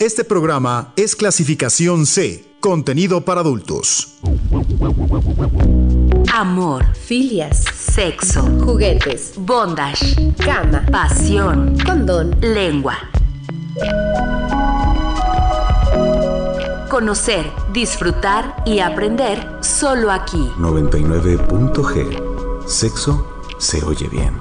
Este 0.00 0.22
programa 0.22 0.92
es 0.94 1.16
clasificación 1.16 2.06
C, 2.06 2.54
contenido 2.60 3.24
para 3.24 3.40
adultos. 3.40 4.20
Amor, 6.32 6.84
filias, 6.94 7.64
sexo, 7.74 8.42
juguetes, 8.64 9.32
bondage, 9.36 10.14
cama, 10.36 10.86
pasión, 10.92 11.76
condón, 11.84 12.30
lengua. 12.40 12.96
Conocer, 16.88 17.50
disfrutar 17.72 18.62
y 18.64 18.78
aprender 18.78 19.44
solo 19.62 20.12
aquí. 20.12 20.48
99.g. 20.58 22.68
Sexo 22.68 23.26
se 23.58 23.82
oye 23.82 24.06
bien. 24.06 24.32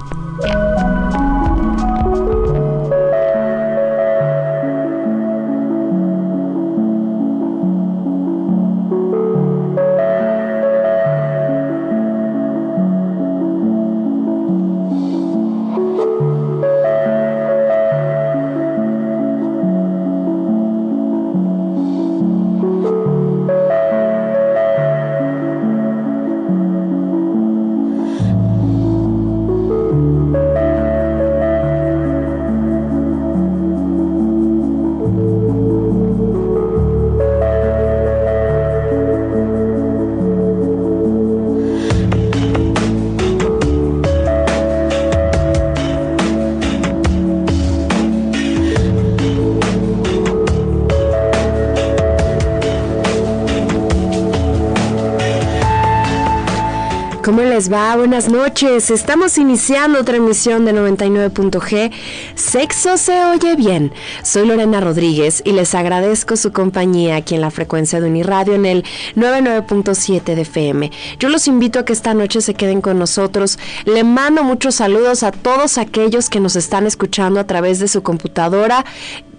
Va? 57.71 57.95
Buenas 57.95 58.29
noches. 58.29 58.91
Estamos 58.91 59.37
iniciando 59.37 59.99
otra 59.99 60.17
emisión 60.17 60.65
de 60.65 60.73
99.g. 60.73 61.91
Sexo 62.35 62.97
se 62.97 63.23
oye 63.25 63.55
bien. 63.55 63.91
Soy 64.23 64.47
Lorena 64.47 64.79
Rodríguez 64.79 65.41
y 65.45 65.51
les 65.51 65.75
agradezco 65.75 66.35
su 66.37 66.51
compañía 66.51 67.15
aquí 67.15 67.35
en 67.35 67.41
la 67.41 67.51
frecuencia 67.51 67.99
de 67.99 68.07
Uniradio 68.07 68.53
en 68.53 68.65
el 68.65 68.85
99.7 69.15 70.35
de 70.35 70.41
FM. 70.41 70.91
Yo 71.19 71.29
los 71.29 71.47
invito 71.47 71.79
a 71.79 71.85
que 71.85 71.93
esta 71.93 72.13
noche 72.13 72.41
se 72.41 72.53
queden 72.53 72.81
con 72.81 72.99
nosotros. 72.99 73.59
Le 73.85 74.03
mando 74.03 74.43
muchos 74.43 74.75
saludos 74.75 75.23
a 75.23 75.31
todos 75.31 75.77
aquellos 75.77 76.29
que 76.29 76.39
nos 76.39 76.55
están 76.55 76.85
escuchando 76.85 77.39
a 77.39 77.47
través 77.47 77.79
de 77.79 77.87
su 77.87 78.03
computadora 78.03 78.85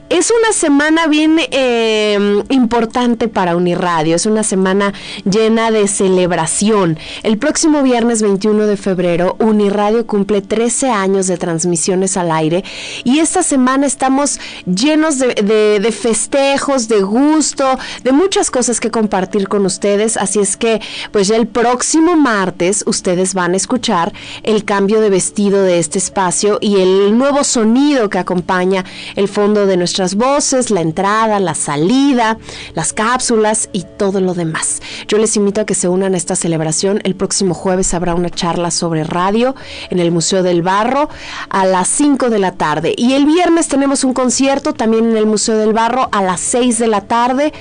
Es 0.09 0.31
una 0.31 0.53
semana 0.53 1.07
bien 1.07 1.39
eh, 1.51 2.43
importante 2.51 3.29
para 3.29 3.57
Uniradio. 3.57 4.17
Es 4.17 4.27
una 4.27 4.43
semana 4.43 4.93
llena 5.25 5.71
de 5.71 5.89
celebración. 5.89 6.99
El 7.23 7.39
próximo 7.39 7.83
viernes 7.83 8.23
21 8.23 8.67
de 8.67 8.77
febrero, 8.77 9.37
Uniradio 9.39 10.07
cumple 10.07 10.43
13 10.43 10.91
años 10.91 11.27
de 11.27 11.37
transmisiones 11.37 12.17
al 12.17 12.31
aire 12.31 12.65
y 13.05 13.19
esta 13.19 13.43
semana 13.43 13.54
estamos 13.85 14.41
llenos 14.67 15.19
de, 15.19 15.97
festejos, 15.97 16.89
de 16.89 17.03
gusto, 17.03 17.79
de 18.03 18.13
muchas 18.13 18.51
cosas 18.51 18.81
que 18.81 18.91
compartir 18.91 19.49
con 19.49 19.65
ustedes. 19.65 20.17
Así 20.17 20.41
es 20.41 20.57
que, 20.57 20.81
pues 21.13 21.29
ya 21.29 21.37
el 21.37 21.47
próximo 21.47 22.17
martes 22.17 22.85
ustedes 22.87 23.35
van 23.35 23.55
a 23.55 23.57
escuchar 23.57 24.13
el 24.43 24.65
cambio 24.65 25.01
de 25.01 25.11
vestido 25.11 25.63
de 25.63 25.79
este 25.79 25.99
espacio 25.99 26.59
y 26.61 26.81
el 26.81 27.17
nuevo 27.17 27.45
sonido 27.45 28.11
que 28.11 28.19
acompaña 28.19 28.85
el 29.15 29.29
fondo 29.29 29.67
de 29.67 29.77
nuestras 29.77 30.15
voces, 30.17 30.71
la 30.71 30.81
entrada, 30.81 31.39
la 31.41 31.55
salida, 31.55 32.39
las 32.75 32.93
cápsulas 32.93 33.69
y 33.73 33.85
todo 33.97 34.21
lo 34.21 34.35
demás. 34.35 34.83
Yo 35.07 35.19
les 35.19 35.37
invito 35.37 35.61
a 35.61 35.67
que 35.67 35.75
se 35.75 35.89
unan 35.89 36.15
a 36.15 36.17
esta 36.17 36.37
celebración. 36.37 37.01
El 37.05 37.15
próximo 37.15 37.55
jueves 37.55 37.95
habrá 37.95 38.15
una 38.15 38.31
charla 38.31 38.71
sobre 38.71 39.05
radio 39.05 39.55
en 39.91 40.01
el 40.01 40.11
Museo 40.11 40.43
del 40.43 40.63
Barro 40.63 41.09
a 41.49 41.65
las 41.65 41.89
5 41.89 42.31
de 42.31 42.39
la 42.39 42.53
tarde. 42.53 42.95
Y 42.97 43.15
el 43.15 43.27
viernes 43.35 43.67
tenemos 43.67 44.05
un 44.05 44.15
concierto 44.15 44.75
también 44.75 45.11
en 45.11 45.17
el 45.17 45.27
Museo 45.27 45.57
del 45.57 45.73
Barro 45.73 46.09
a 46.13 46.23
las 46.23 46.41
6 46.41 46.79
de 46.79 46.87
la 46.87 47.01
tarde. 47.01 47.53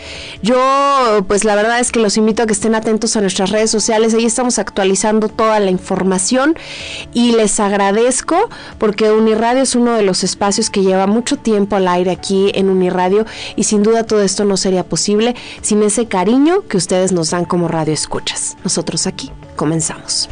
Yo, 0.44 1.26
pues 1.28 1.44
la 1.44 1.56
verdad 1.56 1.80
es 1.80 1.92
que 1.92 2.00
los 2.00 2.16
invito 2.16 2.44
a 2.44 2.46
que 2.46 2.54
estén 2.54 2.76
atentos 2.76 3.16
a 3.16 3.22
nuestras 3.22 3.50
redes 3.50 3.72
sociales. 3.72 4.14
Ahí 4.14 4.26
estamos 4.26 4.60
actualizando 4.60 5.30
toda 5.30 5.60
la 5.60 5.72
información 5.72 6.56
y 7.14 7.32
les 7.32 7.60
agradezco 7.60 8.50
porque 8.78 9.12
Uniradio 9.12 9.64
es 9.64 9.76
uno 9.76 9.94
de 9.94 10.04
los 10.04 10.24
espacios 10.24 10.70
que 10.70 10.84
lleva 10.84 11.08
mucho 11.08 11.38
tiempo 11.38 11.76
al 11.76 11.88
aire 11.88 12.12
aquí 12.12 12.52
en 12.54 12.70
Uniradio 12.70 13.26
y 13.56 13.64
sin 13.64 13.82
duda 13.82 14.04
todo 14.04 14.22
esto 14.22 14.46
no 14.46 14.58
sería 14.58 14.84
posible 14.84 15.36
sin 15.62 15.82
ese 15.82 16.06
cariño 16.06 16.68
que 16.68 16.78
ustedes 16.78 17.12
nos 17.12 17.32
dan 17.32 17.46
como 17.46 17.68
radio 17.68 17.94
escuchas. 17.94 18.58
Nosotros 18.64 19.08
aquí 19.08 19.32
comenzamos. 19.56 20.30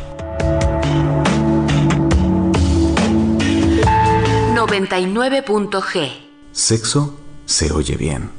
99.g. 4.71 6.09
Sexo 6.53 7.19
se 7.45 7.73
oye 7.73 7.97
bien. 7.97 8.29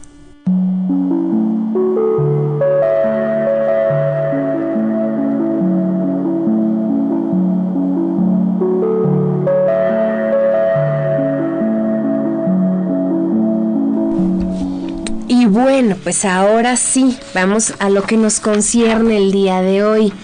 Y 15.28 15.44
bueno, 15.44 15.96
pues 16.02 16.24
ahora 16.24 16.78
sí, 16.78 17.18
vamos 17.34 17.74
a 17.78 17.90
lo 17.90 18.04
que 18.04 18.16
nos 18.16 18.40
concierne 18.40 19.18
el 19.18 19.32
día 19.32 19.60
de 19.60 19.84
hoy. 19.84 20.14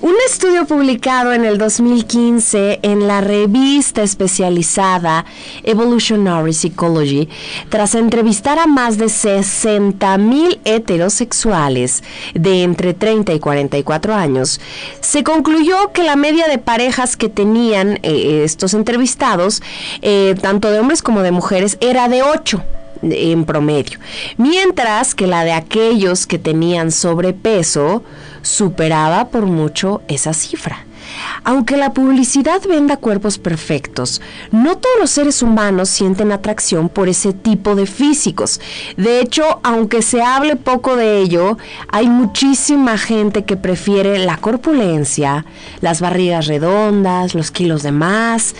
Un 0.00 0.14
estudio 0.24 0.64
publicado 0.64 1.32
en 1.32 1.44
el 1.44 1.58
2015 1.58 2.78
en 2.82 3.08
la 3.08 3.20
revista 3.20 4.04
especializada 4.04 5.24
Evolutionary 5.64 6.52
Psychology, 6.52 7.28
tras 7.68 7.96
entrevistar 7.96 8.60
a 8.60 8.68
más 8.68 8.96
de 8.96 9.06
60.000 9.06 10.60
heterosexuales 10.64 12.04
de 12.32 12.62
entre 12.62 12.94
30 12.94 13.34
y 13.34 13.40
44 13.40 14.14
años, 14.14 14.60
se 15.00 15.24
concluyó 15.24 15.90
que 15.92 16.04
la 16.04 16.14
media 16.14 16.46
de 16.46 16.58
parejas 16.58 17.16
que 17.16 17.28
tenían 17.28 17.98
eh, 18.04 18.42
estos 18.44 18.74
entrevistados, 18.74 19.62
eh, 20.02 20.36
tanto 20.40 20.70
de 20.70 20.78
hombres 20.78 21.02
como 21.02 21.22
de 21.22 21.32
mujeres, 21.32 21.76
era 21.80 22.08
de 22.08 22.22
8 22.22 22.62
en 23.02 23.44
promedio, 23.44 23.98
mientras 24.36 25.14
que 25.14 25.26
la 25.26 25.44
de 25.44 25.52
aquellos 25.52 26.26
que 26.26 26.38
tenían 26.38 26.90
sobrepeso 26.90 28.02
superaba 28.42 29.28
por 29.28 29.46
mucho 29.46 30.02
esa 30.08 30.32
cifra. 30.32 30.87
Aunque 31.44 31.76
la 31.76 31.92
publicidad 31.92 32.62
venda 32.68 32.96
cuerpos 32.96 33.38
perfectos, 33.38 34.20
no 34.50 34.76
todos 34.76 34.96
los 35.00 35.10
seres 35.10 35.42
humanos 35.42 35.88
sienten 35.88 36.32
atracción 36.32 36.88
por 36.88 37.08
ese 37.08 37.32
tipo 37.32 37.74
de 37.74 37.86
físicos. 37.86 38.60
De 38.96 39.20
hecho, 39.20 39.60
aunque 39.62 40.02
se 40.02 40.22
hable 40.22 40.56
poco 40.56 40.96
de 40.96 41.18
ello, 41.18 41.58
hay 41.88 42.08
muchísima 42.08 42.98
gente 42.98 43.44
que 43.44 43.56
prefiere 43.56 44.18
la 44.18 44.36
corpulencia, 44.36 45.44
las 45.80 46.00
barrigas 46.00 46.46
redondas, 46.46 47.34
los 47.34 47.50
kilos 47.50 47.82
de 47.82 47.92
más, 47.92 48.54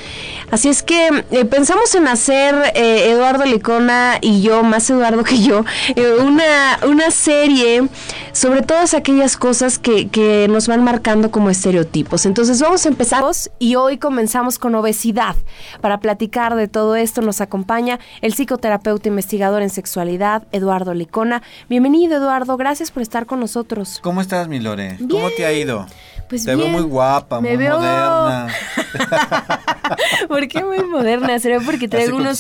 Así 0.50 0.68
es 0.68 0.82
que 0.82 1.24
eh, 1.30 1.44
pensamos 1.44 1.94
en 1.94 2.08
hacer, 2.08 2.54
eh, 2.74 3.10
Eduardo 3.10 3.44
Licona 3.44 4.16
y 4.22 4.40
yo, 4.40 4.62
más 4.62 4.88
Eduardo 4.88 5.22
que 5.22 5.42
yo, 5.42 5.64
eh, 5.94 6.14
una, 6.22 6.78
una 6.88 7.10
serie 7.10 7.86
sobre 8.32 8.62
todas 8.62 8.94
aquellas 8.94 9.36
cosas 9.36 9.78
que, 9.78 10.08
que 10.08 10.46
nos 10.48 10.66
van 10.66 10.82
marcando 10.82 11.30
como 11.30 11.50
estereotipos. 11.50 12.24
Entonces 12.24 12.47
vamos 12.62 12.84
a 12.86 12.88
empezar 12.88 13.18
y 13.58 13.74
hoy 13.74 13.98
comenzamos 13.98 14.58
con 14.58 14.74
obesidad. 14.74 15.34
Para 15.80 15.98
platicar 16.00 16.54
de 16.54 16.68
todo 16.68 16.96
esto 16.96 17.20
nos 17.20 17.40
acompaña 17.40 17.98
el 18.22 18.32
psicoterapeuta 18.32 19.08
investigador 19.08 19.60
en 19.62 19.70
sexualidad, 19.70 20.44
Eduardo 20.52 20.94
Licona. 20.94 21.42
Bienvenido, 21.68 22.16
Eduardo. 22.16 22.56
Gracias 22.56 22.90
por 22.90 23.02
estar 23.02 23.26
con 23.26 23.40
nosotros. 23.40 23.98
¿Cómo 24.02 24.20
estás, 24.20 24.48
mi 24.48 24.60
Lore? 24.60 24.98
¿Cómo 25.10 25.28
te 25.36 25.44
ha 25.44 25.52
ido? 25.52 25.86
Pues 26.28 26.44
Te 26.44 26.54
veo 26.54 26.68
muy 26.68 26.82
guapa, 26.82 27.40
Me 27.40 27.50
muy 27.50 27.56
veo- 27.58 27.78
moderna. 27.78 28.46
¿Por 30.28 30.48
qué 30.48 30.64
muy 30.64 30.78
moderna? 30.84 31.38
¿Será 31.38 31.60
porque 31.60 31.88
traigo 31.88 32.16
unos... 32.16 32.38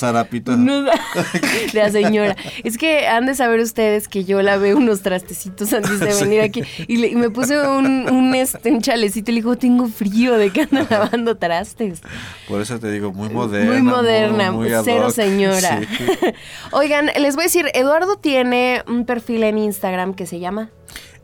unos- 0.54 0.84
de 1.72 1.80
la 1.80 1.90
señora. 1.90 2.36
Es 2.64 2.78
que 2.78 3.06
han 3.06 3.26
de 3.26 3.34
saber 3.34 3.60
ustedes 3.60 4.08
que 4.08 4.24
yo 4.24 4.40
lavé 4.42 4.74
unos 4.74 5.02
trastecitos 5.02 5.72
antes 5.72 6.00
de 6.00 6.14
venir 6.24 6.40
aquí. 6.40 6.62
Y, 6.86 6.96
le- 6.96 7.08
y 7.08 7.14
me 7.16 7.30
puse 7.30 7.58
un, 7.66 8.10
un, 8.10 8.34
este, 8.34 8.70
un 8.70 8.80
chalecito 8.80 9.30
y 9.30 9.34
le 9.34 9.40
digo, 9.40 9.56
tengo 9.56 9.88
frío 9.88 10.34
de 10.38 10.50
que 10.50 10.62
ando 10.62 10.86
lavando 10.88 11.36
trastes. 11.36 12.00
Por 12.48 12.60
eso 12.60 12.78
te 12.78 12.90
digo, 12.90 13.12
muy 13.12 13.28
moderna. 13.28 13.72
Muy 13.72 13.82
moderna, 13.82 14.52
muy 14.52 14.72
ad 14.72 14.82
cero 14.84 15.10
señora. 15.10 15.80
Sí. 15.80 16.06
Oigan, 16.72 17.10
les 17.18 17.34
voy 17.34 17.42
a 17.44 17.46
decir, 17.46 17.70
Eduardo 17.74 18.16
tiene 18.16 18.82
un 18.86 19.04
perfil 19.04 19.42
en 19.44 19.58
Instagram 19.58 20.14
que 20.14 20.26
se 20.26 20.38
llama... 20.40 20.70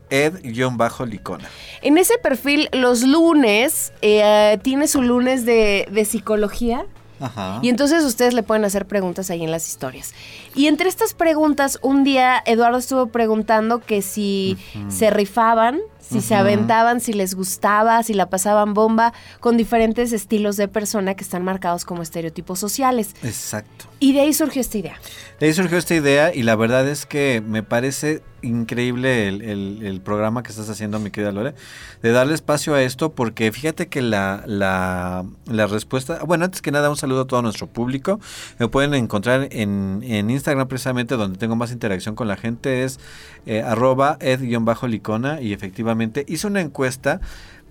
Ed-Licona. 0.09 1.49
En 1.81 1.97
ese 1.97 2.17
perfil, 2.17 2.69
los 2.71 3.03
lunes, 3.03 3.93
eh, 4.01 4.57
tiene 4.61 4.87
su 4.87 5.01
lunes 5.01 5.45
de, 5.45 5.87
de 5.91 6.05
psicología. 6.05 6.85
Ajá. 7.19 7.59
Y 7.61 7.69
entonces 7.69 8.03
ustedes 8.03 8.33
le 8.33 8.43
pueden 8.43 8.65
hacer 8.65 8.85
preguntas 8.85 9.29
ahí 9.29 9.43
en 9.43 9.51
las 9.51 9.67
historias. 9.67 10.13
Y 10.53 10.67
entre 10.67 10.89
estas 10.89 11.13
preguntas, 11.13 11.79
un 11.81 12.03
día 12.03 12.43
Eduardo 12.45 12.77
estuvo 12.77 13.07
preguntando 13.07 13.79
que 13.79 14.01
si 14.01 14.57
se 14.89 15.09
rifaban, 15.09 15.79
si 16.09 16.21
se 16.21 16.35
aventaban, 16.35 17.01
si 17.01 17.13
les 17.13 17.33
gustaba, 17.35 18.01
si 18.03 18.13
la 18.13 18.29
pasaban 18.29 18.73
bomba, 18.73 19.13
con 19.39 19.57
diferentes 19.57 20.11
estilos 20.13 20.55
de 20.57 20.67
persona 20.67 21.15
que 21.15 21.23
están 21.23 21.43
marcados 21.43 21.85
como 21.85 22.01
estereotipos 22.01 22.59
sociales. 22.59 23.15
Exacto. 23.23 23.85
Y 23.99 24.13
de 24.13 24.21
ahí 24.21 24.33
surgió 24.33 24.61
esta 24.61 24.77
idea. 24.77 24.95
De 25.39 25.47
ahí 25.47 25.53
surgió 25.53 25.77
esta 25.77 25.95
idea 25.95 26.33
y 26.33 26.43
la 26.43 26.55
verdad 26.55 26.87
es 26.87 27.05
que 27.05 27.41
me 27.45 27.63
parece 27.63 28.21
increíble 28.41 29.27
el, 29.27 29.41
el- 29.41 29.79
el 29.83 30.01
programa 30.01 30.43
que 30.43 30.49
estás 30.51 30.69
haciendo, 30.69 30.99
mi 30.99 31.09
querida 31.09 31.31
Lore, 31.31 31.55
de 32.03 32.11
darle 32.11 32.35
espacio 32.35 32.75
a 32.75 32.81
esto 32.83 33.11
porque 33.11 33.51
fíjate 33.51 33.87
que 33.87 34.03
la, 34.03 34.43
la, 34.45 35.25
la 35.47 35.65
respuesta, 35.65 36.19
bueno, 36.25 36.45
antes 36.45 36.61
que 36.61 36.69
nada 36.71 36.91
un 36.91 36.97
saludo 36.97 37.21
a 37.21 37.25
todo 37.25 37.41
nuestro 37.41 37.65
público, 37.65 38.19
me 38.59 38.67
pueden 38.67 38.93
encontrar 38.93 39.47
en, 39.51 40.01
en 40.03 40.29
Instagram 40.29 40.67
precisamente 40.67 41.15
donde 41.15 41.39
tengo 41.39 41.55
más 41.55 41.71
interacción 41.71 42.13
con 42.13 42.27
la 42.27 42.37
gente, 42.37 42.83
es 42.83 42.99
eh, 43.47 43.63
arroba 43.63 44.17
ed-licona 44.19 45.41
y 45.41 45.51
efectivamente 45.53 45.94
hice 46.27 46.47
una 46.47 46.61
encuesta 46.61 47.21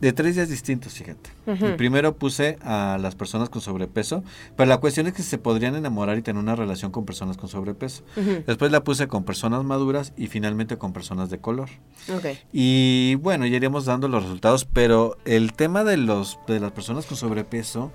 de 0.00 0.12
tres 0.12 0.35
días 0.35 0.49
distintos, 0.49 0.93
fíjate. 0.94 1.31
El 1.47 1.76
primero 1.76 2.17
puse 2.17 2.59
a 2.62 2.99
las 3.00 3.15
personas 3.15 3.49
con 3.49 3.62
sobrepeso, 3.62 4.23
pero 4.56 4.69
la 4.69 4.79
cuestión 4.79 5.06
es 5.06 5.15
que 5.15 5.23
se 5.23 5.38
podrían 5.38 5.76
enamorar 5.76 6.19
y 6.19 6.23
tener 6.23 6.43
una 6.43 6.56
relación 6.56 6.91
con 6.91 7.05
personas 7.05 7.37
con 7.37 7.49
sobrepeso. 7.49 8.03
Después 8.47 8.71
la 8.73 8.85
puse 8.85 9.09
con 9.09 9.25
personas 9.25 9.65
maduras 9.65 10.12
y 10.17 10.26
finalmente 10.26 10.76
con 10.76 10.93
personas 10.93 11.31
de 11.31 11.38
color. 11.38 11.71
Ok. 12.15 12.26
Y 12.53 13.15
bueno, 13.17 13.47
ya 13.47 13.56
iremos 13.56 13.85
dando 13.85 14.09
los 14.09 14.25
resultados, 14.25 14.65
pero 14.65 15.17
el 15.25 15.53
tema 15.53 15.85
de 15.85 15.97
los 15.97 16.38
de 16.47 16.61
las 16.61 16.73
personas 16.73 17.06
con 17.06 17.17
sobrepeso, 17.17 17.93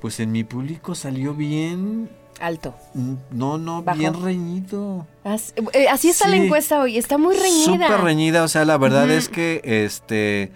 pues 0.00 0.20
en 0.20 0.30
mi 0.30 0.44
público 0.44 0.94
salió 0.94 1.34
bien, 1.34 2.08
Alto. 2.40 2.74
mm, 2.94 3.14
no, 3.32 3.58
no, 3.58 3.82
Bajo. 3.82 3.98
bien 3.98 4.14
reñido. 4.22 5.06
Eh, 5.72 5.88
Así 5.88 6.08
está 6.10 6.28
la 6.28 6.36
encuesta 6.36 6.80
hoy. 6.80 6.96
Está 6.98 7.18
muy 7.18 7.36
reñida. 7.36 7.86
Súper 7.88 8.00
reñida, 8.00 8.42
o 8.44 8.48
sea, 8.48 8.64
la 8.64 8.78
verdad 8.78 9.10
es 9.10 9.28
que 9.28 9.60
este 9.64 10.52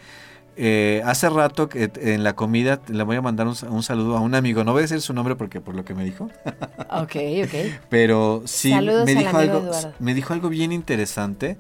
eh, 0.56 1.02
hace 1.06 1.28
rato 1.30 1.68
que 1.68 1.90
en 1.96 2.22
la 2.24 2.34
comida 2.34 2.80
le 2.88 3.02
voy 3.04 3.16
a 3.16 3.22
mandar 3.22 3.46
un, 3.46 3.56
un 3.70 3.82
saludo 3.82 4.16
a 4.16 4.20
un 4.20 4.34
amigo, 4.34 4.64
no 4.64 4.72
voy 4.72 4.80
a 4.80 4.82
decir 4.82 5.00
su 5.00 5.14
nombre 5.14 5.34
porque 5.34 5.60
por 5.60 5.74
lo 5.74 5.84
que 5.84 5.94
me 5.94 6.04
dijo, 6.04 6.28
Ok, 6.90 7.16
ok. 7.44 7.54
pero 7.88 8.42
sí 8.44 8.70
Saludos 8.70 9.06
me 9.06 9.14
dijo 9.14 9.36
algo 9.36 9.58
Eduardo. 9.60 9.92
me 9.98 10.12
dijo 10.14 10.32
algo 10.34 10.48
bien 10.50 10.70
interesante 10.72 11.56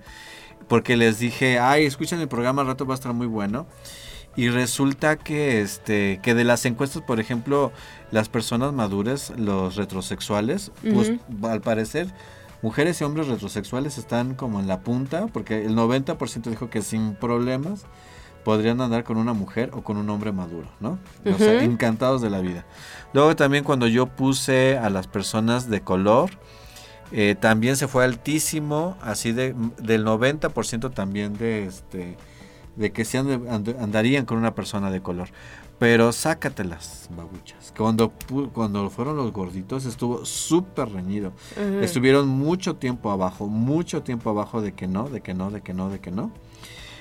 porque 0.68 0.96
les 0.96 1.18
dije, 1.18 1.58
"Ay, 1.58 1.86
escuchen 1.86 2.20
el 2.20 2.28
programa, 2.28 2.62
al 2.62 2.68
rato 2.68 2.86
va 2.86 2.94
a 2.94 2.96
estar 2.96 3.12
muy 3.14 3.26
bueno." 3.26 3.66
Y 4.34 4.48
resulta 4.48 5.16
que 5.16 5.60
este 5.60 6.20
que 6.22 6.34
de 6.34 6.44
las 6.44 6.64
encuestas, 6.64 7.02
por 7.02 7.20
ejemplo, 7.20 7.72
las 8.10 8.28
personas 8.28 8.72
maduras, 8.72 9.32
los 9.36 9.76
retrosexuales, 9.76 10.72
pues 10.82 11.12
al 11.42 11.60
parecer 11.60 12.08
mujeres 12.62 13.00
y 13.00 13.04
hombres 13.04 13.26
retrosexuales 13.26 13.98
están 13.98 14.34
como 14.34 14.60
en 14.60 14.68
la 14.68 14.80
punta, 14.80 15.26
porque 15.26 15.66
el 15.66 15.76
90% 15.76 16.44
dijo 16.44 16.70
que 16.70 16.80
sin 16.80 17.14
problemas 17.14 17.84
podrían 18.44 18.80
andar 18.80 19.04
con 19.04 19.18
una 19.18 19.34
mujer 19.34 19.70
o 19.72 19.82
con 19.82 19.96
un 19.96 20.08
hombre 20.10 20.32
maduro, 20.32 20.68
¿no? 20.80 20.98
O 21.24 21.38
sea, 21.38 21.62
encantados 21.62 22.22
de 22.22 22.30
la 22.30 22.40
vida. 22.40 22.64
Luego 23.12 23.36
también 23.36 23.64
cuando 23.64 23.86
yo 23.86 24.06
puse 24.06 24.78
a 24.78 24.90
las 24.90 25.06
personas 25.06 25.68
de 25.68 25.80
color, 25.82 26.30
eh, 27.12 27.36
también 27.38 27.76
se 27.76 27.88
fue 27.88 28.04
altísimo, 28.04 28.96
así 29.02 29.32
de 29.32 29.54
del 29.78 30.04
90% 30.04 30.92
también 30.92 31.36
de 31.36 31.66
este 31.66 32.16
de 32.76 32.92
que 32.92 33.04
se 33.04 33.18
and- 33.18 33.48
and- 33.48 33.76
andarían 33.80 34.24
con 34.24 34.38
una 34.38 34.54
persona 34.54 34.90
de 34.90 35.00
color. 35.02 35.28
Pero 35.78 36.12
sácatelas, 36.12 37.08
babuchas. 37.16 37.72
Cuando, 37.76 38.12
cuando 38.52 38.88
fueron 38.88 39.16
los 39.16 39.32
gorditos 39.32 39.84
estuvo 39.84 40.24
súper 40.24 40.90
reñido. 40.90 41.32
Estuvieron 41.80 42.28
mucho 42.28 42.76
tiempo 42.76 43.10
abajo, 43.10 43.48
mucho 43.48 44.02
tiempo 44.02 44.30
abajo 44.30 44.60
de 44.62 44.72
que 44.72 44.86
no, 44.86 45.08
de 45.08 45.20
que 45.22 45.34
no, 45.34 45.50
de 45.50 45.60
que 45.60 45.74
no, 45.74 45.88
de 45.90 45.98
que 45.98 46.12
no. 46.12 46.30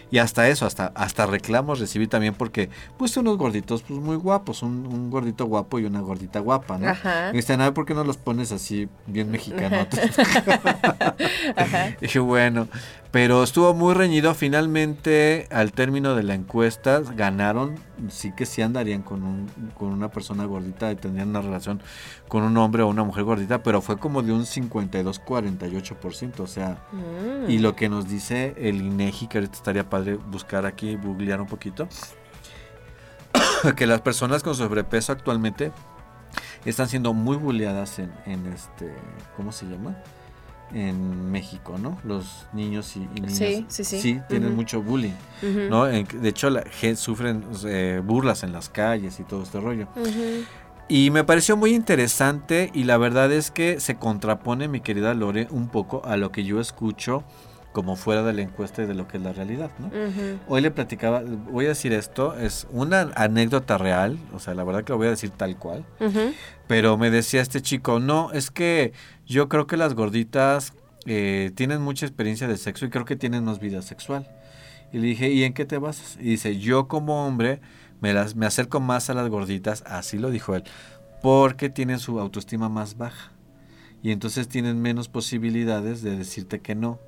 Y 0.10 0.18
hasta 0.18 0.50
eso, 0.50 0.66
hasta, 0.66 0.88
hasta 0.88 1.26
reclamos 1.26 1.80
recibí 1.80 2.06
también 2.06 2.34
porque 2.34 2.70
puse 2.98 3.22
unos 3.22 3.38
gorditos 3.38 3.82
pues 3.84 3.98
muy 4.02 4.18
guapos, 4.18 4.62
un, 4.62 4.86
un 4.86 5.10
gordito 5.10 5.46
guapo 5.46 5.80
y 5.80 5.86
una 5.86 6.02
gordita 6.02 6.40
guapa, 6.42 6.78
¿no? 6.78 6.90
Ajá. 6.90 7.30
Y 7.32 7.38
dicen, 7.38 7.62
"Ay, 7.62 7.72
¿por 7.72 7.86
qué 7.86 7.94
no 7.94 8.04
los 8.04 8.18
pones 8.18 8.52
así 8.52 8.90
bien 9.08 9.32
mexicanotes? 9.32 10.02
Dije, 12.02 12.20
bueno, 12.20 12.68
pero 13.12 13.44
estuvo 13.44 13.74
muy 13.74 13.94
reñido. 13.94 14.34
Finalmente, 14.34 15.48
al 15.52 15.74
término 15.74 16.16
de 16.16 16.24
la 16.24 16.34
encuesta, 16.34 17.02
ganaron. 17.02 17.76
Sí 18.10 18.32
que 18.36 18.46
sí 18.46 18.62
andarían 18.62 19.02
con, 19.04 19.24
un, 19.24 19.48
con 19.78 19.90
una 19.90 20.10
persona 20.10 20.46
gordita 20.46 20.90
y 20.92 20.96
tendrían 20.96 21.30
una 21.30 21.42
relación 21.42 21.82
con 22.30 22.44
un 22.44 22.56
hombre 22.58 22.84
o 22.84 22.88
una 22.88 23.04
mujer 23.04 23.26
gordita, 23.26 23.62
pero 23.64 23.82
fue 23.82 23.98
como 23.98 24.22
de 24.24 24.32
un 24.32 24.46
52-48%. 24.46 26.40
O 26.40 26.48
sea, 26.48 26.78
Mm. 26.94 27.50
y 27.50 27.58
lo 27.60 27.76
que 27.76 27.90
nos 27.90 28.08
dice 28.08 28.54
el 28.58 28.78
INEGI, 28.82 29.28
que 29.28 29.38
ahorita 29.40 29.56
estaría 29.56 29.90
padre 29.90 30.16
buscar 30.16 30.66
aquí, 30.66 30.96
googlear 30.96 31.42
un 31.42 31.48
poquito, 31.48 31.88
que 33.76 33.88
las 33.88 34.02
personas 34.02 34.42
con 34.44 34.56
sobrepeso 34.56 35.12
actualmente 35.12 35.72
están 36.66 36.88
siendo 36.88 37.14
muy 37.14 37.38
bulleadas 37.38 38.00
en, 38.00 38.12
en 38.26 38.48
este, 38.48 38.94
¿cómo 39.36 39.52
se 39.52 39.66
llama? 39.66 39.98
En 40.74 41.32
México, 41.32 41.78
¿no? 41.78 41.98
Los 42.04 42.48
niños 42.54 42.96
y, 42.96 43.02
y 43.16 43.22
niñas. 43.22 43.38
Sí, 43.38 43.66
sí, 43.68 43.84
sí. 43.84 44.22
tienen 44.30 44.56
mucho 44.56 44.82
bullying. 44.82 45.14
¿no? 45.70 45.86
De 45.86 46.06
hecho, 46.24 46.50
la, 46.50 46.64
sufren 46.96 47.44
eh, 47.66 48.02
burlas 48.04 48.44
en 48.44 48.54
las 48.54 48.70
calles 48.70 49.20
y 49.20 49.24
todo 49.24 49.44
este 49.44 49.60
rollo. 49.60 49.88
Y 50.88 51.10
me 51.10 51.24
pareció 51.24 51.56
muy 51.56 51.74
interesante 51.74 52.70
y 52.74 52.84
la 52.84 52.98
verdad 52.98 53.32
es 53.32 53.50
que 53.50 53.80
se 53.80 53.96
contrapone, 53.96 54.68
mi 54.68 54.82
querida 54.82 55.14
Lore, 55.14 55.48
un 55.52 55.70
poco 55.70 56.02
a 56.06 56.18
lo 56.18 56.32
que 56.32 56.44
yo 56.44 56.60
escucho 56.60 57.24
como 57.72 57.96
fuera 57.96 58.24
de 58.24 58.34
la 58.34 58.42
encuesta 58.42 58.84
y 58.84 58.86
de 58.86 58.94
lo 58.94 59.08
que 59.08 59.18
es 59.18 59.24
la 59.24 59.34
realidad, 59.34 59.72
¿no? 59.80 59.90
Hoy 60.48 60.62
le 60.62 60.72
platicaba, 60.72 61.22
voy 61.22 61.66
a 61.66 61.70
decir 61.70 61.94
esto, 61.94 62.38
es 62.38 62.68
una 62.72 63.12
anécdota 63.16 63.78
real, 63.78 64.18
o 64.34 64.40
sea, 64.40 64.54
la 64.54 64.64
verdad 64.64 64.84
que 64.84 64.92
lo 64.92 64.98
voy 64.98 65.08
a 65.08 65.12
decir 65.12 65.30
tal 65.30 65.58
cual, 65.58 65.86
pero 66.68 66.98
me 66.98 67.10
decía 67.10 67.42
este 67.42 67.62
chico, 67.62 68.00
no, 68.00 68.32
es 68.34 68.52
que 68.52 68.94
yo 69.26 69.48
creo 69.48 69.68
que 69.68 69.78
las 69.78 69.94
gorditas 69.94 70.74
eh, 71.06 71.52
tienen 71.56 71.82
mucha 71.82 72.06
experiencia 72.06 72.48
de 72.48 72.58
sexo 72.58 72.86
y 72.86 72.90
creo 72.90 73.06
que 73.06 73.16
tienen 73.16 73.44
más 73.46 73.60
vida 73.60 73.82
sexual. 73.82 74.30
Y 74.94 75.00
le 75.00 75.08
dije, 75.08 75.30
¿y 75.30 75.46
en 75.46 75.54
qué 75.54 75.66
te 75.66 75.78
basas? 75.78 76.18
Y 76.20 76.24
dice, 76.24 76.60
yo 76.60 76.90
como 76.90 77.26
hombre 77.26 77.62
me, 78.02 78.14
las, 78.14 78.36
me 78.36 78.46
acerco 78.46 78.82
más 78.82 79.10
a 79.10 79.14
las 79.14 79.30
gorditas, 79.30 79.84
así 79.88 80.18
lo 80.18 80.30
dijo 80.30 80.54
él, 80.56 80.64
porque 81.22 81.70
tienen 81.70 82.00
su 82.00 82.20
autoestima 82.20 82.68
más 82.68 82.98
baja. 82.98 83.32
Y 84.04 84.12
entonces 84.12 84.48
tienen 84.48 84.82
menos 84.82 85.08
posibilidades 85.08 86.02
de 86.02 86.18
decirte 86.18 86.60
que 86.60 86.76
no 86.76 87.00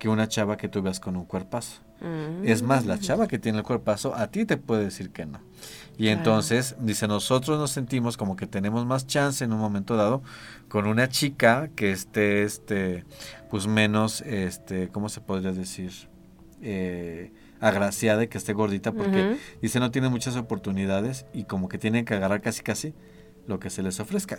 que 0.00 0.08
una 0.08 0.26
chava 0.26 0.56
que 0.56 0.68
tú 0.68 0.82
veas 0.82 0.98
con 0.98 1.14
un 1.14 1.24
cuerpazo. 1.26 1.82
Mm. 2.00 2.48
Es 2.48 2.62
más, 2.62 2.86
la 2.86 2.98
chava 2.98 3.28
que 3.28 3.38
tiene 3.38 3.58
el 3.58 3.64
cuerpazo 3.64 4.16
a 4.16 4.28
ti 4.28 4.44
te 4.46 4.56
puede 4.56 4.82
decir 4.84 5.10
que 5.10 5.26
no. 5.26 5.38
Y 5.98 6.04
Claro. 6.06 6.18
entonces, 6.18 6.74
dice, 6.80 7.06
nosotros 7.06 7.58
nos 7.58 7.70
sentimos 7.70 8.16
como 8.16 8.34
que 8.34 8.46
tenemos 8.46 8.86
más 8.86 9.06
chance 9.06 9.44
en 9.44 9.52
un 9.52 9.60
momento 9.60 9.96
dado 9.96 10.22
con 10.68 10.86
una 10.86 11.08
chica 11.08 11.68
que 11.76 11.92
esté, 11.92 12.42
este, 12.42 13.04
pues 13.50 13.66
menos, 13.66 14.22
este, 14.22 14.88
¿cómo 14.88 15.08
se 15.10 15.20
podría 15.20 15.52
decir? 15.52 15.92
Eh, 16.62 17.32
agraciada 17.60 18.24
y 18.24 18.28
que 18.28 18.38
esté 18.38 18.54
gordita 18.54 18.92
porque 18.92 19.36
dice 19.60 19.80
no 19.80 19.90
tiene 19.90 20.08
muchas 20.08 20.36
oportunidades 20.36 21.26
y 21.34 21.44
como 21.44 21.68
que 21.68 21.76
tienen 21.76 22.06
que 22.06 22.14
agarrar 22.14 22.40
casi 22.40 22.62
casi 22.62 22.94
lo 23.46 23.58
que 23.60 23.68
se 23.68 23.82
les 23.82 24.00
ofrezca. 24.00 24.38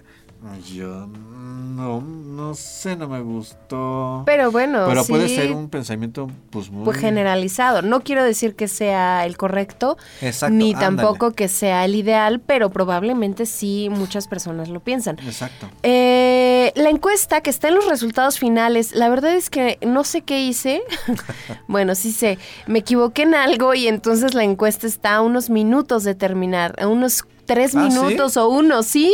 Yo 0.74 1.08
no, 1.08 2.02
no 2.02 2.56
sé, 2.56 2.96
no 2.96 3.08
me 3.08 3.22
gustó. 3.22 4.24
Pero 4.26 4.52
bueno, 4.52 4.86
Pero 4.88 5.06
puede 5.06 5.30
ser 5.30 5.52
un 5.52 5.70
pensamiento 5.70 6.30
pues 6.50 6.72
muy 6.72 6.84
pues 6.84 6.98
generalizado. 6.98 7.84
No 7.84 8.02
quiero 8.02 8.24
decir 8.24 8.56
que 8.56 8.68
sea 8.68 9.26
el 9.26 9.38
correcto, 9.38 9.98
Exacto, 10.20 10.56
ni 10.56 10.74
ándale. 10.74 10.86
tampoco 10.86 11.32
que 11.32 11.48
sea 11.48 11.86
el 11.86 11.96
ideal, 11.96 12.40
pero 12.40 12.72
probablemente 12.72 13.46
sí 13.46 13.90
muchas 13.92 14.28
personas 14.28 14.68
lo 14.70 14.80
piensan. 14.80 15.20
Exacto. 15.20 15.70
Eh, 15.84 16.72
la 16.76 16.90
encuesta 16.90 17.42
que 17.42 17.52
está 17.52 17.68
en 17.68 17.76
los 17.76 17.88
resultados 17.88 18.40
finales, 18.40 18.94
la 18.94 19.10
verdad 19.10 19.36
es 19.36 19.52
que 19.52 19.78
no 19.86 20.04
sé 20.04 20.22
qué 20.22 20.42
hice. 20.42 20.82
bueno, 21.68 21.94
sí 21.94 22.12
sé, 22.12 22.40
me 22.66 22.80
equivoqué 22.80 23.24
en 23.24 23.36
algo 23.36 23.76
y 23.76 23.88
entonces 23.88 24.34
la 24.34 24.44
encuesta 24.44 24.88
está 24.88 25.16
a 25.16 25.22
unos 25.22 25.52
minutos 25.52 26.04
de 26.04 26.16
terminar, 26.16 26.74
a 26.80 26.88
unos 26.88 27.26
tres 27.52 27.76
¿Ah, 27.76 27.90
sí? 27.90 28.00
minutos 28.00 28.38
o 28.38 28.48
uno, 28.48 28.82
sí. 28.82 29.14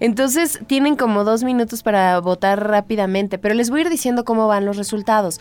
Entonces 0.00 0.58
tienen 0.66 0.96
como 0.96 1.22
dos 1.22 1.44
minutos 1.44 1.84
para 1.84 2.18
votar 2.18 2.68
rápidamente, 2.68 3.38
pero 3.38 3.54
les 3.54 3.70
voy 3.70 3.80
a 3.80 3.82
ir 3.82 3.90
diciendo 3.90 4.24
cómo 4.24 4.48
van 4.48 4.64
los 4.64 4.76
resultados. 4.76 5.40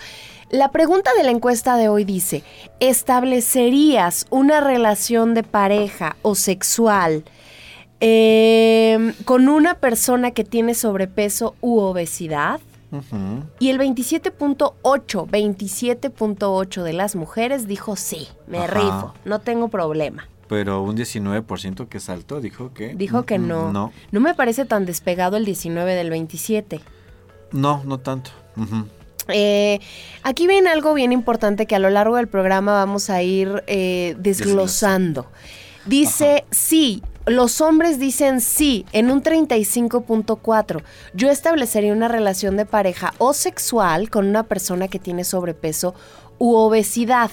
La 0.51 0.69
pregunta 0.71 1.09
de 1.17 1.23
la 1.23 1.31
encuesta 1.31 1.77
de 1.77 1.89
hoy 1.89 2.05
dice, 2.05 2.43
¿establecerías 2.79 4.27
una 4.29 4.61
relación 4.61 5.33
de 5.33 5.41
pareja 5.43 6.15
o 6.21 6.35
sexual 6.35 7.23
eh, 7.99 9.13
con 9.25 9.49
una 9.49 9.79
persona 9.79 10.31
que 10.31 10.43
tiene 10.43 10.75
sobrepeso 10.75 11.55
u 11.61 11.79
obesidad? 11.79 12.59
Y 13.59 13.69
el 13.69 13.79
27.8, 13.79 14.71
27.8 14.81 16.83
de 16.83 16.93
las 16.93 17.17
mujeres 17.17 17.67
dijo 17.67 17.97
sí, 17.97 18.29
me 18.47 18.59
Ajá. 18.59 18.67
rifo, 18.67 19.13
no 19.25 19.39
tengo 19.39 19.67
problema. 19.67 20.29
Pero 20.47 20.81
un 20.81 20.95
19% 20.95 21.87
que 21.87 21.97
es 21.97 22.09
alto 22.09 22.39
dijo 22.39 22.73
que... 22.73 22.95
Dijo 22.95 23.23
que 23.23 23.37
mm, 23.37 23.47
no. 23.47 23.71
No, 23.71 23.91
No 24.11 24.19
me 24.19 24.33
parece 24.33 24.65
tan 24.65 24.85
despegado 24.85 25.37
el 25.37 25.45
19 25.45 25.93
del 25.93 26.09
27. 26.09 26.81
no, 27.51 27.81
no 27.85 27.99
tanto. 27.99 28.31
Eh, 29.27 29.79
aquí 30.23 30.47
viene 30.47 30.69
algo 30.69 30.93
bien 30.93 31.11
importante 31.11 31.65
que 31.65 31.75
a 31.75 31.79
lo 31.79 31.89
largo 31.89 32.15
del 32.15 32.27
programa 32.27 32.73
vamos 32.73 33.09
a 33.09 33.21
ir 33.21 33.63
eh, 33.67 34.15
desglosando. 34.17 35.27
Dice 35.85 36.45
sí, 36.51 37.03
los 37.25 37.61
hombres 37.61 37.99
dicen 37.99 38.41
sí 38.41 38.85
en 38.93 39.11
un 39.11 39.21
35.4. 39.21 40.83
Yo 41.13 41.29
establecería 41.29 41.93
una 41.93 42.07
relación 42.07 42.57
de 42.57 42.65
pareja 42.65 43.13
o 43.17 43.33
sexual 43.33 44.09
con 44.09 44.27
una 44.27 44.43
persona 44.43 44.87
que 44.87 44.99
tiene 44.99 45.23
sobrepeso 45.23 45.93
u 46.39 46.55
obesidad. 46.55 47.31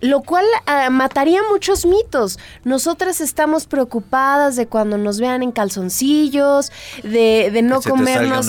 Lo 0.00 0.22
cual 0.22 0.44
ah, 0.66 0.88
mataría 0.90 1.40
muchos 1.50 1.84
mitos. 1.84 2.38
Nosotras 2.64 3.20
estamos 3.20 3.66
preocupadas 3.66 4.56
de 4.56 4.66
cuando 4.66 4.96
nos 4.96 5.20
vean 5.20 5.42
en 5.42 5.52
calzoncillos, 5.52 6.72
de, 7.02 7.50
de 7.52 7.62
no 7.62 7.82
comernos 7.82 8.46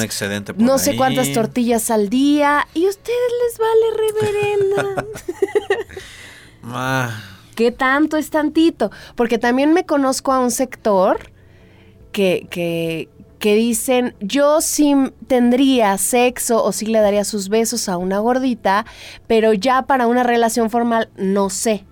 no 0.58 0.78
sé 0.78 0.96
cuántas 0.96 1.34
tortillas 1.34 1.92
al 1.92 2.10
día. 2.10 2.68
Y 2.74 2.86
a 2.86 2.90
ustedes 2.90 3.32
les 3.44 3.58
vale 3.60 3.86
reverenda. 3.98 5.06
Ah, 6.64 7.10
¿Qué 7.56 7.72
tanto 7.72 8.18
es 8.18 8.30
tantito? 8.30 8.92
Porque 9.16 9.40
también 9.40 9.74
me 9.74 9.86
conozco 9.86 10.32
a 10.32 10.40
un 10.40 10.52
sector 10.52 11.32
que, 12.12 12.48
que, 12.50 13.10
que 13.42 13.56
dicen, 13.56 14.16
yo 14.22 14.62
sí 14.62 14.94
tendría 15.28 15.98
sexo 15.98 16.64
o 16.64 16.72
sí 16.72 16.86
le 16.86 17.00
daría 17.02 17.26
sus 17.26 17.50
besos 17.50 17.90
a 17.90 17.98
una 17.98 18.20
gordita, 18.20 18.86
pero 19.28 19.52
ya 19.52 19.82
para 19.82 20.08
una 20.08 20.24
relación 20.24 20.70
formal 20.70 21.10
no 21.18 21.50
sé. 21.50 21.84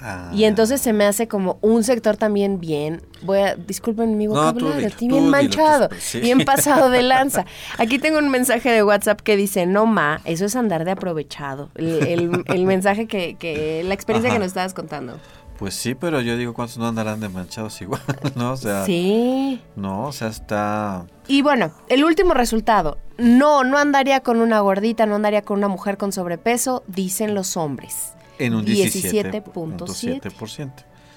ah. 0.00 0.30
Y 0.34 0.44
entonces 0.44 0.80
se 0.80 0.92
me 0.92 1.04
hace 1.04 1.28
como 1.28 1.58
un 1.62 1.84
sector 1.84 2.16
también 2.16 2.58
bien, 2.60 3.00
voy 3.22 3.38
a, 3.38 3.54
disculpen 3.54 4.18
mi 4.18 4.26
vocabulario, 4.26 4.86
estoy 4.88 5.08
bien 5.08 5.20
dilo, 5.20 5.30
manchado, 5.30 5.88
tú- 5.88 5.96
sí. 6.00 6.20
bien 6.20 6.40
pasado 6.44 6.90
de 6.90 7.02
lanza. 7.02 7.46
Aquí 7.78 7.98
tengo 7.98 8.18
un 8.18 8.28
mensaje 8.28 8.70
de 8.70 8.82
WhatsApp 8.82 9.20
que 9.20 9.36
dice, 9.36 9.64
no 9.64 9.86
ma, 9.86 10.20
eso 10.24 10.44
es 10.44 10.54
andar 10.56 10.84
de 10.84 10.90
aprovechado. 10.90 11.70
El, 11.76 12.06
el- 12.06 12.44
el 12.46 12.64
mensaje 12.66 13.06
que, 13.06 13.36
que, 13.36 13.82
la 13.84 13.94
experiencia 13.94 14.28
Ajá. 14.30 14.36
que 14.36 14.40
nos 14.40 14.48
estabas 14.48 14.74
contando. 14.74 15.18
Pues 15.58 15.74
sí, 15.74 15.94
pero 15.94 16.20
yo 16.20 16.36
digo, 16.36 16.52
¿cuántos 16.54 16.76
no 16.78 16.86
andarán 16.86 17.20
de 17.20 17.28
manchados 17.28 17.80
igual? 17.80 18.02
¿No? 18.34 18.52
O 18.52 18.56
sea, 18.56 18.84
Sí. 18.84 19.60
no, 19.74 20.04
o 20.06 20.12
sea, 20.12 20.28
está... 20.28 21.06
Y 21.28 21.42
bueno, 21.42 21.72
el 21.88 22.04
último 22.04 22.34
resultado. 22.34 22.98
No, 23.18 23.64
no 23.64 23.78
andaría 23.78 24.20
con 24.20 24.40
una 24.40 24.60
gordita, 24.60 25.06
no 25.06 25.14
andaría 25.14 25.42
con 25.42 25.58
una 25.58 25.68
mujer 25.68 25.96
con 25.96 26.12
sobrepeso, 26.12 26.84
dicen 26.86 27.34
los 27.34 27.56
hombres. 27.56 28.12
En 28.38 28.54
un 28.54 28.66
17.7. 28.66 29.44
17.7%. 29.44 30.72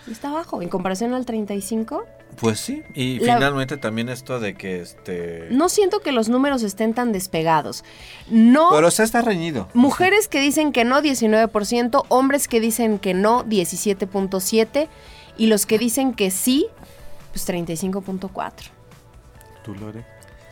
Está 0.09 0.31
bajo, 0.31 0.61
en 0.61 0.69
comparación 0.69 1.13
al 1.13 1.25
35. 1.25 2.05
Pues 2.39 2.59
sí, 2.59 2.83
y 2.95 3.19
La- 3.19 3.35
finalmente 3.35 3.77
también 3.77 4.09
esto 4.09 4.39
de 4.39 4.53
que 4.55 4.81
este... 4.81 5.47
No 5.51 5.67
siento 5.67 5.99
que 5.99 6.11
los 6.11 6.29
números 6.29 6.63
estén 6.63 6.93
tan 6.93 7.11
despegados. 7.11 7.83
No. 8.29 8.69
Pero 8.71 8.87
o 8.87 8.91
sea, 8.91 9.05
está 9.05 9.21
reñido. 9.21 9.67
Mujeres 9.73 10.27
que 10.27 10.39
dicen 10.39 10.71
que 10.71 10.85
no, 10.85 11.01
19%, 11.01 12.05
hombres 12.07 12.47
que 12.47 12.59
dicen 12.59 12.99
que 12.99 13.13
no, 13.13 13.43
17.7%, 13.45 14.87
y 15.37 15.47
los 15.47 15.65
que 15.65 15.77
dicen 15.79 16.13
que 16.13 16.31
sí, 16.31 16.67
pues 17.31 17.47
35.4%. 17.47 18.51
¿Tú, 19.63 19.75
Lore? 19.75 20.05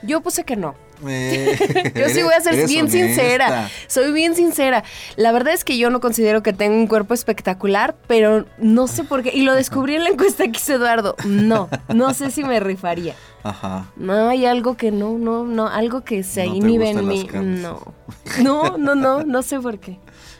Yo 0.03 0.21
puse 0.21 0.43
que 0.43 0.55
no. 0.55 0.75
Eh, 1.05 1.93
Yo 1.95 2.09
sí 2.09 2.23
voy 2.23 2.33
a 2.33 2.41
ser 2.41 2.67
bien 2.67 2.85
honesta. 2.85 2.97
sincera. 2.97 3.69
Soy 3.87 4.11
bien 4.11 4.35
sincera. 4.35 4.83
La 5.15 5.31
verdad 5.31 5.53
es 5.53 5.63
que 5.63 5.77
yo 5.77 5.89
no 5.89 5.99
considero 5.99 6.41
que 6.43 6.53
tenga 6.53 6.75
un 6.75 6.87
cuerpo 6.87 7.13
espectacular, 7.13 7.95
pero 8.07 8.45
no 8.57 8.87
sé 8.87 9.03
por 9.03 9.23
qué. 9.23 9.31
Y 9.33 9.43
lo 9.43 9.53
descubrí 9.53 9.95
en 9.95 10.03
la 10.03 10.09
encuesta 10.09 10.43
que 10.45 10.57
hizo 10.57 10.73
Eduardo. 10.73 11.15
No, 11.25 11.69
no 11.93 12.13
sé 12.13 12.31
si 12.31 12.43
me 12.43 12.59
rifaría. 12.59 13.15
Ajá. 13.43 13.91
No, 13.95 14.29
hay 14.29 14.45
algo 14.45 14.75
que 14.75 14.91
no, 14.91 15.17
no, 15.17 15.43
no, 15.43 15.67
algo 15.67 16.03
que 16.03 16.23
se 16.23 16.45
No 16.47 16.55
inhibe 16.55 16.89
en 16.89 17.07
mí. 17.07 17.27
No. 17.33 17.93
No, 18.41 18.77
no, 18.77 18.95
no, 18.95 19.23
no 19.23 19.41
sé 19.41 19.59
por 19.59 19.79
qué. 19.79 19.99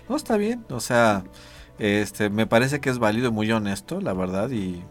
No, 0.09 0.15
está 0.15 0.37
bien. 0.37 0.65
O 0.69 0.79
sea, 0.79 1.23
este, 1.79 2.29
me 2.29 2.47
parece 2.47 2.79
que 2.79 2.89
es 2.89 2.99
válido 2.99 3.29
y 3.29 3.31
muy 3.31 3.51
honesto, 3.51 4.01
la 4.01 4.13
verdad, 4.13 4.49
y 4.49 4.83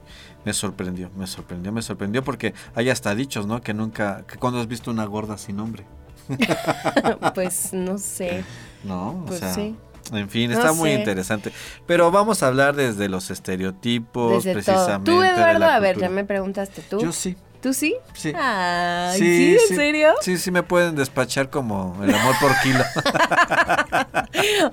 me 0.46 0.54
sorprendió, 0.54 1.10
me 1.16 1.26
sorprendió, 1.26 1.72
me 1.72 1.82
sorprendió 1.82 2.24
porque 2.24 2.54
hay 2.74 2.88
hasta 2.88 3.14
dichos, 3.14 3.46
¿no? 3.46 3.60
Que 3.60 3.74
nunca, 3.74 4.24
que 4.26 4.36
cuando 4.38 4.60
has 4.60 4.68
visto 4.68 4.90
una 4.90 5.04
gorda 5.04 5.36
sin 5.36 5.56
nombre, 5.56 5.84
Pues 7.34 7.72
no 7.72 7.98
sé. 7.98 8.44
¿no? 8.84 9.10
O 9.10 9.24
Pues 9.26 9.40
sea, 9.40 9.52
sí. 9.54 9.76
En 10.12 10.28
fin, 10.30 10.50
No 10.52 10.56
está 10.58 10.72
muy 10.72 10.90
sé. 10.90 10.98
interesante. 11.00 11.52
Pero 11.86 12.12
vamos 12.12 12.42
a 12.44 12.46
hablar 12.46 12.76
desde 12.76 13.08
los 13.08 13.28
estereotipos, 13.30 14.44
Desde 14.44 14.62
todo. 14.62 14.74
precisamente. 14.76 15.10
Tú, 15.10 15.20
de 15.20 15.28
Eduardo, 15.30 15.58
la 15.58 15.74
a 15.74 15.80
ver, 15.80 15.98
ya 15.98 16.08
me 16.08 16.24
preguntaste 16.24 16.80
tú. 16.82 17.00
Yo 17.00 17.10
sí. 17.10 17.36
¿Tú 17.66 17.74
sí? 17.74 17.96
Sí. 18.14 18.32
Ay, 18.32 19.18
¿sí? 19.18 19.56
¿En 19.70 19.76
serio? 19.76 20.14
Sí, 20.20 20.38
sí 20.38 20.52
me 20.52 20.62
pueden 20.62 20.94
despachar 20.94 21.50
como 21.50 21.98
el 22.00 22.14
amor 22.14 22.36
por 22.40 22.52
kilo. 22.60 22.84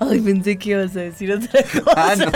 Ay, 0.00 0.20
pensé 0.20 0.56
que 0.56 0.70
ibas 0.70 0.94
a 0.94 1.00
decir 1.00 1.32
otra 1.32 1.60
cosa. 1.64 1.92
ah, 1.96 2.14
no. 2.14 2.30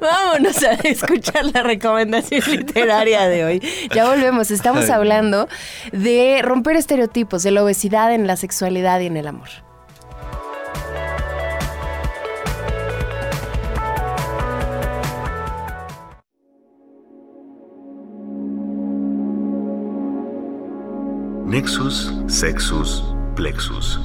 Vámonos 0.02 0.62
a 0.62 0.72
escuchar 0.72 1.46
la 1.46 1.62
recomendación 1.62 2.42
literaria 2.46 3.26
de 3.26 3.42
hoy. 3.46 3.62
Ya 3.94 4.06
volvemos. 4.06 4.50
Estamos 4.50 4.84
Ay. 4.84 4.90
hablando 4.90 5.48
de 5.92 6.42
romper 6.42 6.76
estereotipos 6.76 7.42
de 7.42 7.52
la 7.52 7.64
obesidad 7.64 8.12
en 8.12 8.26
la 8.26 8.36
sexualidad 8.36 9.00
y 9.00 9.06
en 9.06 9.16
el 9.16 9.28
amor. 9.28 9.48
Nexus, 21.52 22.10
Sexus, 22.28 23.02
Plexus. 23.36 24.00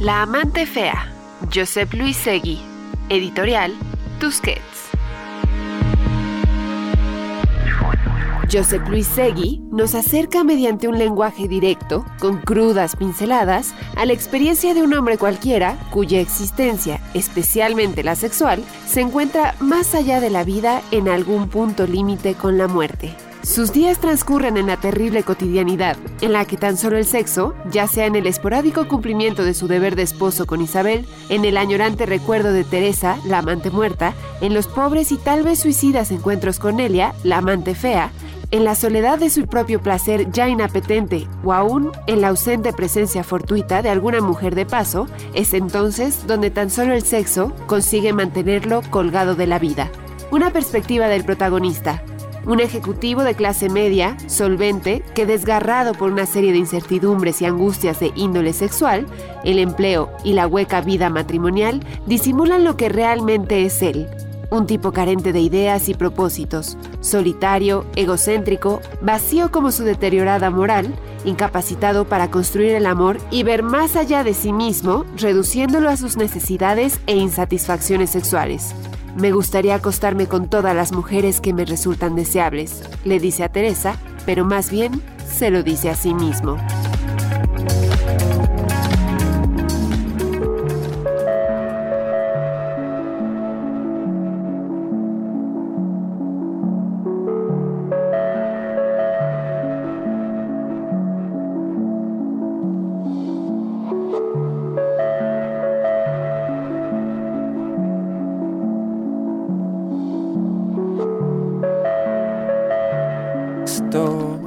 La 0.00 0.22
amante 0.22 0.66
fea. 0.66 1.06
Josep 1.54 1.94
Luis 1.94 2.16
Segui. 2.16 2.58
Editorial 3.08 3.72
Tusquets. 4.18 4.89
Josep 8.52 8.88
Luis 8.88 9.06
Segui 9.06 9.60
nos 9.70 9.94
acerca 9.94 10.42
mediante 10.42 10.88
un 10.88 10.98
lenguaje 10.98 11.46
directo, 11.46 12.04
con 12.18 12.38
crudas 12.38 12.96
pinceladas, 12.96 13.74
a 13.96 14.04
la 14.04 14.12
experiencia 14.12 14.74
de 14.74 14.82
un 14.82 14.92
hombre 14.92 15.18
cualquiera 15.18 15.78
cuya 15.90 16.20
existencia, 16.20 17.00
especialmente 17.14 18.02
la 18.02 18.16
sexual, 18.16 18.64
se 18.86 19.02
encuentra 19.02 19.54
más 19.60 19.94
allá 19.94 20.20
de 20.20 20.30
la 20.30 20.42
vida 20.42 20.82
en 20.90 21.08
algún 21.08 21.48
punto 21.48 21.86
límite 21.86 22.34
con 22.34 22.58
la 22.58 22.66
muerte. 22.66 23.14
Sus 23.42 23.72
días 23.72 24.00
transcurren 24.00 24.58
en 24.58 24.66
la 24.66 24.76
terrible 24.76 25.22
cotidianidad, 25.22 25.96
en 26.20 26.32
la 26.32 26.44
que 26.44 26.58
tan 26.58 26.76
solo 26.76 26.98
el 26.98 27.06
sexo, 27.06 27.54
ya 27.70 27.86
sea 27.86 28.04
en 28.04 28.14
el 28.14 28.26
esporádico 28.26 28.86
cumplimiento 28.86 29.44
de 29.44 29.54
su 29.54 29.66
deber 29.66 29.96
de 29.96 30.02
esposo 30.02 30.46
con 30.46 30.60
Isabel, 30.60 31.06
en 31.30 31.46
el 31.46 31.56
añorante 31.56 32.04
recuerdo 32.04 32.52
de 32.52 32.64
Teresa, 32.64 33.16
la 33.24 33.38
amante 33.38 33.70
muerta, 33.70 34.12
en 34.42 34.52
los 34.52 34.66
pobres 34.66 35.10
y 35.12 35.16
tal 35.16 35.42
vez 35.42 35.60
suicidas 35.60 36.10
encuentros 36.10 36.58
con 36.58 36.80
Elia, 36.80 37.14
la 37.22 37.38
amante 37.38 37.74
fea, 37.74 38.12
en 38.50 38.64
la 38.64 38.74
soledad 38.74 39.18
de 39.18 39.30
su 39.30 39.46
propio 39.46 39.80
placer 39.80 40.30
ya 40.32 40.48
inapetente 40.48 41.28
o 41.44 41.52
aún 41.52 41.92
en 42.06 42.20
la 42.20 42.28
ausente 42.28 42.72
presencia 42.72 43.22
fortuita 43.22 43.82
de 43.82 43.90
alguna 43.90 44.20
mujer 44.20 44.54
de 44.54 44.66
paso, 44.66 45.06
es 45.34 45.54
entonces 45.54 46.26
donde 46.26 46.50
tan 46.50 46.70
solo 46.70 46.94
el 46.94 47.02
sexo 47.02 47.52
consigue 47.66 48.12
mantenerlo 48.12 48.82
colgado 48.90 49.34
de 49.34 49.46
la 49.46 49.58
vida. 49.58 49.90
Una 50.30 50.50
perspectiva 50.50 51.08
del 51.08 51.24
protagonista, 51.24 52.02
un 52.46 52.60
ejecutivo 52.60 53.22
de 53.22 53.34
clase 53.34 53.68
media, 53.68 54.16
solvente, 54.26 55.02
que 55.14 55.26
desgarrado 55.26 55.92
por 55.92 56.10
una 56.10 56.26
serie 56.26 56.52
de 56.52 56.58
incertidumbres 56.58 57.42
y 57.42 57.46
angustias 57.46 58.00
de 58.00 58.12
índole 58.16 58.52
sexual, 58.52 59.06
el 59.44 59.58
empleo 59.58 60.10
y 60.24 60.32
la 60.32 60.46
hueca 60.46 60.80
vida 60.80 61.10
matrimonial 61.10 61.84
disimulan 62.06 62.64
lo 62.64 62.76
que 62.76 62.88
realmente 62.88 63.64
es 63.64 63.82
él. 63.82 64.08
Un 64.50 64.66
tipo 64.66 64.90
carente 64.92 65.32
de 65.32 65.40
ideas 65.40 65.88
y 65.88 65.94
propósitos, 65.94 66.76
solitario, 67.00 67.86
egocéntrico, 67.94 68.80
vacío 69.00 69.52
como 69.52 69.70
su 69.70 69.84
deteriorada 69.84 70.50
moral, 70.50 70.92
incapacitado 71.24 72.04
para 72.04 72.30
construir 72.30 72.72
el 72.72 72.86
amor 72.86 73.18
y 73.30 73.44
ver 73.44 73.62
más 73.62 73.94
allá 73.94 74.24
de 74.24 74.34
sí 74.34 74.52
mismo, 74.52 75.04
reduciéndolo 75.16 75.88
a 75.88 75.96
sus 75.96 76.16
necesidades 76.16 77.00
e 77.06 77.16
insatisfacciones 77.16 78.10
sexuales. 78.10 78.74
Me 79.16 79.30
gustaría 79.30 79.76
acostarme 79.76 80.26
con 80.26 80.48
todas 80.48 80.74
las 80.74 80.92
mujeres 80.92 81.40
que 81.40 81.52
me 81.52 81.64
resultan 81.64 82.16
deseables, 82.16 82.82
le 83.04 83.20
dice 83.20 83.44
a 83.44 83.48
Teresa, 83.50 83.98
pero 84.26 84.44
más 84.44 84.70
bien 84.70 85.00
se 85.28 85.50
lo 85.50 85.62
dice 85.62 85.90
a 85.90 85.94
sí 85.94 86.12
mismo. 86.12 86.56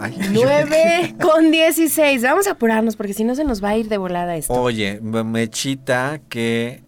Ay, 0.03 0.15
yo- 0.33 0.43
9 0.43 1.15
con 1.21 1.51
16. 1.51 2.21
Vamos 2.23 2.47
a 2.47 2.51
apurarnos 2.51 2.95
porque 2.95 3.13
si 3.13 3.23
no 3.23 3.35
se 3.35 3.43
nos 3.43 3.63
va 3.63 3.69
a 3.69 3.77
ir 3.77 3.87
de 3.89 3.97
volada 3.97 4.35
esto. 4.35 4.53
Oye, 4.53 4.99
Mechita, 5.01 6.21
que, 6.29 6.83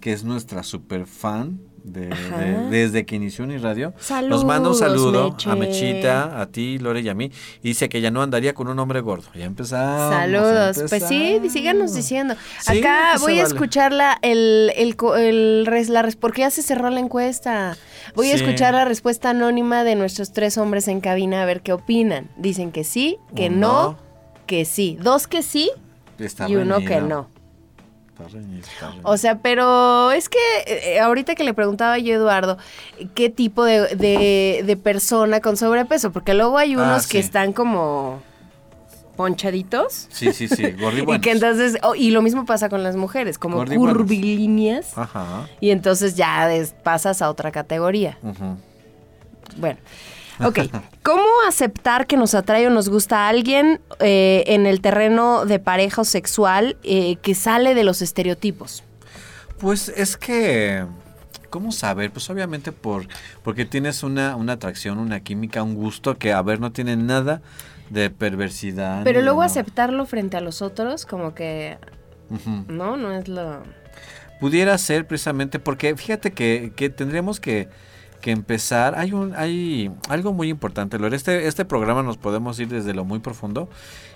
que 0.00 0.12
es 0.12 0.24
nuestra 0.24 0.62
super 0.62 1.06
fan 1.06 1.60
de, 1.92 2.06
de- 2.08 2.68
desde 2.70 3.04
que 3.06 3.16
inició 3.16 3.44
Uniradio. 3.44 3.92
Nos 3.96 4.06
Saludos, 4.06 4.44
manda 4.44 4.68
un 4.70 4.74
saludo 4.74 5.30
Meche. 5.32 5.50
a 5.50 5.54
Mechita, 5.56 6.40
a 6.40 6.46
ti, 6.46 6.78
Lore 6.78 7.00
y 7.00 7.08
a 7.08 7.14
mí. 7.14 7.30
Y 7.62 7.68
dice 7.68 7.88
que 7.88 8.00
ya 8.00 8.10
no 8.10 8.22
andaría 8.22 8.54
con 8.54 8.68
un 8.68 8.78
hombre 8.78 9.00
gordo. 9.00 9.28
Ya 9.34 9.44
empezamos. 9.44 10.14
Saludos. 10.14 10.82
Pues 10.88 11.04
sí, 11.06 11.40
síganos 11.50 11.94
diciendo. 11.94 12.34
Sí, 12.60 12.78
Acá 12.78 13.14
voy 13.20 13.38
a 13.38 13.42
vale. 13.42 13.54
escuchar 13.54 13.92
la, 13.92 14.18
el, 14.22 14.72
el, 14.76 14.96
el 15.18 15.66
res- 15.66 15.88
la 15.88 16.02
porque 16.20 16.40
ya 16.40 16.50
se 16.50 16.62
cerró 16.62 16.90
la 16.90 17.00
encuesta. 17.00 17.76
Voy 18.14 18.30
a 18.30 18.34
escuchar 18.34 18.74
la 18.74 18.84
respuesta 18.84 19.30
anónima 19.30 19.84
de 19.84 19.94
nuestros 19.94 20.32
tres 20.32 20.58
hombres 20.58 20.88
en 20.88 21.00
cabina 21.00 21.42
a 21.42 21.44
ver 21.46 21.60
qué 21.62 21.72
opinan. 21.72 22.28
Dicen 22.36 22.72
que 22.72 22.84
sí, 22.84 23.18
que 23.36 23.50
no, 23.50 23.92
no. 23.92 23.98
que 24.46 24.64
sí. 24.64 24.98
Dos 25.00 25.26
que 25.26 25.42
sí 25.42 25.70
Está 26.18 26.48
y 26.48 26.56
uno 26.56 26.80
que 26.80 27.00
no. 27.00 27.28
Está 28.12 28.28
reñido, 28.28 28.60
está 28.66 28.88
reñido. 28.90 29.08
O 29.10 29.16
sea, 29.16 29.38
pero 29.38 30.10
es 30.12 30.28
que 30.28 30.38
eh, 30.66 31.00
ahorita 31.00 31.34
que 31.34 31.44
le 31.44 31.54
preguntaba 31.54 31.98
yo 31.98 32.12
a 32.14 32.16
Eduardo, 32.16 32.58
¿qué 33.14 33.30
tipo 33.30 33.64
de, 33.64 33.96
de- 33.96 34.62
de 34.66 34.76
persona 34.76 35.40
con 35.40 35.56
sobrepeso? 35.56 36.12
Porque 36.12 36.34
luego 36.34 36.58
hay 36.58 36.74
Ah, 36.74 36.78
unos 36.82 37.06
que 37.06 37.18
sí. 37.20 37.24
están 37.26 37.52
como 37.52 38.22
ponchaditos. 39.16 40.08
Sí, 40.10 40.32
sí, 40.32 40.48
sí, 40.48 40.62
Y 41.08 41.20
que 41.20 41.30
entonces, 41.32 41.78
oh, 41.82 41.94
y 41.94 42.10
lo 42.10 42.22
mismo 42.22 42.44
pasa 42.46 42.68
con 42.68 42.82
las 42.82 42.96
mujeres, 42.96 43.38
como 43.38 43.64
curvilíneas. 43.64 44.96
Ajá. 44.96 45.48
Y 45.60 45.70
entonces 45.70 46.14
ya 46.14 46.46
des- 46.48 46.74
pasas 46.82 47.22
a 47.22 47.30
otra 47.30 47.50
categoría. 47.50 48.18
Bueno, 49.56 49.78
ok. 50.44 50.58
¿Cómo 51.02 51.24
aceptar 51.48 52.06
que 52.06 52.16
nos 52.16 52.34
atrae 52.34 52.66
o 52.66 52.70
nos 52.70 52.88
gusta 52.88 53.26
a 53.26 53.28
alguien 53.28 53.80
eh, 54.00 54.44
en 54.46 54.66
el 54.66 54.80
terreno 54.80 55.46
de 55.46 55.58
pareja 55.58 56.02
o 56.02 56.04
sexual 56.04 56.76
eh, 56.82 57.16
que 57.16 57.34
sale 57.34 57.74
de 57.74 57.84
los 57.84 58.02
estereotipos? 58.02 58.84
Pues 59.58 59.88
es 59.90 60.16
que, 60.16 60.84
¿cómo 61.50 61.72
saber? 61.72 62.10
Pues 62.10 62.28
obviamente 62.30 62.72
por 62.72 63.06
porque 63.42 63.64
tienes 63.64 64.02
una, 64.02 64.36
una 64.36 64.54
atracción, 64.54 64.98
una 64.98 65.20
química, 65.20 65.62
un 65.62 65.74
gusto 65.74 66.18
que, 66.18 66.32
a 66.32 66.42
ver, 66.42 66.60
no 66.60 66.72
tiene 66.72 66.96
nada 66.96 67.42
de 67.90 68.10
perversidad. 68.10 69.04
Pero 69.04 69.20
luego 69.22 69.40
no. 69.40 69.46
aceptarlo 69.46 70.06
frente 70.06 70.36
a 70.36 70.40
los 70.40 70.62
otros, 70.62 71.06
como 71.06 71.34
que, 71.34 71.78
no, 72.68 72.96
no 72.96 73.12
es 73.12 73.28
lo... 73.28 73.62
Pudiera 74.40 74.76
ser 74.78 75.06
precisamente 75.06 75.60
porque 75.60 75.94
fíjate 75.94 76.32
que, 76.32 76.72
que 76.74 76.90
tendríamos 76.90 77.38
que, 77.38 77.68
que 78.22 78.30
empezar. 78.30 78.94
Hay 78.96 79.12
un, 79.12 79.34
hay 79.36 79.90
algo 80.08 80.32
muy 80.32 80.48
importante, 80.48 80.98
Lore. 80.98 81.16
Este, 81.16 81.46
este 81.46 81.66
programa 81.66 82.02
nos 82.02 82.16
podemos 82.16 82.58
ir 82.58 82.68
desde 82.68 82.94
lo 82.94 83.04
muy 83.04 83.18
profundo 83.18 83.68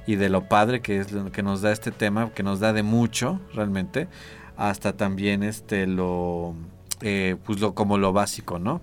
y 0.06 0.14
de 0.14 0.30
lo 0.30 0.48
padre 0.48 0.80
que 0.80 1.00
es 1.00 1.08
que 1.32 1.42
nos 1.42 1.60
da 1.60 1.72
este 1.72 1.90
tema, 1.90 2.30
que 2.30 2.42
nos 2.42 2.60
da 2.60 2.72
de 2.72 2.82
mucho 2.82 3.40
realmente, 3.52 4.08
hasta 4.56 4.94
también 4.94 5.42
este 5.42 5.86
lo 5.86 6.54
eh, 7.02 7.36
pues 7.44 7.60
lo 7.60 7.74
como 7.74 7.98
lo 7.98 8.14
básico, 8.14 8.58
¿no? 8.58 8.80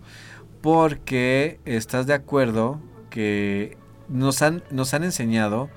Porque 0.62 1.59
estás 1.65 2.05
de 2.05 2.13
acuerdo 2.13 2.79
que 3.09 3.77
nos 4.09 4.41
han, 4.41 4.63
nos 4.69 4.93
han 4.93 5.03
enseñado, 5.03 5.69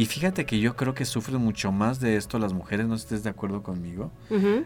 y 0.00 0.06
fíjate 0.06 0.46
que 0.46 0.60
yo 0.60 0.76
creo 0.76 0.94
que 0.94 1.04
sufren 1.04 1.40
mucho 1.40 1.72
más 1.72 1.98
de 2.00 2.16
esto 2.16 2.38
las 2.38 2.52
mujeres, 2.52 2.86
no 2.86 2.94
estés 2.94 3.22
de 3.24 3.30
acuerdo 3.30 3.62
conmigo, 3.62 4.10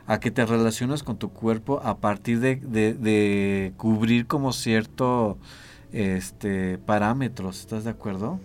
a 0.06 0.20
que 0.20 0.30
te 0.30 0.44
relacionas 0.44 1.02
con 1.02 1.16
tu 1.16 1.30
cuerpo 1.30 1.80
a 1.84 1.96
partir 1.98 2.40
de, 2.40 2.56
de- 2.56 2.94
de 2.94 3.72
cubrir 3.78 4.26
como 4.26 4.52
cierto 4.52 5.38
este 5.92 6.78
parámetros, 6.78 7.60
¿estás 7.60 7.84
de 7.84 7.90
acuerdo? 7.90 8.40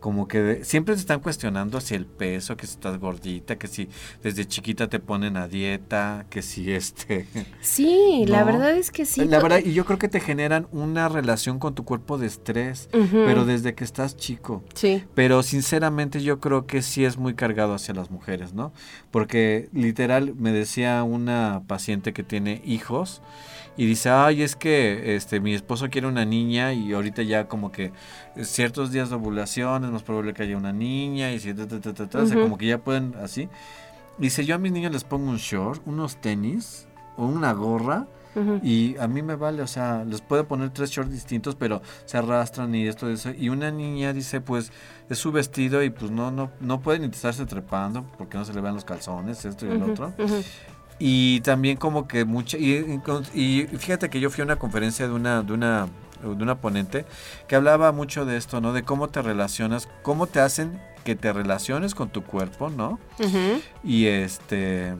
Como 0.00 0.28
que 0.28 0.40
de- 0.40 0.64
siempre 0.64 0.94
te 0.94 1.00
están 1.00 1.20
cuestionando 1.20 1.80
si 1.80 1.94
el 1.94 2.06
peso, 2.06 2.56
que 2.56 2.66
si 2.66 2.74
estás 2.74 2.98
gordita, 2.98 3.56
que 3.56 3.66
si 3.66 3.88
desde 4.22 4.46
chiquita 4.46 4.88
te 4.88 4.98
ponen 5.00 5.36
a 5.36 5.48
dieta, 5.48 6.26
que 6.30 6.42
si 6.42 6.70
este... 6.72 7.26
Sí, 7.60 8.24
la 8.28 8.44
verdad 8.44 8.76
es 8.76 8.90
que 8.90 9.04
sí. 9.06 9.24
La 9.24 9.40
verdad, 9.40 9.60
y 9.64 9.72
yo 9.72 9.84
creo 9.84 9.98
que 9.98 10.08
te 10.08 10.20
generan 10.20 10.68
una 10.72 11.08
relación 11.08 11.58
con 11.58 11.74
tu 11.74 11.84
cuerpo 11.84 12.18
de 12.18 12.26
estrés, 12.26 12.88
pero 12.92 13.44
desde 13.44 13.74
que 13.74 13.84
estás 13.84 14.16
chico. 14.16 14.62
Sí. 14.74 15.04
Pero 15.14 15.42
sinceramente 15.42 16.22
yo 16.22 16.40
creo 16.40 16.66
que 16.66 16.82
sí 16.82 17.04
es 17.04 17.16
muy 17.16 17.34
cargado 17.34 17.74
hacia 17.74 17.94
las 17.94 18.10
mujeres, 18.10 18.52
¿no? 18.54 18.72
Porque 19.10 19.68
literal 19.72 20.34
me 20.34 20.52
decía 20.52 21.02
una 21.02 21.62
paciente 21.66 22.12
que 22.12 22.22
tiene 22.22 22.62
hijos 22.64 23.22
y 23.76 23.86
dice, 23.86 24.10
ay, 24.10 24.42
es 24.42 24.56
que 24.56 25.16
este 25.16 25.40
mi 25.40 25.54
esposo 25.54 25.88
quiere 25.90 26.06
una 26.06 26.24
niña 26.24 26.72
y 26.72 26.92
ahorita 26.92 27.22
ya 27.22 27.46
como 27.46 27.70
que 27.72 27.92
ciertos 28.42 28.90
días 28.92 29.10
de 29.10 29.16
ovulación 29.16 29.84
es 29.84 29.90
más 29.90 30.02
probable 30.02 30.32
que 30.34 30.42
haya 30.44 30.56
una 30.56 30.72
niña 30.72 31.32
y 31.32 31.38
si, 31.40 31.52
ta, 31.54 31.66
ta, 31.68 31.80
ta, 31.80 31.92
ta, 31.92 32.06
ta, 32.08 32.18
o 32.22 32.26
sea, 32.26 32.36
Ujú. 32.36 32.44
como 32.44 32.58
que 32.58 32.66
ya 32.66 32.78
pueden 32.78 33.14
así. 33.22 33.48
Dice, 34.18 34.44
yo 34.46 34.54
a 34.54 34.58
mis 34.58 34.72
niños 34.72 34.92
les 34.92 35.04
pongo 35.04 35.28
un 35.30 35.36
short, 35.36 35.82
unos 35.86 36.16
tenis 36.16 36.86
o 37.16 37.26
una 37.26 37.52
gorra 37.52 38.06
y 38.62 38.98
a 38.98 39.08
mí 39.08 39.22
me 39.22 39.34
vale, 39.34 39.62
o 39.62 39.66
sea, 39.66 40.04
les 40.04 40.20
puedo 40.20 40.46
poner 40.46 40.68
tres 40.68 40.90
shorts 40.90 41.10
distintos, 41.10 41.54
pero 41.54 41.80
se 42.04 42.18
arrastran 42.18 42.74
y 42.74 42.86
esto, 42.86 43.08
eso. 43.08 43.30
Y 43.30 43.48
una 43.48 43.70
niña 43.70 44.12
dice, 44.12 44.42
pues, 44.42 44.72
es 45.08 45.16
su 45.16 45.32
vestido 45.32 45.82
y 45.82 45.88
pues 45.88 46.10
no, 46.10 46.30
no, 46.30 46.50
no 46.60 46.80
pueden 46.82 47.04
estarse 47.04 47.46
trepando 47.46 48.04
porque 48.18 48.36
no 48.36 48.44
se 48.44 48.52
le 48.52 48.60
vean 48.60 48.74
los 48.74 48.84
calzones, 48.84 49.42
esto 49.46 49.64
y 49.64 49.70
el 49.70 49.82
otro. 49.82 50.12
Y 50.98 51.40
también 51.40 51.76
como 51.76 52.08
que 52.08 52.24
mucha, 52.24 52.56
y, 52.56 53.00
y 53.34 53.66
fíjate 53.78 54.08
que 54.08 54.18
yo 54.18 54.30
fui 54.30 54.40
a 54.40 54.44
una 54.44 54.56
conferencia 54.56 55.06
de 55.06 55.12
una, 55.12 55.42
de 55.42 55.52
una, 55.52 55.88
de 56.22 56.42
una 56.42 56.58
ponente 56.58 57.04
que 57.48 57.56
hablaba 57.56 57.92
mucho 57.92 58.24
de 58.24 58.36
esto, 58.36 58.60
¿no? 58.60 58.72
De 58.72 58.82
cómo 58.82 59.08
te 59.08 59.20
relacionas, 59.20 59.88
cómo 60.02 60.26
te 60.26 60.40
hacen 60.40 60.80
que 61.04 61.14
te 61.14 61.32
relaciones 61.32 61.94
con 61.94 62.08
tu 62.08 62.24
cuerpo, 62.24 62.70
¿no? 62.70 62.98
Y 63.84 64.06
este. 64.06 64.94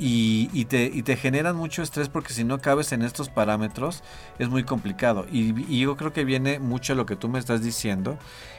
Y, 0.00 0.48
y 0.52 0.66
te, 0.66 0.84
y 0.84 1.02
te 1.02 1.16
generan 1.16 1.56
mucho 1.56 1.82
estrés 1.82 2.08
porque 2.08 2.32
si 2.32 2.44
no 2.44 2.60
cabes 2.60 2.92
en 2.92 3.02
estos 3.02 3.28
parámetros 3.28 4.04
es 4.38 4.48
muy 4.48 4.62
complicado. 4.62 5.26
Y, 5.30 5.60
y 5.72 5.80
yo 5.80 5.96
creo 5.96 6.12
que 6.12 6.24
viene 6.24 6.60
mucho 6.60 6.94
lo 6.94 7.04
que 7.04 7.16
tú 7.16 7.28
me 7.28 7.40
estás 7.40 7.62
diciendo 7.62 8.16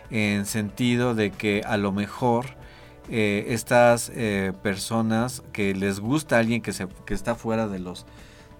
en 0.09 0.45
sentido 0.45 1.15
de 1.15 1.31
que 1.31 1.61
a 1.65 1.77
lo 1.77 1.93
mejor 1.93 2.58
eh, 3.09 3.45
estas 3.49 4.11
eh, 4.15 4.53
personas 4.63 5.43
que 5.51 5.73
les 5.73 5.99
gusta 5.99 6.35
a 6.37 6.39
alguien 6.39 6.61
que, 6.61 6.73
se, 6.73 6.87
que 7.05 7.13
está 7.13 7.35
fuera 7.35 7.67
de 7.67 7.79
los 7.79 8.05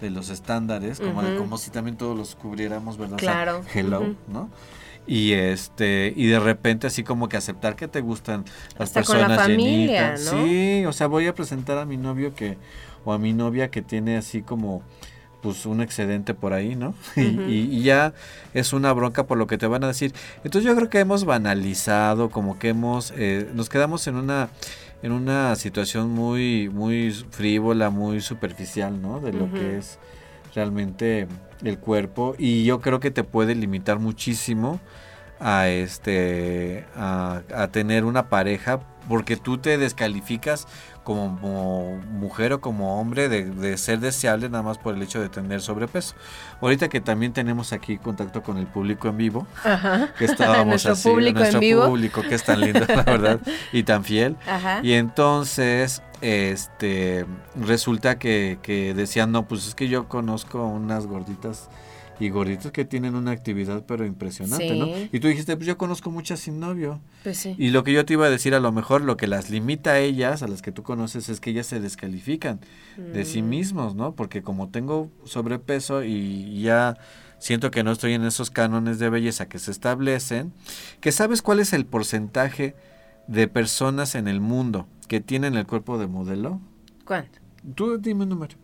de 0.02 0.10
los 0.10 0.30
estándares, 0.30 1.02
como, 1.02 1.22
como 1.38 1.58
si 1.58 1.72
también 1.72 1.98
todos 1.98 2.18
los 2.18 2.36
cubriéramos, 2.36 2.98
¿verdad? 2.98 3.16
O 3.16 3.20
sea, 3.20 3.32
Claro. 3.34 3.62
hello. 3.74 4.16
¿no? 4.30 4.50
Y 5.06 5.34
este, 5.34 6.14
y 6.16 6.28
de 6.28 6.40
repente 6.40 6.88
así 6.88 7.04
como 7.04 7.28
que 7.28 7.36
aceptar 7.36 7.76
que 7.76 7.90
te 7.90 8.00
gustan 8.00 8.46
las 8.78 8.96
Hasta 8.96 9.04
con 9.04 9.18
la 9.20 9.28
personas 9.28 9.48
familia, 9.48 10.16
llenitas. 10.16 10.34
¿no? 10.34 10.46
Sí, 10.46 10.86
o 10.86 10.94
sea, 10.94 11.08
voy 11.08 11.28
a 11.28 11.36
presentar 11.36 11.78
a 11.80 11.86
mi 11.86 11.98
novio 11.98 12.34
que, 12.34 12.58
o 13.04 13.12
a 13.12 13.18
mi 13.18 13.34
novia 13.34 13.70
que 13.72 13.82
tiene 13.82 14.16
así 14.16 14.42
como, 14.42 14.84
pues 15.42 15.66
un 15.66 15.82
excedente 15.82 16.34
por 16.34 16.54
ahí, 16.54 16.76
¿no? 16.76 16.94
Y- 17.16 17.22
y, 17.46 17.78
y 17.80 17.84
ya 17.84 18.14
es 18.54 18.74
una 18.74 18.92
bronca 18.94 19.24
por 19.26 19.38
lo 19.38 19.48
que 19.48 19.58
te 19.58 19.68
van 19.68 19.84
a 19.84 19.88
decir. 19.88 20.14
Entonces 20.44 20.70
yo 20.70 20.76
creo 20.76 20.90
que 20.90 21.00
hemos 21.00 21.26
banalizado, 21.26 22.30
como 22.30 22.60
que 22.60 22.70
hemos, 22.70 23.14
eh, 23.16 23.50
nos 23.54 23.70
quedamos 23.70 24.06
en 24.08 24.16
una, 24.16 24.50
en 25.02 25.12
una 25.12 25.56
situación 25.56 26.10
muy, 26.12 26.70
muy 26.70 27.12
frívola, 27.32 27.90
muy 27.90 28.22
superficial, 28.22 29.02
¿no? 29.02 29.20
De 29.20 29.32
lo 29.34 29.54
que 29.54 29.78
es 29.78 29.98
realmente 30.56 31.28
el 31.64 31.78
cuerpo 31.78 32.36
y 32.38 32.64
yo 32.66 32.80
creo 32.82 33.00
que 33.00 33.12
te 33.12 33.24
puede 33.24 33.54
limitar 33.56 34.00
muchísimo 34.00 34.80
a 35.40 35.68
este 35.70 36.86
a, 36.96 37.42
a 37.56 37.68
tener 37.68 38.04
una 38.04 38.30
pareja 38.30 38.80
porque 39.08 39.38
tú 39.38 39.58
te 39.58 39.78
descalificas 39.78 40.68
como, 41.04 41.40
como 41.40 41.96
mujer 42.12 42.54
o 42.54 42.62
como 42.62 43.00
hombre 43.00 43.30
de, 43.30 43.46
de 43.46 43.78
ser 43.78 44.00
deseable 44.00 44.50
nada 44.50 44.64
más 44.64 44.78
por 44.78 44.96
el 44.96 45.02
hecho 45.02 45.20
de 45.22 45.30
tener 45.30 45.62
sobrepeso. 45.62 46.16
Ahorita 46.62 46.90
que 46.90 47.02
también 47.02 47.34
tenemos 47.34 47.74
aquí 47.74 47.98
contacto 47.98 48.44
con 48.44 48.58
el 48.58 48.68
público 48.68 49.08
en 49.08 49.18
vivo, 49.18 49.48
Ajá. 49.64 50.14
que 50.18 50.26
estábamos 50.26 50.68
Nuestro 50.68 50.94
así, 50.94 51.10
público 51.10 51.38
en 51.38 51.44
nuestro 51.44 51.60
vivo. 51.60 51.86
público 51.88 52.22
que 52.22 52.36
es 52.36 52.44
tan 52.44 52.60
lindo, 52.62 52.82
la 52.88 53.04
verdad, 53.04 53.40
y 53.72 53.84
tan 53.84 54.04
fiel. 54.04 54.36
Ajá. 54.48 54.80
Y 54.84 54.94
entonces, 54.94 56.02
este, 56.22 57.26
resulta 57.56 58.20
que, 58.20 58.60
que 58.62 58.94
decían, 58.94 59.32
no, 59.32 59.48
pues 59.48 59.68
es 59.68 59.76
que 59.76 59.88
yo 59.88 60.08
conozco 60.08 60.66
unas 60.66 61.06
gorditas 61.08 61.70
y 62.20 62.30
gorditos 62.30 62.72
que 62.72 62.86
tienen 62.86 63.16
una 63.16 63.32
actividad 63.32 63.86
pero 63.88 64.06
impresionante, 64.06 64.76
¿no? 64.76 64.88
Y 65.12 65.20
tú 65.20 65.28
dijiste, 65.28 65.56
pues 65.56 65.68
yo 65.68 65.78
conozco 65.78 66.12
muchas 66.12 66.40
sin 66.42 66.60
novio. 66.60 67.00
Pues 67.24 67.38
sí. 67.38 67.56
Y 67.58 67.70
lo 67.70 67.84
que 67.84 67.94
yo 67.94 68.06
te 68.06 68.14
iba 68.14 68.26
a 68.26 68.30
decir, 68.30 68.54
a 68.56 68.60
lo 68.60 68.72
mejor 68.72 69.02
lo 69.02 69.16
que 69.18 69.28
las 69.28 69.50
limita 69.50 69.92
a 69.92 70.00
ellas, 70.00 70.44
a 70.44 70.48
las 70.48 70.62
que 70.62 70.72
tú 70.72 70.84
conoces, 70.84 71.30
es 71.30 71.40
que 71.40 71.52
ellas 71.52 71.68
se 71.68 71.80
descalifican 71.80 72.60
de 72.98 73.26
sí 73.26 73.42
Mm. 73.42 73.50
mismos, 73.50 73.96
¿no? 73.96 74.14
Porque 74.16 74.42
como 74.44 74.70
tengo 74.70 75.10
sobrepeso 75.24 76.04
y 76.04 76.62
ya 76.62 76.98
siento 77.38 77.72
que 77.72 77.84
no 77.84 77.92
estoy 77.94 78.14
en 78.14 78.24
esos 78.26 78.50
cánones 78.52 79.00
de 79.00 79.10
belleza 79.10 79.48
que 79.48 79.60
se 79.60 79.72
establecen, 79.72 80.52
que 81.00 81.12
sabes 81.14 81.42
cuál 81.42 81.62
es 81.62 81.72
el 81.74 81.86
porcentaje 81.86 82.76
de 83.28 83.48
personas 83.48 84.16
en 84.16 84.28
el 84.28 84.42
mundo 84.42 84.88
que 85.08 85.22
tienen 85.22 85.56
el 85.56 85.66
cuerpo 85.66 85.98
de 85.98 86.08
modelo? 86.08 86.60
¿Cuánto? 87.06 87.40
Tú 87.76 87.98
dime 87.98 88.24
un 88.24 88.30
número. 88.30 88.56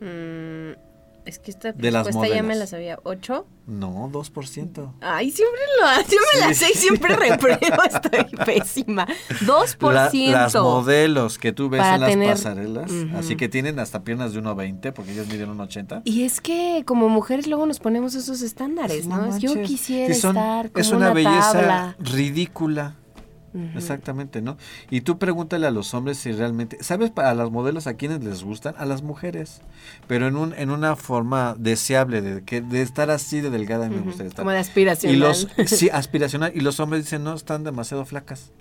Mm, 0.00 0.72
es 1.30 1.38
que 1.38 1.50
esta 1.50 1.72
De 1.72 1.90
las 1.90 2.06
respuesta 2.06 2.34
ya 2.36 2.42
me 2.42 2.54
la 2.54 2.66
sabía. 2.66 2.98
¿Ocho? 3.04 3.46
No, 3.66 4.10
2%. 4.12 4.92
Ay, 5.00 5.30
siempre 5.30 5.60
lo 5.80 5.86
hace. 5.86 6.14
Yo 6.16 6.20
me 6.34 6.40
la 6.40 6.48
Sí. 6.54 6.54
sé 6.66 6.70
y 6.74 6.76
siempre 6.76 7.16
repruebo. 7.16 7.60
Estoy 7.90 8.24
pésima. 8.44 9.06
Dos 9.46 9.76
por 9.76 9.94
La- 9.94 10.10
ciento. 10.10 10.38
las 10.38 10.54
modelos 10.54 11.38
que 11.38 11.52
tú 11.52 11.68
ves 11.70 11.82
en 11.84 12.00
las 12.00 12.10
tener- 12.10 12.30
pasarelas, 12.30 12.90
Ujú. 12.90 13.16
así 13.16 13.36
que 13.36 13.48
tienen 13.48 13.78
hasta 13.78 14.02
piernas 14.04 14.32
de 14.32 14.40
1.20 14.42 14.92
porque 14.92 15.12
ellas 15.12 15.28
miden 15.28 15.50
1.80. 15.56 16.02
Y 16.04 16.24
es 16.24 16.40
que 16.40 16.82
como 16.86 17.08
mujeres 17.08 17.46
luego 17.46 17.64
nos 17.66 17.78
ponemos 17.78 18.14
esos 18.14 18.42
estándares, 18.42 19.06
¿no? 19.06 19.26
No 19.26 19.38
Yo 19.38 19.54
quisiera 19.62 20.12
Sí, 20.14 20.20
son- 20.20 20.36
estar 20.36 20.70
como 20.70 20.80
es 20.80 20.90
una, 20.90 21.12
belleza 21.12 21.52
tabla. 21.52 21.96
ridícula. 22.00 22.96
Exactamente, 23.74 24.42
¿no? 24.42 24.56
Y 24.90 25.00
tú 25.00 25.18
pregúntale 25.18 25.66
a 25.66 25.70
los 25.70 25.92
hombres 25.94 26.18
si 26.18 26.32
realmente, 26.32 26.78
¿sabes 26.82 27.10
para 27.10 27.34
las 27.34 27.50
modelos 27.50 27.86
a 27.86 27.94
quienes 27.94 28.22
les 28.22 28.44
gustan? 28.44 28.74
A 28.78 28.84
las 28.84 29.02
mujeres, 29.02 29.60
pero 30.06 30.28
en 30.28 30.36
un 30.36 30.54
en 30.54 30.70
una 30.70 30.94
forma 30.96 31.56
deseable 31.58 32.20
de 32.22 32.42
que 32.44 32.60
de 32.60 32.82
estar 32.82 33.10
así 33.10 33.40
de 33.40 33.50
delgada 33.50 33.88
me 33.88 33.98
gustaría 34.00 34.28
estar. 34.28 34.44
Como 34.44 34.52
de 34.52 34.58
aspiración. 34.58 35.12
y 35.12 35.16
los 35.16 35.48
sí, 35.66 35.90
aspiracional 35.90 36.52
y 36.54 36.60
los 36.60 36.78
hombres 36.80 37.04
dicen, 37.04 37.24
"No, 37.24 37.34
están 37.34 37.64
demasiado 37.64 38.04
flacas." 38.04 38.52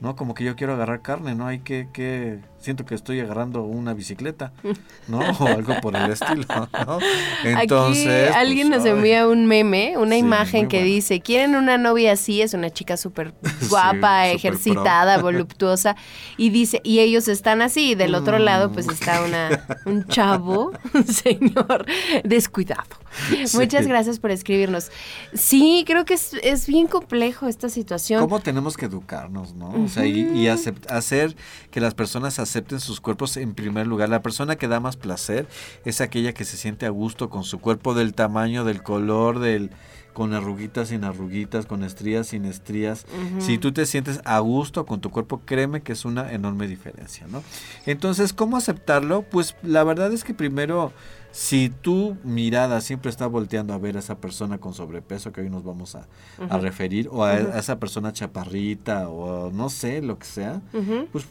¿no? 0.00 0.16
Como 0.16 0.34
que 0.34 0.44
yo 0.44 0.56
quiero 0.56 0.74
agarrar 0.74 1.02
carne, 1.02 1.34
¿no? 1.34 1.46
Hay 1.46 1.60
que, 1.60 1.88
que, 1.92 2.40
siento 2.64 2.84
que 2.84 2.94
estoy 2.94 3.20
agarrando 3.20 3.62
una 3.62 3.94
bicicleta, 3.94 4.52
¿no? 5.08 5.18
O 5.20 5.46
algo 5.46 5.74
por 5.80 5.94
el 5.94 6.10
estilo, 6.10 6.44
¿no? 6.86 6.98
Entonces, 7.44 8.30
Aquí 8.30 8.38
alguien 8.38 8.68
pues, 8.68 8.78
nos 8.78 8.86
ay, 8.86 8.92
envía 8.92 9.28
un 9.28 9.46
meme, 9.46 9.94
una 9.98 10.14
Sí, 10.14 10.18
imagen 10.20 10.68
que 10.68 10.78
bueno. 10.78 10.92
dice, 10.92 11.20
¿quieren 11.20 11.54
una 11.54 11.78
novia 11.78 12.12
así? 12.12 12.42
Es 12.42 12.54
una 12.54 12.70
chica 12.70 12.96
súper 12.96 13.34
guapa, 13.68 14.28
ejercitada, 14.28 15.18
voluptuosa. 15.18 15.96
Y 16.36 16.50
dice, 16.50 16.80
y 16.84 17.00
ellos 17.00 17.28
están 17.28 17.62
así, 17.62 17.90
y 17.90 17.94
del 17.94 18.14
otro 18.14 18.38
lado 18.38 18.72
pues 18.72 18.88
está 18.88 19.22
una, 19.22 19.64
un 19.84 20.06
chavo, 20.06 20.72
un 20.94 21.06
señor 21.06 21.86
descuidado. 22.24 23.03
Sí. 23.44 23.56
Muchas 23.56 23.86
gracias 23.86 24.18
por 24.18 24.30
escribirnos. 24.30 24.90
Sí, 25.32 25.84
creo 25.86 26.04
que 26.04 26.14
es, 26.14 26.34
es 26.42 26.66
bien 26.66 26.86
complejo 26.86 27.46
esta 27.46 27.68
situación. 27.68 28.20
¿Cómo 28.20 28.40
tenemos 28.40 28.76
que 28.76 28.86
educarnos, 28.86 29.54
no? 29.54 29.70
O 29.70 29.88
sea, 29.88 30.06
y, 30.06 30.48
hacer 30.48 31.36
que 31.70 31.80
las 31.80 31.94
personas 31.94 32.38
acepten 32.38 32.80
sus 32.80 33.00
cuerpos 33.00 33.36
en 33.36 33.54
primer 33.54 33.86
lugar. 33.86 34.08
La 34.08 34.22
persona 34.22 34.56
que 34.56 34.68
da 34.68 34.80
más 34.80 34.96
placer 34.96 35.46
es 35.84 36.00
aquella 36.00 36.32
que 36.32 36.44
se 36.44 36.56
siente 36.56 36.86
a 36.86 36.90
gusto 36.90 37.30
con 37.30 37.44
su 37.44 37.60
cuerpo 37.60 37.94
del 37.94 38.14
tamaño, 38.14 38.64
del 38.64 38.82
color, 38.82 39.38
del 39.38 39.70
con 40.14 40.32
arruguitas 40.32 40.88
sin 40.88 41.04
arruguitas, 41.04 41.66
con 41.66 41.82
estrías 41.82 42.28
sin 42.28 42.46
estrías. 42.46 43.04
Si 43.40 43.58
tú 43.58 43.72
te 43.72 43.84
sientes 43.84 44.20
a 44.24 44.38
gusto 44.38 44.86
con 44.86 45.00
tu 45.00 45.10
cuerpo, 45.10 45.42
créeme 45.44 45.82
que 45.82 45.92
es 45.92 46.06
una 46.06 46.32
enorme 46.32 46.68
diferencia, 46.68 47.26
¿no? 47.26 47.42
Entonces, 47.84 48.32
¿cómo 48.32 48.56
aceptarlo? 48.56 49.22
Pues 49.22 49.56
la 49.62 49.84
verdad 49.84 50.12
es 50.12 50.24
que 50.24 50.32
primero, 50.32 50.92
si 51.34 51.68
tu 51.68 52.16
mirada 52.22 52.80
siempre 52.80 53.10
está 53.10 53.26
volteando 53.26 53.74
a 53.74 53.78
ver 53.78 53.96
a 53.96 53.98
esa 53.98 54.18
persona 54.18 54.58
con 54.58 54.72
sobrepeso, 54.72 55.32
que 55.32 55.40
hoy 55.40 55.50
nos 55.50 55.64
vamos 55.64 55.96
a, 55.96 56.06
a 56.48 56.58
referir, 56.58 57.08
o 57.10 57.24
a, 57.24 57.32
a 57.32 57.58
esa 57.58 57.80
persona 57.80 58.12
chaparrita, 58.12 59.08
o 59.08 59.50
no 59.50 59.68
sé, 59.68 60.00
lo 60.00 60.16
que 60.16 60.26
sea, 60.26 60.62
pues 61.10 61.26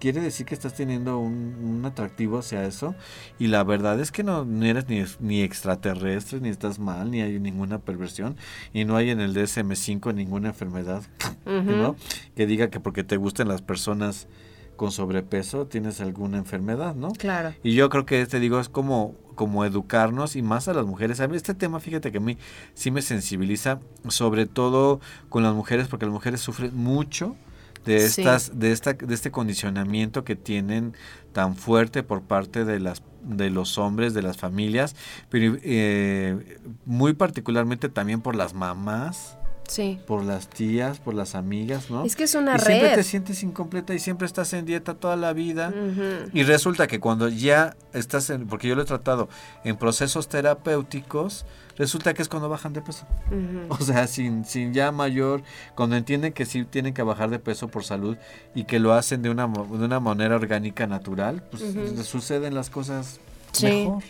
quiere 0.00 0.20
decir 0.20 0.44
que 0.44 0.54
estás 0.54 0.74
teniendo 0.74 1.20
un, 1.20 1.54
un 1.62 1.84
atractivo 1.84 2.38
hacia 2.38 2.64
eso 2.64 2.96
y 3.38 3.46
la 3.46 3.62
verdad 3.62 4.00
es 4.00 4.10
que 4.10 4.24
no, 4.24 4.44
no 4.44 4.64
eres 4.64 4.88
ni, 4.88 5.04
ni 5.20 5.42
extraterrestre, 5.42 6.40
ni 6.40 6.48
estás 6.48 6.80
mal, 6.80 7.12
ni 7.12 7.20
hay 7.22 7.38
ninguna 7.38 7.78
perversión 7.78 8.36
y 8.72 8.84
no 8.84 8.96
hay 8.96 9.10
en 9.10 9.20
el 9.20 9.36
DSM5 9.36 10.14
ninguna 10.14 10.48
enfermedad 10.48 11.04
¿no? 11.46 11.94
que 12.34 12.46
diga 12.46 12.70
que 12.70 12.80
porque 12.80 13.04
te 13.04 13.16
gusten 13.16 13.46
las 13.46 13.62
personas 13.62 14.26
con 14.78 14.90
sobrepeso 14.92 15.66
tienes 15.66 16.00
alguna 16.00 16.38
enfermedad, 16.38 16.94
¿no? 16.94 17.10
Claro. 17.12 17.52
Y 17.62 17.74
yo 17.74 17.90
creo 17.90 18.06
que 18.06 18.24
te 18.24 18.40
digo 18.40 18.58
es 18.60 18.70
como 18.70 19.14
como 19.34 19.64
educarnos 19.64 20.34
y 20.34 20.42
más 20.42 20.66
a 20.66 20.72
las 20.74 20.84
mujeres. 20.86 21.20
A 21.20 21.28
mí 21.28 21.36
este 21.36 21.54
tema, 21.54 21.78
fíjate 21.78 22.10
que 22.10 22.18
a 22.18 22.20
mí 22.20 22.38
sí 22.74 22.90
me 22.90 23.02
sensibiliza, 23.02 23.78
sobre 24.08 24.46
todo 24.46 25.00
con 25.28 25.44
las 25.44 25.54
mujeres, 25.54 25.86
porque 25.86 26.06
las 26.06 26.12
mujeres 26.12 26.40
sufren 26.40 26.74
mucho 26.74 27.36
de 27.84 28.00
Sí. 28.08 28.22
estas 28.22 28.58
de 28.58 28.72
esta 28.72 28.94
de 28.94 29.14
este 29.14 29.30
condicionamiento 29.30 30.24
que 30.24 30.34
tienen 30.34 30.94
tan 31.32 31.54
fuerte 31.54 32.02
por 32.02 32.22
parte 32.22 32.64
de 32.64 32.80
las 32.80 33.02
de 33.22 33.50
los 33.50 33.78
hombres 33.78 34.14
de 34.14 34.22
las 34.22 34.36
familias 34.36 34.96
pero 35.30 35.56
eh, 35.62 36.58
muy 36.86 37.12
particularmente 37.14 37.88
también 37.88 38.20
por 38.20 38.34
las 38.34 38.52
mamás 38.54 39.38
Sí. 39.68 40.00
por 40.06 40.24
las 40.24 40.48
tías 40.48 40.98
por 40.98 41.14
las 41.14 41.34
amigas 41.34 41.90
no 41.90 42.04
Es 42.04 42.16
que 42.16 42.24
es 42.24 42.34
una 42.34 42.56
y 42.56 42.58
siempre 42.58 42.94
te 42.94 43.02
sientes 43.04 43.42
incompleta 43.42 43.94
y 43.94 43.98
siempre 43.98 44.26
estás 44.26 44.52
en 44.54 44.64
dieta 44.64 44.94
toda 44.94 45.14
la 45.16 45.32
vida 45.32 45.72
y 46.32 46.42
resulta 46.42 46.86
que 46.86 46.98
cuando 47.00 47.28
ya 47.28 47.76
estás 47.92 48.30
en, 48.30 48.46
porque 48.46 48.66
yo 48.66 48.74
lo 48.74 48.82
he 48.82 48.86
tratado 48.86 49.28
en 49.64 49.76
procesos 49.76 50.28
terapéuticos, 50.28 51.44
resulta 51.76 52.14
que 52.14 52.22
es 52.22 52.28
cuando 52.28 52.48
bajan 52.48 52.72
de 52.72 52.80
peso. 52.82 53.06
O 53.68 53.78
sea, 53.78 54.06
sin, 54.06 54.44
sin 54.44 54.72
ya 54.74 54.90
mayor, 54.92 55.42
cuando 55.74 55.96
entienden 55.96 56.32
que 56.32 56.44
sí 56.44 56.64
tienen 56.64 56.94
que 56.94 57.02
bajar 57.02 57.30
de 57.30 57.38
peso 57.38 57.68
por 57.68 57.84
salud 57.84 58.16
y 58.54 58.64
que 58.64 58.78
lo 58.78 58.92
hacen 58.94 59.22
de 59.22 59.30
una, 59.30 59.46
de 59.46 59.84
una 59.84 60.00
manera 60.00 60.34
orgánica, 60.36 60.86
natural, 60.86 61.42
pues 61.50 61.62
suceden 62.06 62.54
las 62.54 62.70
cosas 62.70 63.20
Sí. 63.52 63.66
mejor. 63.66 64.02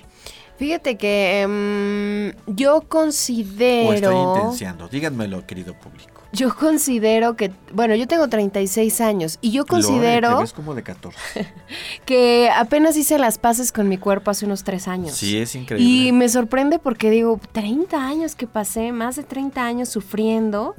Fíjate 0.58 0.96
que 0.96 1.42
em, 1.44 2.32
yo 2.48 2.74
O 2.74 2.78
estoy 2.82 2.88
considero... 2.88 4.36
intenciando. 4.36 4.88
Díganmelo, 4.88 5.46
querido 5.46 5.72
público. 5.74 6.17
Yo 6.32 6.54
considero 6.54 7.36
que, 7.36 7.52
bueno, 7.72 7.94
yo 7.94 8.06
tengo 8.06 8.28
36 8.28 9.00
años 9.00 9.38
y 9.40 9.50
yo 9.50 9.62
Lore, 9.62 9.70
considero 9.70 10.36
te 10.36 10.42
ves 10.42 10.52
como 10.52 10.74
de 10.74 10.82
14. 10.82 11.18
que 12.04 12.50
apenas 12.54 12.96
hice 12.96 13.18
las 13.18 13.38
paces 13.38 13.72
con 13.72 13.88
mi 13.88 13.96
cuerpo 13.98 14.30
hace 14.30 14.44
unos 14.44 14.62
tres 14.62 14.88
años. 14.88 15.14
Sí, 15.14 15.38
es 15.38 15.54
increíble. 15.54 15.88
Y 15.88 16.12
me 16.12 16.28
sorprende 16.28 16.78
porque 16.78 17.10
digo, 17.10 17.40
30 17.52 18.06
años 18.06 18.34
que 18.34 18.46
pasé, 18.46 18.92
más 18.92 19.16
de 19.16 19.22
30 19.22 19.64
años 19.64 19.88
sufriendo. 19.88 20.74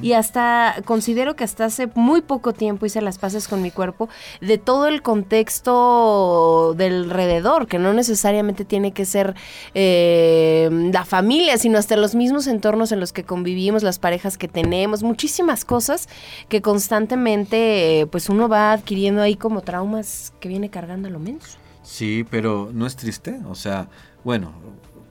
Y 0.00 0.12
hasta 0.12 0.76
considero 0.84 1.34
que 1.36 1.44
hasta 1.44 1.64
hace 1.64 1.88
muy 1.94 2.20
poco 2.20 2.52
tiempo 2.52 2.86
hice 2.86 3.00
las 3.00 3.18
paces 3.18 3.48
con 3.48 3.62
mi 3.62 3.70
cuerpo 3.70 4.08
de 4.40 4.58
todo 4.58 4.86
el 4.86 5.02
contexto 5.02 6.74
del 6.76 7.04
alrededor, 7.04 7.66
que 7.66 7.78
no 7.78 7.92
necesariamente 7.92 8.64
tiene 8.64 8.92
que 8.92 9.04
ser 9.04 9.34
eh, 9.74 10.68
la 10.92 11.04
familia, 11.04 11.58
sino 11.58 11.78
hasta 11.78 11.96
los 11.96 12.14
mismos 12.14 12.46
entornos 12.46 12.92
en 12.92 13.00
los 13.00 13.12
que 13.12 13.24
convivimos, 13.24 13.82
las 13.82 13.98
parejas 13.98 14.38
que 14.38 14.48
tenemos, 14.48 14.91
muchísimas 15.02 15.64
cosas 15.64 16.08
que 16.50 16.60
constantemente 16.60 18.00
eh, 18.00 18.06
pues 18.06 18.28
uno 18.28 18.48
va 18.48 18.72
adquiriendo 18.72 19.22
ahí 19.22 19.36
como 19.36 19.62
traumas 19.62 20.34
que 20.40 20.48
viene 20.48 20.68
cargando 20.68 21.08
a 21.08 21.10
lo 21.10 21.18
menos. 21.18 21.56
Sí, 21.82 22.26
pero 22.30 22.70
no 22.72 22.86
es 22.86 22.96
triste. 22.96 23.40
O 23.48 23.54
sea, 23.54 23.88
bueno, 24.24 24.52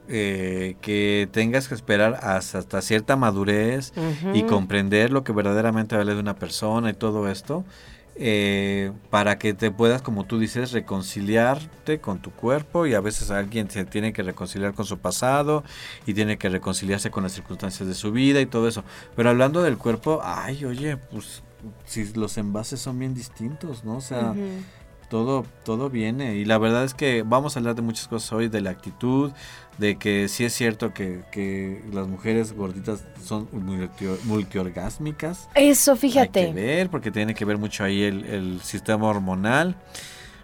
eh, 0.07 0.75
que 0.81 1.29
tengas 1.31 1.67
que 1.67 1.75
esperar 1.75 2.19
hasta, 2.21 2.59
hasta 2.59 2.81
cierta 2.81 3.15
madurez 3.15 3.93
y 4.33 4.43
comprender 4.43 5.11
lo 5.11 5.23
que 5.23 5.31
verdaderamente 5.31 5.95
vale 5.95 6.13
de 6.13 6.19
una 6.19 6.35
persona 6.35 6.89
y 6.89 6.93
todo 6.93 7.29
esto. 7.29 7.63
Eh, 8.23 8.91
para 9.09 9.39
que 9.39 9.55
te 9.55 9.71
puedas, 9.71 10.03
como 10.03 10.25
tú 10.25 10.37
dices, 10.37 10.73
reconciliarte 10.73 11.99
con 11.99 12.21
tu 12.21 12.29
cuerpo 12.29 12.85
y 12.85 12.93
a 12.93 13.01
veces 13.01 13.31
alguien 13.31 13.67
se 13.71 13.83
tiene 13.83 14.13
que 14.13 14.21
reconciliar 14.21 14.75
con 14.75 14.85
su 14.85 14.99
pasado 14.99 15.63
y 16.05 16.13
tiene 16.13 16.37
que 16.37 16.47
reconciliarse 16.47 17.09
con 17.09 17.23
las 17.23 17.31
circunstancias 17.31 17.89
de 17.89 17.95
su 17.95 18.11
vida 18.11 18.39
y 18.39 18.45
todo 18.45 18.67
eso. 18.67 18.83
Pero 19.15 19.31
hablando 19.31 19.63
del 19.63 19.79
cuerpo, 19.79 20.21
ay, 20.23 20.65
oye, 20.65 20.97
pues 20.97 21.41
si 21.85 22.13
los 22.13 22.37
envases 22.37 22.79
son 22.79 22.99
bien 22.99 23.15
distintos, 23.15 23.83
¿no? 23.83 23.97
O 23.97 24.01
sea, 24.01 24.35
todo, 25.11 25.45
todo 25.65 25.89
viene. 25.89 26.35
Y 26.35 26.45
la 26.45 26.57
verdad 26.57 26.85
es 26.85 26.93
que 26.93 27.21
vamos 27.23 27.55
a 27.55 27.59
hablar 27.59 27.75
de 27.75 27.81
muchas 27.81 28.07
cosas 28.07 28.31
hoy, 28.31 28.47
de 28.47 28.61
la 28.61 28.69
actitud, 28.69 29.31
de 29.77 29.97
que 29.97 30.29
sí 30.29 30.45
es 30.45 30.53
cierto 30.53 30.93
que, 30.93 31.21
que 31.31 31.83
las 31.91 32.07
mujeres 32.07 32.53
gorditas 32.53 33.03
son 33.21 33.49
multi, 33.51 34.05
multiorgásmicas. 34.23 35.49
Eso, 35.53 35.97
fíjate. 35.97 36.39
Hay 36.39 36.47
que 36.47 36.53
ver, 36.53 36.89
porque 36.89 37.11
tiene 37.11 37.35
que 37.35 37.43
ver 37.43 37.57
mucho 37.57 37.83
ahí 37.83 38.01
el, 38.03 38.25
el 38.25 38.61
sistema 38.61 39.05
hormonal. 39.07 39.75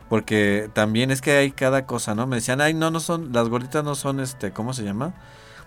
Porque 0.10 0.69
también 0.73 1.12
es 1.12 1.21
que 1.21 1.32
hay 1.32 1.51
cada 1.51 1.86
cosa, 1.86 2.13
¿no? 2.13 2.27
Me 2.27 2.36
decían, 2.38 2.60
ay, 2.60 2.73
no, 2.73 2.91
no 2.91 2.99
son, 2.99 3.32
las 3.32 3.47
gorditas 3.47 3.84
no 3.86 3.95
son, 3.95 4.19
este, 4.19 4.51
¿cómo 4.51 4.73
se 4.73 4.84
llama? 4.84 5.13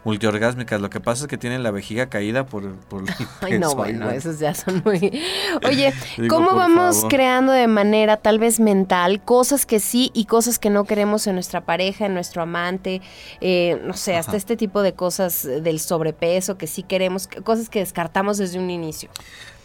Multiorgásmicas. 0.05 0.81
Lo 0.81 0.91
que 0.91 1.01
pasa 1.01 1.25
es 1.25 1.29
que 1.29 1.39
tienen 1.39 1.63
la 1.63 1.71
vejiga 1.71 2.09
caída 2.09 2.47
por, 2.47 2.75
por 2.77 3.05
Ay, 3.41 3.59
no, 3.59 3.75
bueno, 3.75 4.11
esos 4.11 4.39
ya 4.39 4.55
son 4.55 4.83
muy... 4.85 4.99
Oye, 5.67 5.93
¿cómo 6.29 6.55
vamos 6.55 7.05
creando 7.09 7.53
de 7.53 7.67
manera 7.67 8.17
tal 8.17 8.39
vez 8.39 8.61
mental 8.61 9.23
cosas 9.23 9.67
que 9.67 9.81
sí 9.81 10.11
y 10.15 10.25
cosas 10.25 10.59
que 10.59 10.71
no 10.71 10.85
queremos 10.85 11.27
en 11.27 11.35
nuestra 11.35 11.63
pareja, 11.63 12.07
en 12.07 12.15
nuestro 12.15 12.43
amante? 12.43 13.03
Eh, 13.41 13.81
no 13.85 13.95
sé, 13.95 14.17
hasta 14.17 14.37
este 14.37 14.57
tipo 14.57 14.83
de 14.83 14.95
cosas 14.95 15.43
del 15.43 15.81
sobrepeso 15.81 16.57
que 16.57 16.67
sí 16.67 16.83
queremos, 16.83 17.29
cosas 17.45 17.69
que 17.69 17.81
descartamos 17.81 18.39
desde 18.39 18.59
un 18.59 18.71
inicio. 18.71 19.11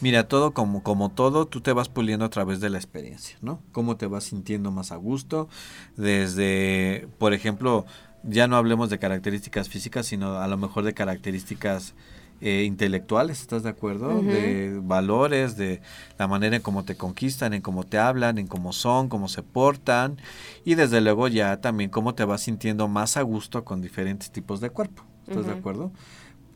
Mira, 0.01 0.27
todo 0.27 0.53
como, 0.53 0.83
como 0.83 1.09
todo, 1.09 1.45
tú 1.45 1.61
te 1.61 1.71
vas 1.71 1.87
puliendo 1.87 2.25
a 2.25 2.29
través 2.29 2.59
de 2.59 2.69
la 2.69 2.77
experiencia, 2.77 3.37
¿no? 3.41 3.61
Cómo 3.71 3.95
te 3.95 4.07
vas 4.07 4.25
sintiendo 4.25 4.69
más 4.69 4.91
a 4.91 4.97
gusto, 4.97 5.47
desde, 5.95 7.07
por 7.17 7.33
ejemplo, 7.33 7.85
ya 8.27 8.47
no 8.47 8.57
hablemos 8.57 8.89
de 8.89 8.99
características 8.99 9.69
físicas, 9.69 10.05
sino 10.07 10.39
a 10.39 10.47
lo 10.47 10.57
mejor 10.57 10.83
de 10.83 10.93
características 10.93 11.93
eh, 12.41 12.63
intelectuales, 12.63 13.39
¿estás 13.39 13.63
de 13.63 13.69
acuerdo? 13.69 14.21
De 14.21 14.79
valores, 14.83 15.55
de 15.55 15.81
la 16.19 16.27
manera 16.27 16.57
en 16.57 16.61
cómo 16.61 16.83
te 16.83 16.95
conquistan, 16.95 17.53
en 17.53 17.61
cómo 17.61 17.85
te 17.85 17.97
hablan, 17.97 18.37
en 18.37 18.47
cómo 18.47 18.73
son, 18.73 19.07
cómo 19.07 19.29
se 19.29 19.41
portan 19.41 20.17
y 20.65 20.75
desde 20.75 20.99
luego 20.99 21.29
ya 21.29 21.61
también 21.61 21.89
cómo 21.89 22.13
te 22.13 22.25
vas 22.25 22.41
sintiendo 22.41 22.89
más 22.89 23.15
a 23.15 23.21
gusto 23.21 23.63
con 23.63 23.81
diferentes 23.81 24.31
tipos 24.31 24.59
de 24.59 24.69
cuerpo, 24.69 25.03
¿estás 25.25 25.45
de 25.45 25.53
acuerdo? 25.53 25.91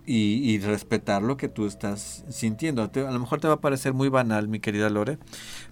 Y, 0.06 0.58
respetar 0.60 1.22
lo 1.22 1.38
que 1.38 1.50
tú 1.50 1.68
estás 1.68 2.26
sintiendo. 2.30 2.82
a 2.82 3.12
lo 3.12 3.20
mejor 3.20 3.40
te 3.40 3.48
va 3.48 3.54
a 3.54 3.62
parecer 3.62 3.94
muy 3.94 4.10
banal, 4.10 4.48
mi 4.48 4.60
querida 4.60 4.90
Lore, 4.90 5.20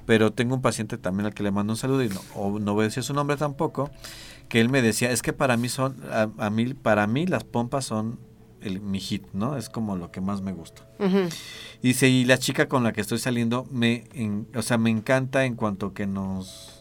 pero 0.05 0.31
tengo 0.31 0.53
un 0.53 0.61
paciente 0.61 0.99
también 0.99 1.25
al 1.25 1.33
que 1.33 1.41
le 1.41 1.49
mando 1.51 1.73
un 1.73 1.77
saludo 1.77 2.03
y 2.03 2.09
no, 2.09 2.59
no 2.59 2.73
voy 2.75 2.83
a 2.83 2.87
decir 2.87 3.01
su 3.01 3.15
nombre 3.15 3.35
tampoco, 3.35 3.89
que 4.49 4.61
él 4.61 4.69
me 4.69 4.81
decía, 4.81 5.11
es 5.11 5.21
que 5.21 5.33
para 5.33 5.57
mí 5.57 5.69
son, 5.69 5.97
a, 6.11 6.49
mí, 6.49 6.73
para 6.73 7.07
mí 7.07 7.25
las 7.25 7.43
pompas 7.43 7.85
son 7.85 8.19
el, 8.61 8.81
mi 8.81 8.99
hit, 8.99 9.23
¿no? 9.33 9.57
Es 9.57 9.69
como 9.69 9.95
lo 9.95 10.11
que 10.11 10.21
más 10.21 10.41
me 10.41 10.51
gusta. 10.53 10.87
Dice, 11.81 12.09
y 12.09 12.25
la 12.25 12.37
chica 12.37 12.67
con 12.67 12.83
la 12.83 12.93
que 12.93 13.01
estoy 13.01 13.19
saliendo, 13.19 13.67
me, 13.71 14.05
o 14.55 14.61
sea, 14.61 14.77
me 14.77 14.89
encanta 14.89 15.45
en 15.45 15.55
cuanto 15.55 15.93
que 15.93 16.07
nos 16.07 16.77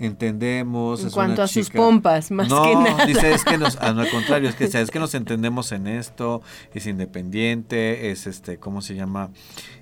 entendemos. 0.00 1.04
En 1.04 1.10
cuanto 1.10 1.42
a 1.42 1.46
sus 1.48 1.70
pompas, 1.70 2.30
más 2.30 2.48
que 2.48 2.74
nada. 2.74 3.06
Dice, 3.06 3.32
es 3.32 3.44
que 3.44 3.58
nos, 3.58 3.76
al 3.80 4.08
contrario, 4.10 4.48
es 4.48 4.54
que, 4.56 4.64
es 4.64 4.90
que 4.90 4.98
nos 4.98 5.14
entendemos 5.14 5.72
en 5.72 5.86
esto, 5.86 6.42
es 6.74 6.86
independiente, 6.86 8.10
es 8.10 8.26
este, 8.26 8.58
¿cómo 8.58 8.82
se 8.82 8.94
llama? 8.94 9.30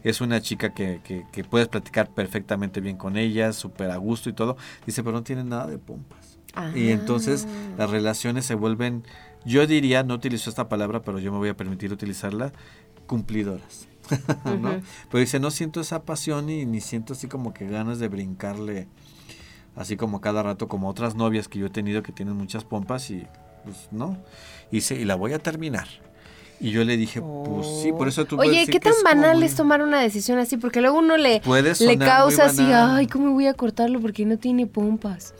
Es 0.02 0.20
una 0.20 0.40
chica 0.40 0.74
que, 0.74 1.00
que, 1.04 1.24
que 1.33 1.44
puedes 1.44 1.68
platicar 1.68 2.11
perfectamente 2.11 2.81
bien 2.81 2.96
con 2.96 3.16
ella, 3.16 3.52
súper 3.52 3.90
a 3.90 3.96
gusto 3.96 4.28
y 4.28 4.33
todo. 4.33 4.57
Dice, 4.87 5.02
pero 5.02 5.16
no 5.16 5.22
tiene 5.22 5.44
nada 5.44 5.66
de 5.66 5.78
pompas. 5.78 6.27
Y 6.74 6.90
entonces 6.90 7.46
las 7.76 7.90
relaciones 7.90 8.44
se 8.44 8.54
vuelven, 8.54 9.04
yo 9.44 9.66
diría, 9.66 10.02
no 10.02 10.14
utilizo 10.14 10.50
esta 10.50 10.68
palabra, 10.68 11.02
pero 11.02 11.18
yo 11.18 11.30
me 11.30 11.38
voy 11.38 11.48
a 11.48 11.56
permitir 11.56 11.92
utilizarla, 11.92 12.52
cumplidoras. 13.06 13.88
Pero 15.11 15.20
dice, 15.20 15.38
no 15.38 15.50
siento 15.50 15.80
esa 15.80 16.02
pasión 16.02 16.48
y 16.48 16.64
ni 16.64 16.80
siento 16.80 17.12
así 17.12 17.28
como 17.28 17.52
que 17.52 17.66
ganas 17.66 17.98
de 17.98 18.08
brincarle, 18.08 18.88
así 19.76 19.96
como 19.96 20.20
cada 20.20 20.42
rato, 20.42 20.66
como 20.66 20.88
otras 20.88 21.14
novias 21.14 21.46
que 21.48 21.58
yo 21.58 21.66
he 21.66 21.70
tenido 21.70 22.02
que 22.02 22.12
tienen 22.12 22.34
muchas 22.34 22.64
pompas 22.64 23.11
y 23.11 23.26
pues 23.64 23.88
no. 23.90 24.16
Y, 24.70 24.76
dice, 24.76 24.94
y 24.94 25.04
la 25.04 25.14
voy 25.14 25.32
a 25.32 25.38
terminar. 25.38 25.88
Y 26.61 26.70
yo 26.70 26.84
le 26.84 26.96
dije, 26.96 27.20
pues 27.20 27.66
sí, 27.82 27.92
por 27.92 28.08
eso 28.08 28.24
tú 28.24 28.37
Oye, 28.40 28.66
¿qué 28.66 28.80
tan 28.80 28.94
banal 29.04 29.42
es 29.44 29.54
tomar 29.54 29.80
una 29.80 30.00
decisión 30.00 30.38
así? 30.38 30.56
Porque 30.56 30.80
luego 30.80 30.98
uno 30.98 31.16
le, 31.16 31.40
le 31.80 31.98
causa 31.98 32.46
así, 32.46 32.62
ay, 32.62 33.06
¿cómo 33.06 33.32
voy 33.32 33.46
a 33.46 33.54
cortarlo 33.54 34.00
porque 34.00 34.26
no 34.26 34.38
tiene 34.38 34.66
pompas? 34.66 35.34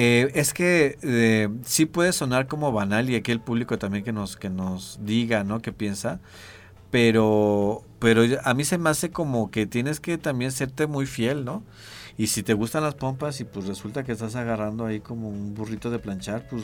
Eh, 0.00 0.30
es 0.34 0.54
que 0.54 0.96
eh, 1.02 1.48
sí 1.64 1.84
puede 1.84 2.12
sonar 2.12 2.46
como 2.46 2.70
banal 2.70 3.10
y 3.10 3.16
aquí 3.16 3.32
el 3.32 3.40
público 3.40 3.78
también 3.78 4.04
que 4.04 4.12
nos, 4.12 4.36
que 4.36 4.48
nos 4.48 5.00
diga, 5.02 5.42
¿no? 5.42 5.60
¿Qué 5.60 5.72
piensa? 5.72 6.20
Pero, 6.92 7.82
pero 7.98 8.22
a 8.44 8.54
mí 8.54 8.64
se 8.64 8.78
me 8.78 8.90
hace 8.90 9.10
como 9.10 9.50
que 9.50 9.66
tienes 9.66 9.98
que 9.98 10.16
también 10.16 10.52
serte 10.52 10.86
muy 10.86 11.04
fiel, 11.04 11.44
¿no? 11.44 11.64
Y 12.16 12.28
si 12.28 12.44
te 12.44 12.54
gustan 12.54 12.84
las 12.84 12.94
pompas 12.94 13.40
y 13.40 13.44
pues 13.44 13.66
resulta 13.66 14.04
que 14.04 14.12
estás 14.12 14.36
agarrando 14.36 14.86
ahí 14.86 15.00
como 15.00 15.30
un 15.30 15.56
burrito 15.56 15.90
de 15.90 15.98
planchar, 15.98 16.46
pues 16.48 16.62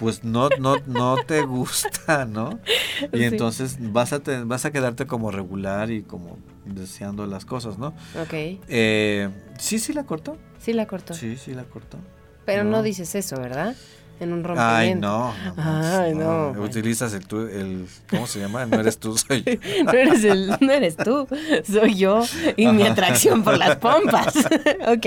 pues 0.00 0.24
no, 0.24 0.48
no, 0.58 0.74
no 0.86 1.14
te 1.24 1.42
gusta, 1.42 2.24
¿no? 2.24 2.58
Y 3.12 3.22
entonces 3.22 3.76
vas 3.92 4.12
a, 4.12 4.20
vas 4.44 4.64
a 4.64 4.72
quedarte 4.72 5.06
como 5.06 5.30
regular 5.30 5.92
y 5.92 6.02
como 6.02 6.36
deseando 6.64 7.26
las 7.26 7.44
cosas, 7.44 7.78
¿no? 7.78 7.94
Ok. 8.20 8.32
Eh, 8.66 9.30
¿Sí, 9.56 9.78
sí 9.78 9.92
la 9.92 10.02
cortó? 10.02 10.36
Sí 10.58 10.72
la 10.72 10.86
cortó. 10.88 11.14
Sí, 11.14 11.36
sí 11.36 11.54
la 11.54 11.62
cortó. 11.62 11.98
Pero 12.44 12.64
no. 12.64 12.82
dices 12.82 13.14
eso, 13.14 13.36
¿verdad? 13.40 13.74
En 14.20 14.32
un 14.32 14.44
rompimiento. 14.44 14.72
Ay, 14.74 14.94
no. 14.94 15.34
Ay, 15.56 16.14
no. 16.14 16.50
Utilizas 16.62 17.12
el, 17.14 17.22
el, 17.50 17.86
¿cómo 18.08 18.26
se 18.26 18.38
llama? 18.38 18.64
No 18.64 18.78
eres 18.78 18.98
tú, 18.98 19.18
soy 19.18 19.42
yo. 19.42 19.84
no, 19.84 19.92
eres 19.92 20.24
el, 20.24 20.56
no 20.60 20.72
eres 20.72 20.96
tú, 20.96 21.26
soy 21.66 21.96
yo 21.96 22.24
y 22.56 22.66
mi 22.68 22.84
atracción 22.84 23.42
por 23.42 23.58
las 23.58 23.76
pompas. 23.76 24.36
ok. 24.86 25.06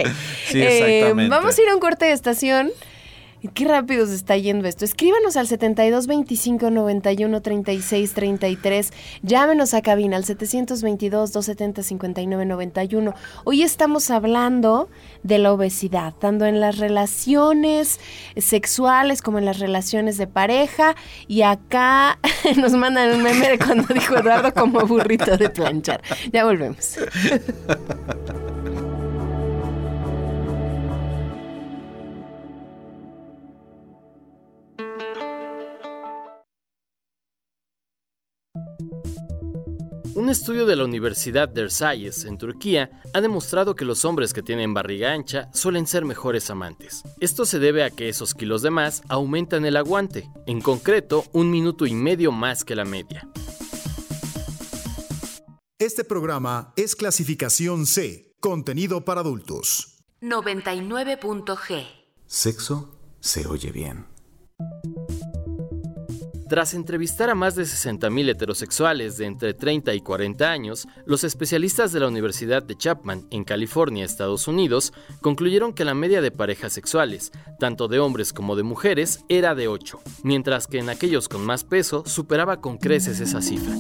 Sí, 0.50 0.62
exactamente. 0.62 1.26
Eh, 1.26 1.30
vamos 1.30 1.58
a 1.58 1.62
ir 1.62 1.70
a 1.70 1.74
un 1.74 1.80
corte 1.80 2.06
de 2.06 2.12
estación. 2.12 2.70
Qué 3.54 3.66
rápido 3.66 4.08
se 4.08 4.16
está 4.16 4.36
yendo 4.36 4.68
esto. 4.68 4.84
Escríbanos 4.84 5.38
al 5.38 5.48
72 5.48 6.08
25 6.08 6.72
91 6.72 7.42
36 7.42 8.14
33. 8.14 8.92
Llámenos 9.22 9.76
a 9.76 9.84
cabina 9.84 10.18
al 10.18 10.26
722 10.26 11.34
270 11.34 11.84
59 11.84 12.46
91. 12.46 13.14
Hoy 13.44 13.62
estamos 13.62 14.10
hablando 14.10 14.90
de 15.22 15.38
la 15.38 15.54
obesidad, 15.54 16.16
tanto 16.16 16.46
en 16.46 16.60
las 16.60 16.80
relaciones 16.80 18.00
sexuales 18.38 19.22
como 19.22 19.38
en 19.38 19.46
las 19.46 19.60
relaciones 19.60 20.18
de 20.18 20.26
pareja. 20.26 20.96
Y 21.28 21.44
acá 21.44 22.18
nos 22.58 22.74
mandan 22.74 23.18
un 23.18 23.22
meme 23.22 23.50
de 23.50 23.60
cuando 23.60 23.94
dijo 23.94 24.18
Eduardo 24.18 24.52
como 24.52 24.80
burrito 24.88 25.38
de 25.38 25.50
planchar. 25.52 26.02
Ya 26.34 26.44
volvemos. 26.44 26.98
Un 40.28 40.32
estudio 40.32 40.66
de 40.66 40.76
la 40.76 40.84
Universidad 40.84 41.48
de 41.48 41.62
Versalles, 41.62 42.26
en 42.26 42.38
Turquía, 42.38 43.02
ha 43.14 43.22
demostrado 43.22 43.78
que 43.78 43.86
los 43.86 44.04
hombres 44.04 44.34
que 44.34 44.44
tienen 44.44 44.74
barriga 44.74 45.14
ancha 45.14 45.50
suelen 45.54 45.88
ser 45.88 46.04
mejores 46.04 46.50
amantes. 46.50 47.04
Esto 47.22 47.46
se 47.46 47.60
debe 47.60 47.86
a 47.86 47.92
que 47.92 48.10
esos 48.10 48.34
kilos 48.34 48.62
de 48.62 48.70
más 48.70 49.04
aumentan 49.08 49.66
el 49.66 49.78
aguante, 49.78 50.30
en 50.46 50.60
concreto 50.60 51.24
un 51.32 51.50
minuto 51.50 51.86
y 51.86 51.94
medio 51.94 52.34
más 52.34 52.66
que 52.66 52.76
la 52.76 52.84
media. 52.84 53.26
Este 55.80 56.04
programa 56.04 56.74
es 56.76 56.98
clasificación 56.98 57.86
C, 57.86 58.36
contenido 58.42 59.06
para 59.06 59.22
adultos. 59.22 60.04
99.g. 60.20 61.86
Sexo 62.26 63.00
se 63.22 63.48
oye 63.48 63.72
bien. 63.72 64.08
Tras 66.50 66.74
entrevistar 66.74 67.30
a 67.30 67.36
más 67.36 67.56
de 67.56 67.64
60.000 67.64 68.30
heterosexuales 68.30 69.18
de 69.18 69.26
entre 69.26 69.54
30 69.54 69.94
y 69.94 70.00
40 70.00 70.50
años, 70.50 70.88
los 71.06 71.26
especialistas 71.26 71.92
de 71.92 72.00
la 72.00 72.08
Universidad 72.08 72.64
de 72.64 72.78
Chapman 72.78 73.28
en 73.32 73.44
California, 73.44 74.06
Estados 74.06 74.48
Unidos, 74.48 74.94
concluyeron 75.20 75.74
que 75.74 75.84
la 75.84 75.94
media 75.94 76.22
de 76.22 76.32
parejas 76.32 76.72
sexuales, 76.72 77.34
tanto 77.60 77.90
de 77.90 78.00
hombres 78.00 78.32
como 78.32 78.56
de 78.56 78.64
mujeres, 78.64 79.26
era 79.28 79.56
de 79.56 79.68
8, 79.68 80.00
mientras 80.24 80.68
que 80.68 80.80
en 80.80 80.90
aquellos 80.90 81.28
con 81.28 81.46
más 81.46 81.66
peso 81.66 82.04
superaba 82.06 82.62
con 82.62 82.78
creces 82.78 83.20
esa 83.20 83.42
cifra. 83.42 83.76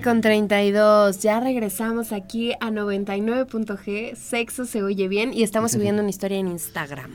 9 0.00 0.02
con 0.02 0.20
32. 0.20 1.20
Ya 1.20 1.40
regresamos 1.40 2.12
aquí 2.12 2.52
a 2.60 2.70
99.g. 2.70 4.14
Sexo 4.14 4.64
se 4.64 4.82
oye 4.82 5.08
bien 5.08 5.32
y 5.34 5.42
estamos 5.42 5.72
subiendo 5.72 6.02
una 6.02 6.10
historia 6.10 6.38
en 6.38 6.48
Instagram. 6.48 7.10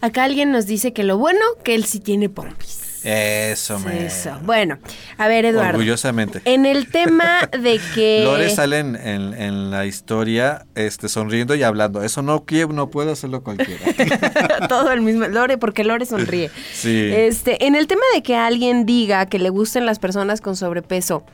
Acá 0.00 0.24
alguien 0.24 0.50
nos 0.50 0.66
dice 0.66 0.92
que 0.92 1.04
lo 1.04 1.18
bueno 1.18 1.40
que 1.62 1.74
él 1.74 1.84
sí 1.84 2.00
tiene 2.00 2.28
pompis. 2.28 2.89
Eso, 3.04 3.78
me. 3.78 4.06
Eso. 4.06 4.38
Bueno, 4.42 4.78
a 5.18 5.28
ver, 5.28 5.44
Eduardo. 5.44 5.70
Orgullosamente. 5.78 6.42
En 6.44 6.66
el 6.66 6.88
tema 6.90 7.48
de 7.58 7.80
que. 7.94 8.22
Lore 8.24 8.50
sale 8.50 8.78
en, 8.78 8.96
en- 8.96 9.34
en 9.34 9.70
la 9.70 9.86
historia 9.86 10.66
este, 10.74 11.08
sonriendo 11.08 11.54
y 11.54 11.62
hablando. 11.62 12.02
Eso 12.02 12.22
no, 12.22 12.44
no 12.70 12.90
puede 12.90 13.12
hacerlo 13.12 13.42
cualquiera. 13.42 13.80
Todo 14.68 14.92
el 14.92 15.00
mismo. 15.00 15.26
Lore, 15.28 15.58
porque 15.58 15.84
Lore 15.84 16.04
sonríe. 16.06 16.50
Sí. 16.72 17.10
Este, 17.12 17.66
en 17.66 17.74
el 17.74 17.86
tema 17.86 18.02
de 18.14 18.22
que 18.22 18.36
alguien 18.36 18.86
diga 18.86 19.26
que 19.26 19.38
le 19.38 19.50
gusten 19.50 19.86
las 19.86 19.98
personas 19.98 20.40
con 20.40 20.56
sobrepeso. 20.56 21.24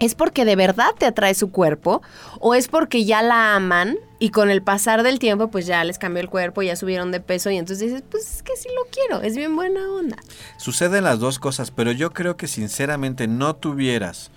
¿Es 0.00 0.14
porque 0.14 0.44
de 0.44 0.56
verdad 0.56 0.90
te 0.98 1.06
atrae 1.06 1.34
su 1.34 1.50
cuerpo? 1.50 2.02
¿O 2.40 2.54
es 2.54 2.68
porque 2.68 3.04
ya 3.04 3.22
la 3.22 3.54
aman 3.54 3.96
y 4.18 4.30
con 4.30 4.50
el 4.50 4.62
pasar 4.62 5.02
del 5.02 5.18
tiempo, 5.18 5.48
pues 5.48 5.66
ya 5.66 5.82
les 5.84 5.98
cambió 5.98 6.20
el 6.20 6.28
cuerpo, 6.28 6.62
ya 6.62 6.76
subieron 6.76 7.12
de 7.12 7.20
peso 7.20 7.50
y 7.50 7.56
entonces 7.56 7.90
dices, 7.90 8.04
pues 8.10 8.36
es 8.36 8.42
que 8.42 8.56
sí 8.56 8.68
lo 8.74 8.90
quiero, 8.90 9.22
es 9.22 9.36
bien 9.36 9.54
buena 9.54 9.88
onda. 9.90 10.16
Suceden 10.56 11.04
las 11.04 11.18
dos 11.18 11.38
cosas, 11.38 11.70
pero 11.70 11.92
yo 11.92 12.12
creo 12.12 12.36
que 12.36 12.48
sinceramente 12.48 13.28
no 13.28 13.56
tuvieras 13.56 14.30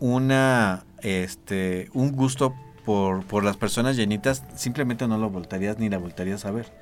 una, 0.00 0.84
este, 1.02 1.90
un 1.92 2.12
gusto 2.12 2.54
por, 2.88 3.22
por 3.24 3.44
las 3.44 3.58
personas 3.58 3.96
llenitas, 3.96 4.42
simplemente 4.56 5.06
no 5.06 5.18
lo 5.18 5.28
voltarías 5.28 5.78
ni 5.78 5.90
la 5.90 5.98
voltarías 5.98 6.46
a 6.46 6.52
ver. 6.52 6.72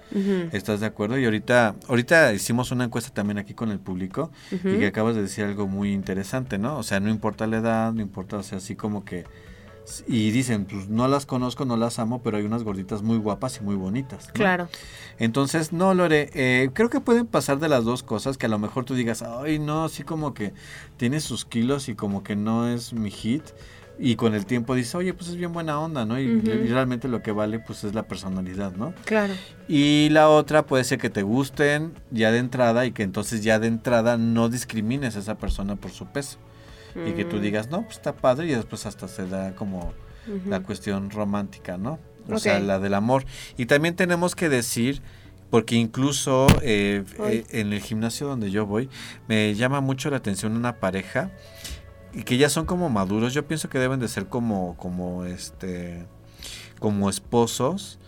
¿Estás 0.53 0.79
de 0.79 0.87
acuerdo? 0.87 1.19
Y 1.19 1.25
ahorita, 1.25 1.75
ahorita 1.89 2.33
hicimos 2.33 2.71
una 2.71 2.85
encuesta 2.85 3.13
también 3.13 3.39
aquí 3.39 3.55
con 3.55 3.73
el 3.73 3.81
público 3.81 4.31
y 4.53 4.79
que 4.79 4.87
acabas 4.87 5.17
de 5.17 5.23
decir 5.23 5.43
algo 5.43 5.67
muy 5.67 5.93
interesante, 5.93 6.59
¿no? 6.59 6.79
O 6.79 6.85
sea, 6.85 7.01
no 7.01 7.11
importa 7.11 7.49
la 7.49 7.57
edad, 7.57 7.93
no 7.93 8.03
importa, 8.03 8.37
o 8.37 8.45
sea, 8.45 8.59
así 8.59 8.77
como 8.77 9.05
que... 9.05 9.25
Y 10.07 10.31
dicen, 10.31 10.65
pues 10.67 10.89
no 10.89 11.09
las 11.09 11.27
conozco, 11.27 11.65
no 11.65 11.77
las 11.77 11.99
amo, 11.99 12.23
pero 12.23 12.37
hay 12.37 12.45
unas 12.45 12.63
gorditas 12.63 13.03
muy 13.03 13.19
guapas 13.19 13.59
y 13.61 13.65
muy 13.65 13.75
bonitas. 13.75 14.29
¿no? 14.29 14.35
Claro. 14.35 14.69
Entonces, 15.19 15.73
no, 15.73 15.93
Lore, 15.93 16.31
eh, 16.35 16.71
creo 16.73 16.89
que 16.89 17.01
pueden 17.01 17.27
pasar 17.27 17.59
de 17.59 17.69
las 17.69 17.85
dos 17.85 18.05
cosas, 18.05 18.39
que 18.39 18.47
a 18.47 18.49
lo 18.49 18.61
mejor 18.61 18.85
tú 18.85 18.95
digas, 18.95 19.23
ay, 19.23 19.59
no, 19.59 19.85
así 19.85 20.05
como 20.05 20.35
que 20.35 20.53
tiene 20.99 21.19
sus 21.19 21.45
kilos 21.45 21.89
y 21.89 21.97
como 21.97 22.23
que 22.23 22.37
no 22.37 22.69
es 22.69 22.93
mi 22.93 23.11
hit. 23.11 23.43
Y 23.99 24.17
con 24.17 24.35
el 24.35 24.45
tiempo 24.45 24.75
dices, 24.75 24.95
oye, 24.95 25.15
pues 25.15 25.31
es 25.31 25.37
bien 25.37 25.53
buena 25.53 25.81
onda, 25.81 26.05
¿no? 26.05 26.21
Y, 26.21 26.41
realmente 26.41 27.09
lo 27.09 27.23
que 27.23 27.33
vale, 27.33 27.59
pues 27.61 27.83
es 27.85 27.95
la 27.95 28.03
personalidad, 28.03 28.73
¿no? 28.73 28.93
Claro. 29.05 29.33
Y 29.69 30.09
la 30.11 30.29
otra 30.29 30.67
puede 30.67 30.85
ser 30.85 30.99
que 30.99 31.09
te 31.09 31.23
gusten 31.23 31.95
ya 32.11 32.31
de 32.31 32.39
entrada 32.39 32.85
y 32.85 32.93
que 32.93 33.03
entonces 33.03 33.43
ya 33.43 33.59
de 33.59 33.69
entrada 33.69 34.19
no 34.19 34.49
discrimines 34.51 35.17
a 35.17 35.21
esa 35.21 35.37
persona 35.39 35.77
por 35.77 35.93
su 35.93 36.07
peso. 36.07 36.39
Y 37.07 37.13
que 37.13 37.25
tú 37.27 37.37
Mm. 37.37 37.41
digas, 37.43 37.71
no, 37.71 37.83
pues 37.83 37.97
está 37.97 38.15
padre 38.17 38.47
y 38.47 38.51
después 38.55 38.87
hasta 38.87 39.07
se 39.09 39.27
da 39.27 39.55
como 39.55 39.93
la 40.47 40.61
cuestión 40.61 41.11
romántica, 41.11 41.77
¿no? 41.79 41.99
O 42.29 42.39
sea, 42.39 42.59
la 42.59 42.79
del 42.79 42.95
amor. 42.95 43.25
Y 43.57 43.67
también 43.67 43.95
tenemos 43.97 44.35
que 44.35 44.49
decir, 44.49 45.03
porque 45.51 45.77
incluso 45.77 46.47
eh, 46.63 47.05
eh, 47.29 47.45
en 47.51 47.73
el 47.73 47.81
gimnasio 47.81 48.27
donde 48.27 48.51
yo 48.51 48.67
voy, 48.67 48.89
me 49.29 49.55
llama 49.55 49.81
mucho 49.81 50.11
la 50.11 50.17
atención 50.17 50.57
una 50.57 50.81
pareja 50.81 51.31
y 52.17 52.23
que 52.23 52.39
ya 52.39 52.49
son 52.49 52.65
como 52.65 52.89
maduros. 52.89 53.35
Yo 53.35 53.47
pienso 53.47 53.69
que 53.69 53.79
deben 53.79 54.01
de 54.01 54.09
ser 54.09 54.27
como, 54.27 54.75
como 54.79 55.27
este, 55.27 56.07
como 56.81 57.11
esposos. 57.11 57.99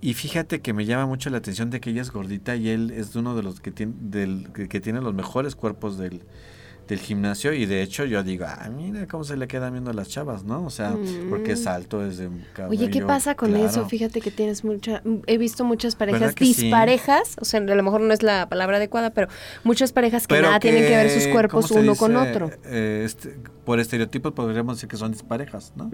Y 0.00 0.14
fíjate 0.14 0.60
que 0.60 0.72
me 0.72 0.84
llama 0.84 1.06
mucho 1.06 1.30
la 1.30 1.38
atención 1.38 1.70
de 1.70 1.80
que 1.80 1.90
ella 1.90 2.02
es 2.02 2.10
gordita 2.10 2.56
y 2.56 2.68
él 2.68 2.90
es 2.90 3.14
uno 3.14 3.36
de 3.36 3.44
los 3.44 3.60
que 3.60 3.70
tiene, 3.70 3.94
del, 4.00 4.50
que, 4.52 4.68
que 4.68 4.80
tiene 4.80 5.00
los 5.00 5.14
mejores 5.14 5.54
cuerpos 5.54 5.96
del, 5.96 6.24
del 6.86 6.98
gimnasio 6.98 7.52
y 7.52 7.66
de 7.66 7.82
hecho 7.82 8.04
yo 8.04 8.22
digo, 8.22 8.44
ah, 8.46 8.68
mira 8.68 9.06
cómo 9.06 9.24
se 9.24 9.36
le 9.36 9.48
quedan 9.48 9.72
viendo 9.72 9.90
a 9.90 9.94
las 9.94 10.08
chavas, 10.08 10.44
¿no? 10.44 10.64
O 10.64 10.70
sea, 10.70 10.94
porque 11.30 11.52
es 11.52 11.66
alto, 11.66 12.04
es 12.04 12.18
de 12.18 12.28
cabello, 12.52 12.70
Oye, 12.82 12.90
¿qué 12.90 13.02
pasa 13.02 13.34
con 13.34 13.50
claro. 13.50 13.64
eso? 13.66 13.88
Fíjate 13.88 14.20
que 14.20 14.30
tienes 14.30 14.64
mucha... 14.64 15.02
He 15.26 15.38
visto 15.38 15.64
muchas 15.64 15.96
¿Verdad 15.96 16.18
parejas 16.18 16.34
sí? 16.38 16.44
disparejas, 16.44 17.36
o 17.40 17.44
sea, 17.44 17.60
a 17.60 17.74
lo 17.74 17.82
mejor 17.82 18.02
no 18.02 18.12
es 18.12 18.22
la 18.22 18.48
palabra 18.48 18.76
adecuada, 18.76 19.10
pero 19.10 19.28
muchas 19.62 19.92
parejas 19.92 20.26
que 20.26 20.34
Pero 20.34 20.48
nada 20.48 20.60
tienen 20.60 20.82
que 20.82 20.96
ver 20.96 21.10
sus 21.10 21.22
¿cómo 21.22 21.34
cuerpos 21.34 21.70
uno 21.70 21.94
con 21.96 22.16
otro. 22.16 22.50
Eh, 22.64 23.02
este, 23.04 23.36
por 23.64 23.80
estereotipos 23.80 24.32
podríamos 24.32 24.76
decir 24.76 24.88
que 24.88 24.96
son 24.96 25.12
disparejas, 25.12 25.72
¿no? 25.76 25.90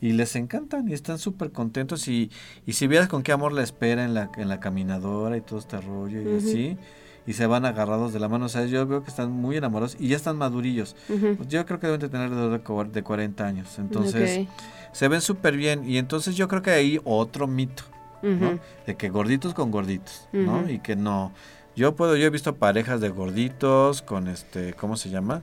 Y 0.00 0.12
les 0.12 0.36
encantan 0.36 0.88
y 0.88 0.92
están 0.92 1.18
súper 1.18 1.52
contentos 1.52 2.06
y, 2.08 2.30
y 2.66 2.74
si 2.74 2.86
vieras 2.86 3.08
con 3.08 3.22
qué 3.22 3.32
amor 3.32 3.52
la 3.52 3.62
espera 3.62 4.04
en 4.04 4.14
la, 4.14 4.30
en 4.36 4.48
la 4.48 4.60
caminadora 4.60 5.36
y 5.36 5.40
todo 5.40 5.58
este 5.58 5.80
rollo 5.80 6.20
y 6.20 6.36
así, 6.36 6.78
y 7.28 7.34
se 7.34 7.46
van 7.46 7.64
agarrados 7.66 8.12
de 8.14 8.20
la 8.20 8.28
mano, 8.28 8.46
o 8.46 8.48
sea, 8.48 8.64
yo 8.64 8.86
veo 8.86 9.02
que 9.04 9.10
están 9.10 9.30
muy 9.30 9.56
enamorados 9.58 9.96
y 10.00 10.08
ya 10.08 10.16
están 10.16 10.36
madurillos. 10.38 10.96
Pues 11.36 11.48
yo 11.48 11.64
creo 11.66 11.78
que 11.78 11.86
deben 11.86 12.00
de 12.00 12.08
tener 12.08 12.26
alrededor 12.26 12.52
de 12.52 12.64
cua- 12.64 12.90
de 12.90 13.02
40 13.02 13.46
años, 13.46 13.78
entonces 13.78 14.30
se 14.92 15.08
ven 15.08 15.20
súper 15.20 15.56
bien 15.56 15.88
y 15.88 15.98
entonces 15.98 16.36
yo 16.36 16.48
creo 16.48 16.62
que 16.62 16.70
hay 16.70 17.00
otro 17.04 17.46
mito, 17.46 17.82
¿no? 18.22 18.58
De 18.86 18.96
que 18.96 19.10
gorditos 19.10 19.52
con 19.52 19.70
gorditos, 19.70 20.26
¿no? 20.32 20.68
Y 20.70 20.78
que 20.80 20.96
no. 20.96 21.32
Yo 21.76 21.94
puedo, 21.94 22.16
yo 22.16 22.26
he 22.26 22.30
visto 22.30 22.56
parejas 22.56 23.00
de 23.00 23.10
gorditos 23.10 24.00
con 24.02 24.26
este, 24.26 24.72
¿cómo 24.74 24.96
se 24.96 25.10
llama? 25.10 25.42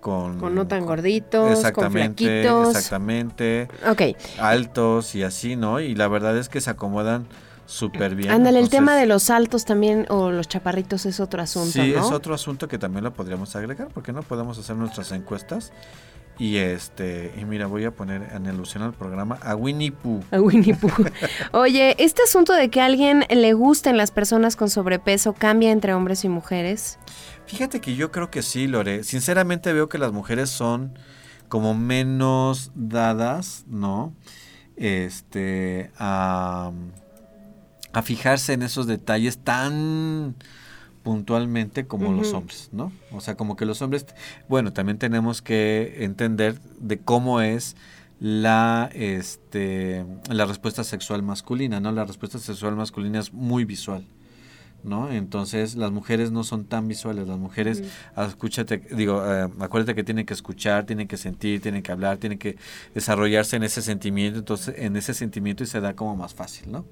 Con, 0.00 0.38
Con 0.38 0.54
no 0.54 0.66
tan 0.66 0.86
gorditos, 0.86 1.42
con 1.42 1.50
exactamente, 1.52 2.42
flaquitos. 2.44 2.68
Exactamente, 2.76 3.68
Ok, 3.88 4.02
altos 4.40 5.14
y 5.14 5.22
así, 5.24 5.56
¿no? 5.56 5.80
Y 5.80 5.94
la 5.94 6.08
verdad 6.08 6.36
es 6.38 6.48
que 6.48 6.60
se 6.60 6.70
acomodan 6.70 7.26
súper 7.68 8.14
bien. 8.14 8.30
ándale, 8.32 8.58
el 8.58 8.70
tema 8.70 8.96
de 8.96 9.06
los 9.06 9.28
altos 9.30 9.64
también 9.64 10.06
o 10.08 10.30
los 10.30 10.48
chaparritos 10.48 11.04
es 11.06 11.20
otro 11.20 11.42
asunto, 11.42 11.70
Sí, 11.70 11.92
¿no? 11.94 12.00
es 12.04 12.10
otro 12.12 12.34
asunto 12.34 12.66
que 12.66 12.78
también 12.78 13.04
lo 13.04 13.12
podríamos 13.12 13.54
agregar, 13.54 13.88
porque 13.92 14.12
no 14.12 14.22
podemos 14.22 14.58
hacer 14.58 14.74
nuestras 14.76 15.12
encuestas. 15.12 15.72
Y 16.40 16.58
este, 16.58 17.34
y 17.36 17.44
mira, 17.44 17.66
voy 17.66 17.84
a 17.84 17.90
poner 17.90 18.22
en 18.32 18.46
alusión 18.46 18.84
al 18.84 18.92
programa 18.94 19.40
a 19.42 19.56
Winnie 19.56 19.90
Pooh. 19.90 20.22
A 20.30 20.40
Winnie 20.40 20.74
Pooh. 20.74 20.90
Oye, 21.52 21.96
este 21.98 22.22
asunto 22.22 22.52
de 22.52 22.70
que 22.70 22.80
a 22.80 22.84
alguien 22.84 23.24
le 23.28 23.52
gusten 23.54 23.96
las 23.96 24.12
personas 24.12 24.54
con 24.54 24.70
sobrepeso 24.70 25.32
cambia 25.32 25.72
entre 25.72 25.94
hombres 25.94 26.24
y 26.24 26.28
mujeres. 26.28 26.98
Fíjate 27.46 27.80
que 27.80 27.96
yo 27.96 28.12
creo 28.12 28.30
que 28.30 28.42
sí, 28.42 28.68
Lore. 28.68 29.02
Sinceramente 29.02 29.72
veo 29.72 29.88
que 29.88 29.98
las 29.98 30.12
mujeres 30.12 30.48
son 30.48 30.96
como 31.48 31.74
menos 31.74 32.70
dadas, 32.76 33.64
¿no? 33.66 34.14
Este, 34.76 35.90
a, 35.98 36.70
a 37.92 38.02
fijarse 38.02 38.52
en 38.52 38.62
esos 38.62 38.86
detalles 38.86 39.38
tan 39.38 40.34
puntualmente 41.02 41.86
como 41.86 42.12
los 42.12 42.32
hombres, 42.32 42.68
¿no? 42.72 42.92
O 43.12 43.20
sea, 43.20 43.36
como 43.36 43.56
que 43.56 43.64
los 43.64 43.80
hombres, 43.80 44.06
bueno, 44.48 44.72
también 44.72 44.98
tenemos 44.98 45.40
que 45.40 46.04
entender 46.04 46.60
de 46.80 46.98
cómo 46.98 47.40
es 47.40 47.76
la 48.20 48.90
este 48.92 50.04
la 50.28 50.44
respuesta 50.44 50.84
sexual 50.84 51.22
masculina, 51.22 51.80
¿no? 51.80 51.92
La 51.92 52.04
respuesta 52.04 52.38
sexual 52.38 52.76
masculina 52.76 53.20
es 53.20 53.32
muy 53.32 53.64
visual. 53.64 54.06
¿No? 54.82 55.10
Entonces 55.10 55.74
las 55.76 55.90
mujeres 55.90 56.30
no 56.30 56.44
son 56.44 56.64
tan 56.64 56.88
visuales, 56.88 57.28
las 57.28 57.38
mujeres, 57.38 57.82
ah, 58.14 58.26
escúchate, 58.26 58.78
digo, 58.92 59.22
eh, 59.26 59.48
acuérdate 59.60 59.94
que 59.94 60.04
tienen 60.04 60.26
que 60.26 60.34
escuchar, 60.34 60.86
tienen 60.86 61.08
que 61.08 61.16
sentir, 61.16 61.60
tienen 61.60 61.82
que 61.82 61.92
hablar, 61.92 62.18
tienen 62.18 62.38
que 62.38 62.56
desarrollarse 62.94 63.56
en 63.56 63.64
ese 63.64 63.82
sentimiento, 63.82 64.38
entonces 64.38 64.74
en 64.78 64.96
ese 64.96 65.14
sentimiento 65.14 65.64
y 65.64 65.66
se 65.66 65.80
da 65.80 65.94
como 65.94 66.16
más 66.16 66.34
fácil, 66.34 66.70
¿no? 66.70 66.84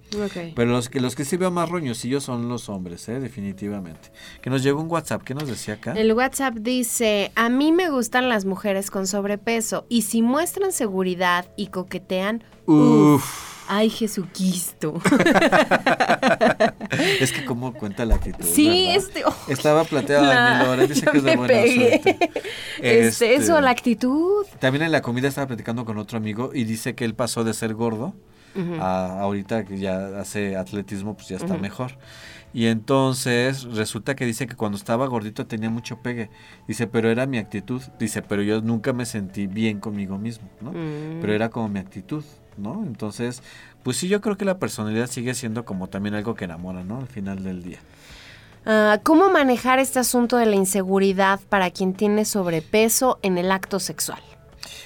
Pero 0.55 0.70
los 0.70 0.88
que 0.88 1.01
los 1.01 1.14
que 1.14 1.25
sí 1.25 1.37
veo 1.37 1.51
más 1.51 1.68
roñosillos 1.68 2.25
son 2.25 2.49
los 2.49 2.68
hombres, 2.68 3.09
¿eh? 3.09 3.20
definitivamente. 3.20 4.11
Que 4.42 4.51
nos 4.51 4.62
llegó 4.62 4.81
un 4.81 4.90
WhatsApp, 4.90 5.22
¿qué 5.22 5.35
nos 5.35 5.49
decía 5.49 5.75
acá? 5.75 5.92
El 5.92 6.12
WhatsApp 6.12 6.55
dice, 6.55 7.33
a 7.35 7.49
mí 7.49 7.72
me 7.72 7.90
gustan 7.90 8.29
las 8.29 8.44
mujeres 8.44 8.90
con 8.90 9.07
sobrepeso 9.07 9.87
y 9.88 10.03
si 10.03 10.22
muestran 10.22 10.72
seguridad 10.72 11.46
y 11.57 11.68
coquetean, 11.68 12.42
Uf. 12.66 13.56
Ay 13.69 13.91
Jesucristo. 13.91 14.95
es 17.21 17.33
que 17.33 17.45
como 17.45 17.73
cuenta 17.75 18.05
la 18.05 18.17
actitud. 18.17 18.45
sí, 18.45 18.87
¿verdad? 18.87 18.97
este... 18.97 19.25
oh, 19.25 19.35
Estaba 19.49 19.85
plateada 19.85 20.65
Lora, 20.65 20.87
dice 20.87 21.07
que 21.07 21.19
es 21.19 21.25
de 21.25 21.31
me 21.31 21.37
buena 21.37 21.55
pegué. 21.55 22.01
suerte. 22.03 22.31
Este, 22.81 23.35
eso, 23.35 23.53
Este, 23.53 23.61
la 23.63 23.71
actitud. 23.71 24.47
También 24.59 24.83
en 24.85 24.93
la 24.93 25.03
comida 25.03 25.29
estaba 25.29 25.47
platicando 25.47 25.85
con 25.85 25.99
otro 25.99 26.19
amigo 26.19 26.51
y 26.53 26.65
dice 26.65 26.95
que 26.95 27.05
él 27.05 27.15
pasó 27.15 27.45
de 27.45 27.55
ser 27.55 27.75
gordo 27.75 28.15
a 28.81 29.21
ahorita 29.21 29.65
que 29.67 29.77
ya 29.79 30.19
hace 30.19 30.57
atletismo, 30.57 31.15
pues 31.15 31.29
ya 31.29 31.37
está 31.37 31.59
mejor. 31.59 31.93
Y 32.55 32.69
entonces 32.69 33.65
resulta 33.65 34.15
que 34.17 34.25
dice 34.25 34.47
que 34.47 34.57
cuando 34.57 34.79
estaba 34.79 35.07
gordito 35.09 35.47
tenía 35.47 35.69
mucho 35.69 35.99
pegue. 36.01 36.31
Dice, 36.67 36.87
pero 36.87 37.11
era 37.11 37.27
mi 37.27 37.37
actitud. 37.37 37.83
Dice, 37.99 38.23
pero 38.23 38.41
yo 38.43 38.63
nunca 38.63 38.95
me 38.95 39.05
sentí 39.05 39.47
bien 39.47 39.79
conmigo 39.79 40.17
mismo, 40.17 40.49
¿no? 40.63 40.71
Mm. 40.71 41.21
Pero 41.21 41.35
era 41.35 41.51
como 41.51 41.69
mi 41.69 41.81
actitud, 41.81 42.25
¿no? 42.59 42.83
Entonces, 42.85 43.43
pues 43.83 43.97
sí, 43.97 44.09
yo 44.09 44.21
creo 44.21 44.37
que 44.37 44.45
la 44.45 44.59
personalidad 44.59 45.09
sigue 45.09 45.35
siendo 45.35 45.65
como 45.65 45.89
también 45.89 46.15
algo 46.15 46.35
que 46.35 46.45
enamora, 46.45 46.85
¿no? 46.85 46.99
Al 46.99 47.09
final 47.09 47.43
del 47.43 47.63
día. 47.63 47.79
Ah, 48.65 48.99
¿Cómo 49.05 49.31
manejar 49.31 49.79
este 49.79 50.01
asunto 50.01 50.37
de 50.37 50.47
la 50.47 50.57
inseguridad 50.57 51.41
para 51.49 51.71
quien 51.71 51.95
tiene 51.95 52.25
sobrepeso 52.25 53.19
en 53.23 53.39
el 53.39 53.53
acto 53.53 53.79
sexual? 53.79 54.21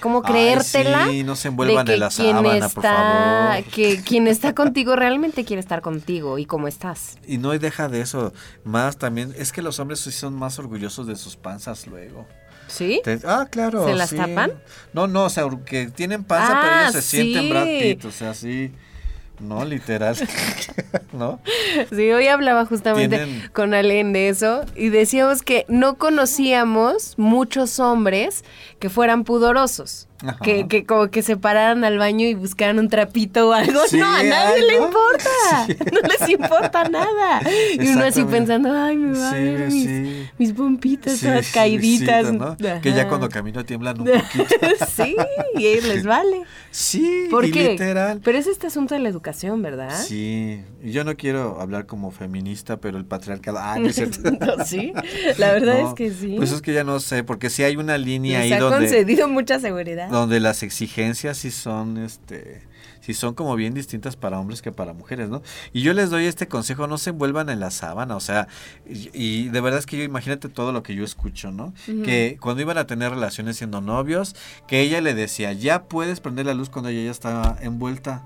¿Cómo 0.01 0.23
Ay, 0.25 0.33
creértela? 0.33 1.07
sí, 1.09 1.23
no 1.25 1.37
se 1.37 1.49
envuelvan 1.49 1.85
de 1.87 1.93
que 1.93 1.95
en 1.95 2.01
la 2.01 2.11
sábana, 2.11 2.55
está, 2.55 2.69
por 2.69 2.83
favor. 2.85 3.65
Que 3.73 4.03
quien 4.03 4.27
está 4.27 4.55
contigo 4.55 4.97
realmente 4.97 5.45
quiere 5.45 5.61
estar 5.61 5.81
contigo 5.81 6.39
y 6.39 6.47
cómo 6.47 6.69
estás. 6.69 7.19
Y 7.27 7.39
no 7.39 7.51
deja 7.51 7.89
de 7.89 8.01
eso. 8.01 8.33
Más 8.65 8.99
también, 8.99 9.35
es 9.37 9.53
que 9.53 9.63
los 9.63 9.79
hombres 9.79 10.01
sí 10.01 10.13
son 10.13 10.35
más 10.35 10.59
orgullosos 10.59 11.07
de 11.07 11.17
sus 11.17 11.37
panzas 11.37 11.87
luego. 11.87 12.27
¿Sí? 12.71 13.01
Te- 13.05 13.19
ah, 13.27 13.47
claro. 13.51 13.85
¿Se 13.87 13.95
las 13.95 14.11
sí. 14.11 14.17
tapan? 14.17 14.53
No, 14.93 15.07
no, 15.07 15.25
o 15.25 15.31
sea, 15.31 15.45
que 15.67 15.87
tienen 15.89 16.25
panza, 16.25 16.59
pero 16.61 16.73
Ah, 16.75 16.83
ellos 16.83 16.95
se 16.95 17.03
sienten. 17.03 17.51
Brad 17.51 17.65
Pitt, 17.65 18.05
o 18.05 18.11
sea, 18.11 18.33
sí. 18.35 18.73
No, 19.41 19.65
literal. 19.65 20.15
¿No? 21.15 21.41
Sí, 21.91 22.11
hoy 22.13 22.27
hablaba 22.27 22.67
justamente 22.67 23.17
Tienen- 23.17 23.49
con 23.55 23.73
Alen 23.73 24.13
de 24.13 24.29
eso 24.29 24.65
y 24.77 24.91
decíamos 24.91 25.43
que 25.43 25.65
no 25.69 25.97
conocíamos 25.97 27.15
muchos 27.17 27.79
hombres 27.81 28.45
que 28.81 28.89
fueran 28.89 29.23
pudorosos. 29.25 30.09
Que, 30.43 30.69
que 30.69 30.85
como 30.85 31.09
que 31.11 31.23
se 31.23 31.39
pararan 31.39 31.83
al 31.83 31.97
baño 31.97 32.27
y 32.27 32.35
buscaran 32.35 32.79
un 32.79 32.91
trapito 32.91 33.49
o 33.49 33.53
algo. 33.53 33.81
Sí, 33.89 33.97
no, 33.97 34.07
a 34.07 34.23
nadie 34.23 34.67
le 34.67 34.75
importa. 34.75 35.67
Sí. 35.67 35.77
No 35.91 36.09
les 36.09 36.29
importa 36.29 36.85
nada. 36.89 37.41
Y 37.79 37.89
uno 37.89 38.05
así 38.05 38.25
pensando, 38.25 38.71
ay, 38.73 38.97
me 38.97 39.19
va 39.19 39.31
a 39.31 39.35
ver 39.35 39.69
mis, 39.71 40.31
mis 40.39 40.53
pompitas 40.53 41.21
todas 41.21 42.33
¿no? 42.33 42.57
Que 42.83 42.93
ya 42.93 43.09
cuando 43.09 43.29
camino 43.29 43.65
tiemblan 43.65 44.01
un 44.01 44.07
poquito. 44.07 44.45
sí, 44.95 45.17
y 45.57 45.67
a 45.67 45.71
ellos 45.71 45.85
les 45.85 46.05
vale. 46.07 46.43
Sí, 46.71 47.27
¿Por 47.31 47.47
y 47.47 47.51
qué? 47.51 47.71
literal. 47.71 48.21
Pero 48.23 48.39
es 48.39 48.47
este 48.47 48.67
asunto 48.69 48.95
de 48.95 49.01
la 49.01 49.09
educación, 49.09 49.61
¿verdad? 49.63 50.01
Sí, 50.07 50.63
yo 50.83 51.05
no 51.05 51.17
quiero 51.17 51.61
hablar 51.61 51.87
como 51.87 52.11
feminista, 52.11 52.79
pero 52.79 52.99
el 52.99 53.05
patriarcado. 53.05 53.59
Ah, 53.61 53.79
no 53.79 53.89
es 53.89 53.97
cierto. 53.97 54.31
No, 54.31 54.65
sí, 54.65 54.93
la 55.39 55.53
verdad 55.53 55.81
No, 55.81 55.89
es 55.89 55.95
que 55.95 56.11
sí. 56.11 56.35
Pues 56.37 56.53
es 56.53 56.63
que 56.63 56.73
ya 56.73 56.85
no 56.85 57.01
sé, 57.01 57.25
porque 57.25 57.51
sí 57.51 57.63
hay 57.63 57.77
una 57.77 57.99
línea 57.99 58.41
Les 58.41 58.53
ahí 58.53 58.59
donde, 58.71 58.87
concedido 58.87 59.29
mucha 59.29 59.59
seguridad. 59.59 60.09
donde 60.09 60.41
las 60.41 60.63
exigencias 60.63 61.39
sí 61.39 61.51
son, 61.51 61.99
este, 61.99 62.63
sí 63.01 63.15
son 63.15 63.35
como 63.35 63.57
bien 63.57 63.75
distintas 63.75 64.17
para 64.17 64.39
hombres 64.39 64.63
que 64.63 64.73
para 64.73 64.93
mujeres, 64.93 65.29
¿no? 65.29 65.43
Y 65.73 65.83
yo 65.83 65.93
les 65.93 66.11
doy 66.11 66.27
este 66.27 66.49
consejo, 66.49 66.87
no 66.87 66.99
se 66.99 67.11
envuelvan 67.11 67.49
en 67.51 67.61
la 67.61 67.71
sábana, 67.71 68.17
o 68.17 68.21
sea, 68.21 68.49
y, 68.89 69.11
y 69.13 69.49
de 69.49 69.61
verdad 69.61 69.79
es 69.79 69.87
que 69.87 69.97
yo 69.97 70.05
imagínate 70.05 70.49
todo 70.49 70.73
lo 70.73 70.83
que 70.83 70.95
yo 70.95 71.05
escucho, 71.05 71.51
¿no? 71.51 71.73
Que 71.87 72.39
cuando 72.41 72.63
iban 72.63 72.79
a 72.79 72.87
tener 72.87 73.11
relaciones 73.11 73.57
siendo 73.57 73.81
novios, 73.81 74.35
que 74.67 74.81
ella 74.81 75.01
le 75.01 75.15
decía, 75.15 75.53
ya 75.53 75.85
puedes 75.85 76.21
prender 76.21 76.47
la 76.47 76.55
luz 76.55 76.71
cuando 76.71 76.91
ella 76.91 77.05
ya 77.05 77.11
estaba 77.11 77.57
envuelta, 77.61 78.25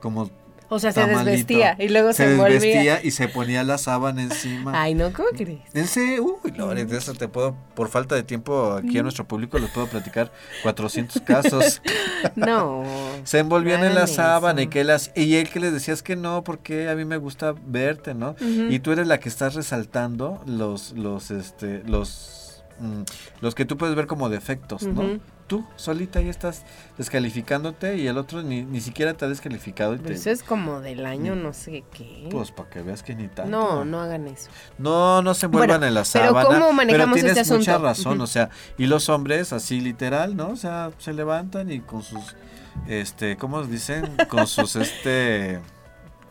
como 0.00 0.30
O 0.68 0.78
sea, 0.78 0.92
se 0.92 1.06
desvestía 1.06 1.76
y 1.78 1.88
luego 1.88 2.12
se, 2.12 2.24
se 2.24 2.32
envolvía. 2.32 2.54
desvestía 2.54 3.00
y 3.04 3.10
se 3.12 3.28
ponía 3.28 3.62
la 3.62 3.78
sábana 3.78 4.22
encima. 4.22 4.72
Ay, 4.74 4.94
no, 4.94 5.12
¿cómo 5.12 5.28
crees? 5.36 5.60
Ese, 5.74 6.20
uy, 6.20 6.50
Lore, 6.56 6.84
de 6.84 6.98
eso 6.98 7.14
te 7.14 7.28
puedo, 7.28 7.54
por 7.74 7.88
falta 7.88 8.14
de 8.14 8.22
tiempo 8.22 8.72
aquí 8.72 8.98
a 8.98 9.02
nuestro 9.02 9.26
público 9.26 9.58
les 9.58 9.70
puedo 9.70 9.86
platicar 9.86 10.32
400 10.62 11.22
casos. 11.22 11.82
No. 12.34 12.82
Se 13.24 13.38
envolvían 13.38 13.84
en 13.84 13.94
la 13.94 14.06
sábana 14.06 14.62
y 14.62 14.66
que 14.66 14.82
las 14.84 15.12
y 15.14 15.36
él 15.36 15.48
que 15.48 15.60
les 15.60 15.72
decías 15.72 16.02
que 16.02 16.16
no, 16.16 16.42
porque 16.42 16.88
a 16.88 16.94
mí 16.94 17.04
me 17.04 17.18
gusta 17.18 17.54
verte, 17.66 18.14
¿no? 18.14 18.34
Y 18.40 18.80
tú 18.80 18.90
eres 18.92 19.06
la 19.06 19.20
que 19.20 19.28
estás 19.28 19.54
resaltando 19.54 20.42
los 20.46 20.92
los 20.92 21.30
este 21.30 21.82
los 21.84 22.64
mm, 22.80 23.02
los 23.40 23.54
que 23.54 23.64
tú 23.64 23.76
puedes 23.76 23.94
ver 23.94 24.06
como 24.06 24.28
defectos, 24.28 24.82
¿no? 24.82 25.20
Tú 25.46 25.64
solita 25.76 26.18
ahí 26.18 26.28
estás 26.28 26.64
descalificándote 26.98 27.96
y 27.98 28.06
el 28.08 28.18
otro 28.18 28.42
ni, 28.42 28.64
ni 28.64 28.80
siquiera 28.80 29.14
te 29.14 29.24
ha 29.24 29.28
descalificado 29.28 29.94
y 29.94 29.98
Pero 29.98 30.08
te 30.08 30.14
eso 30.14 30.30
es 30.30 30.42
como 30.42 30.80
del 30.80 31.06
año 31.06 31.36
no 31.36 31.52
sé 31.52 31.84
qué. 31.92 32.26
pues 32.30 32.50
para 32.50 32.68
que 32.68 32.82
veas 32.82 33.02
que 33.02 33.14
ni 33.14 33.28
tanto. 33.28 33.50
no, 33.50 33.84
no 33.84 34.00
hagan 34.00 34.26
eso. 34.26 34.50
No, 34.78 35.22
no 35.22 35.34
se 35.34 35.46
envuelvan 35.46 35.80
Bueno, 35.80 35.86
en 35.86 35.94
la 35.94 36.04
pero 36.12 36.26
sábana. 36.30 36.48
¿cómo 36.58 36.72
manejamos 36.72 37.04
pero 37.06 37.14
tienes 37.14 37.36
este 37.38 37.56
mucha 37.56 37.72
asunto? 37.76 37.86
razón, 37.88 38.20
o 38.20 38.26
sea, 38.26 38.50
y 38.76 38.86
los 38.86 39.08
hombres 39.08 39.52
así 39.52 39.80
literal, 39.80 40.36
¿no? 40.36 40.48
O 40.48 40.56
sea, 40.56 40.90
se 40.98 41.12
levantan 41.12 41.70
y 41.70 41.78
con 41.80 42.02
sus, 42.02 42.34
este, 42.88 43.36
¿cómo 43.36 43.62
dicen? 43.62 44.16
Con 44.28 44.46
sus, 44.48 44.74
este... 44.76 45.60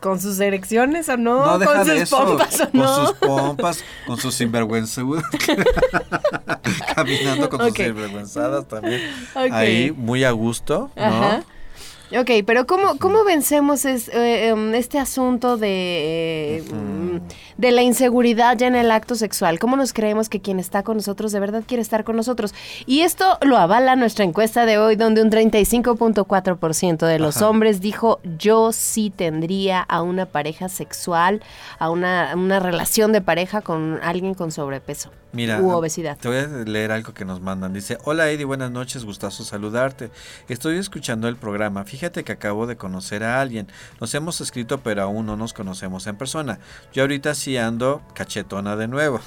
¿Con 0.06 0.20
sus 0.20 0.38
erecciones 0.38 1.08
o 1.08 1.16
no? 1.16 1.44
No, 1.44 1.58
deja 1.58 1.78
¿Con 1.78 1.86
de 1.88 1.92
sus 1.94 2.02
eso. 2.02 2.16
pompas 2.24 2.60
o 2.60 2.70
con 2.70 2.80
no? 2.80 3.06
sus 3.08 3.16
pompas, 3.16 3.84
con 4.06 4.16
sus 4.16 4.36
sinvergüenzudas. 4.36 5.24
Caminando 6.94 7.48
con 7.50 7.60
sus 7.66 7.74
sinvergüenzadas 7.76 8.68
también. 8.68 9.00
Ahí, 9.34 9.90
muy 9.90 10.22
a 10.22 10.30
gusto, 10.30 10.92
¿no? 10.94 11.02
Ajá. 11.02 11.42
Ok, 12.16 12.30
pero 12.46 12.66
¿cómo, 12.68 12.98
cómo 12.98 13.24
vencemos 13.24 13.84
es- 13.84 14.08
eh, 14.08 14.48
em, 14.48 14.74
este 14.74 14.98
asunto 15.00 15.56
de, 15.56 16.58
eh, 16.58 16.64
de 17.56 17.72
la 17.72 17.82
inseguridad 17.82 18.56
ya 18.56 18.68
en 18.68 18.76
el 18.76 18.92
acto 18.92 19.16
sexual? 19.16 19.58
¿Cómo 19.58 19.76
nos 19.76 19.92
creemos 19.92 20.28
que 20.28 20.40
quien 20.40 20.60
está 20.60 20.84
con 20.84 20.98
nosotros 20.98 21.32
de 21.32 21.40
verdad 21.40 21.64
quiere 21.66 21.82
estar 21.82 22.04
con 22.04 22.14
nosotros? 22.14 22.54
Y 22.86 23.00
esto 23.00 23.38
lo 23.42 23.56
avala 23.56 23.96
nuestra 23.96 24.24
encuesta 24.24 24.66
de 24.66 24.78
hoy, 24.78 24.94
donde 24.94 25.20
un 25.20 25.30
35.4% 25.30 27.06
de 27.06 27.18
los 27.18 27.38
Ajá. 27.38 27.48
hombres 27.48 27.80
dijo 27.80 28.20
yo 28.38 28.70
sí 28.70 29.10
tendría 29.10 29.80
a 29.80 30.02
una 30.02 30.26
pareja 30.26 30.68
sexual, 30.68 31.42
a 31.80 31.90
una, 31.90 32.32
una 32.36 32.60
relación 32.60 33.10
de 33.12 33.20
pareja 33.20 33.62
con 33.62 33.98
alguien 34.02 34.34
con 34.34 34.52
sobrepeso 34.52 35.10
Mira, 35.36 35.60
u 35.60 35.70
obesidad. 35.70 36.16
Te 36.16 36.28
voy 36.28 36.38
a 36.38 36.46
leer 36.46 36.92
algo 36.92 37.12
que 37.12 37.26
nos 37.26 37.42
mandan. 37.42 37.74
Dice, 37.74 37.98
hola 38.04 38.30
Eddie, 38.30 38.46
buenas 38.46 38.70
noches, 38.70 39.04
gustazo 39.04 39.44
saludarte. 39.44 40.10
Estoy 40.48 40.78
escuchando 40.78 41.28
el 41.28 41.36
programa. 41.36 41.84
Fíjate 41.84 42.24
que 42.24 42.32
acabo 42.32 42.66
de 42.66 42.76
conocer 42.76 43.22
a 43.22 43.40
alguien. 43.40 43.68
Nos 44.00 44.14
hemos 44.14 44.40
escrito, 44.40 44.80
pero 44.80 45.02
aún 45.02 45.26
no 45.26 45.36
nos 45.36 45.52
conocemos 45.52 46.06
en 46.06 46.16
persona. 46.16 46.58
Yo 46.92 47.02
ahorita 47.02 47.34
sí 47.34 47.58
ando 47.58 48.02
cachetona 48.14 48.76
de 48.76 48.88
nuevo. 48.88 49.20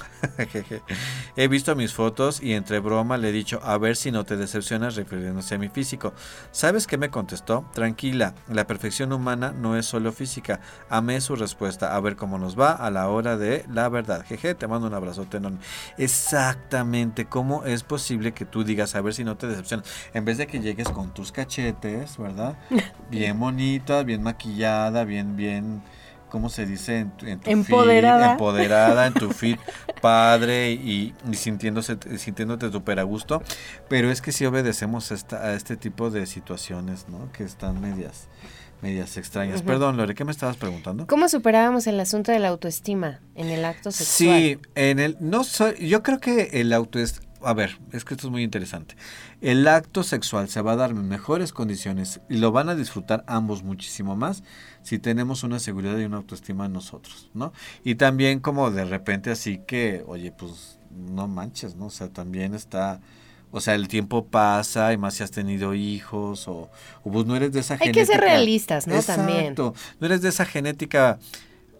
he 1.36 1.46
visto 1.46 1.76
mis 1.76 1.92
fotos 1.92 2.42
y 2.42 2.54
entre 2.54 2.80
broma 2.80 3.16
le 3.16 3.28
he 3.28 3.32
dicho, 3.32 3.60
a 3.62 3.78
ver 3.78 3.94
si 3.94 4.10
no 4.10 4.24
te 4.24 4.36
decepcionas 4.36 4.96
refiriéndose 4.96 5.54
a 5.54 5.58
mi 5.58 5.68
físico. 5.68 6.12
¿Sabes 6.50 6.88
qué 6.88 6.98
me 6.98 7.10
contestó? 7.10 7.64
Tranquila, 7.72 8.34
la 8.48 8.66
perfección 8.66 9.12
humana 9.12 9.52
no 9.52 9.76
es 9.76 9.86
solo 9.86 10.10
física. 10.10 10.60
Amé 10.88 11.20
su 11.20 11.36
respuesta. 11.36 11.94
A 11.94 12.00
ver 12.00 12.16
cómo 12.16 12.38
nos 12.38 12.58
va 12.58 12.72
a 12.72 12.90
la 12.90 13.08
hora 13.08 13.36
de 13.36 13.64
la 13.72 13.88
verdad. 13.88 14.24
Jeje, 14.26 14.54
te 14.54 14.66
mando 14.66 14.86
un 14.88 14.94
abrazote 14.94 15.36
enorme. 15.36 15.58
Exactamente, 16.00 17.26
¿cómo 17.26 17.64
es 17.64 17.82
posible 17.82 18.32
que 18.32 18.44
tú 18.44 18.64
digas, 18.64 18.94
a 18.94 19.00
ver 19.00 19.14
si 19.14 19.24
no 19.24 19.36
te 19.36 19.46
decepcionas? 19.46 19.86
En 20.14 20.24
vez 20.24 20.38
de 20.38 20.46
que 20.46 20.60
llegues 20.60 20.88
con 20.88 21.12
tus 21.12 21.32
cachetes, 21.32 22.16
¿verdad? 22.18 22.56
Bien 23.10 23.38
bonita, 23.38 24.02
bien 24.04 24.22
maquillada, 24.22 25.04
bien, 25.04 25.36
bien, 25.36 25.82
¿cómo 26.28 26.48
se 26.48 26.64
dice? 26.66 26.98
En, 27.00 27.10
tu- 27.10 27.26
en 27.26 27.38
tu 27.40 27.44
feed, 27.46 27.52
Empoderada. 27.58 28.32
empoderada, 28.32 29.06
en 29.06 29.14
tu 29.14 29.30
fit 29.30 29.58
padre 30.00 30.70
y, 30.72 31.14
y 31.30 31.34
sintiéndose, 31.34 31.98
sintiéndote 32.18 32.70
súper 32.70 33.00
a 33.00 33.02
gusto. 33.02 33.42
Pero 33.88 34.10
es 34.10 34.22
que 34.22 34.30
si 34.32 34.46
obedecemos 34.46 35.10
esta, 35.10 35.38
a 35.44 35.54
este 35.54 35.76
tipo 35.76 36.10
de 36.10 36.26
situaciones, 36.26 37.06
¿no? 37.08 37.30
Que 37.32 37.42
están 37.44 37.80
medias, 37.80 38.28
medias 38.82 39.16
extrañas. 39.16 39.62
Perdón, 39.62 39.96
Lore, 39.96 40.14
¿qué 40.14 40.24
me 40.24 40.32
estabas 40.32 40.56
preguntando? 40.56 41.06
¿Cómo 41.06 41.28
superábamos 41.28 41.86
el 41.86 41.98
asunto 42.00 42.32
de 42.32 42.38
la 42.38 42.48
autoestima 42.48 43.20
en 43.34 43.48
el 43.48 43.64
acto 43.64 43.90
sexual? 43.92 44.38
Sí, 44.38 44.58
en 44.74 44.98
el 44.98 45.16
no 45.20 45.44
soy, 45.44 45.88
yo 45.88 46.02
creo 46.02 46.20
que 46.20 46.60
el 46.60 46.72
auto 46.72 46.98
es 46.98 47.20
a 47.42 47.54
ver, 47.54 47.78
es 47.92 48.04
que 48.04 48.14
esto 48.14 48.26
es 48.26 48.30
muy 48.30 48.42
interesante. 48.42 48.96
El 49.40 49.66
acto 49.66 50.02
sexual 50.02 50.48
se 50.48 50.60
va 50.60 50.72
a 50.72 50.76
dar 50.76 50.90
en 50.90 51.08
mejores 51.08 51.52
condiciones 51.52 52.20
y 52.28 52.36
lo 52.36 52.52
van 52.52 52.68
a 52.68 52.74
disfrutar 52.74 53.24
ambos 53.26 53.62
muchísimo 53.62 54.16
más 54.16 54.42
si 54.82 54.98
tenemos 54.98 55.42
una 55.42 55.58
seguridad 55.58 55.96
y 55.98 56.04
una 56.04 56.18
autoestima 56.18 56.66
en 56.66 56.72
nosotros, 56.72 57.30
¿no? 57.34 57.52
Y 57.82 57.94
también 57.94 58.40
como 58.40 58.70
de 58.70 58.84
repente 58.84 59.30
así 59.30 59.58
que, 59.66 60.04
oye, 60.06 60.32
pues 60.32 60.78
no 60.90 61.28
manches, 61.28 61.76
¿no? 61.76 61.86
O 61.86 61.90
sea, 61.90 62.08
también 62.08 62.54
está 62.54 63.00
o 63.50 63.60
sea, 63.60 63.74
el 63.74 63.88
tiempo 63.88 64.26
pasa 64.26 64.92
y 64.92 64.96
más 64.98 65.14
si 65.14 65.22
has 65.22 65.30
tenido 65.30 65.74
hijos 65.74 66.46
o, 66.48 66.70
o 67.02 67.10
pues 67.12 67.26
no 67.26 67.36
eres 67.36 67.52
de 67.52 67.60
esa 67.60 67.74
Hay 67.74 67.78
que 67.78 67.84
genética. 67.86 68.06
ser 68.12 68.20
realistas, 68.20 68.86
¿no? 68.86 69.00
También. 69.02 69.38
Exacto. 69.52 69.74
No 69.98 70.06
eres 70.06 70.22
de 70.22 70.28
esa 70.28 70.44
genética 70.44 71.18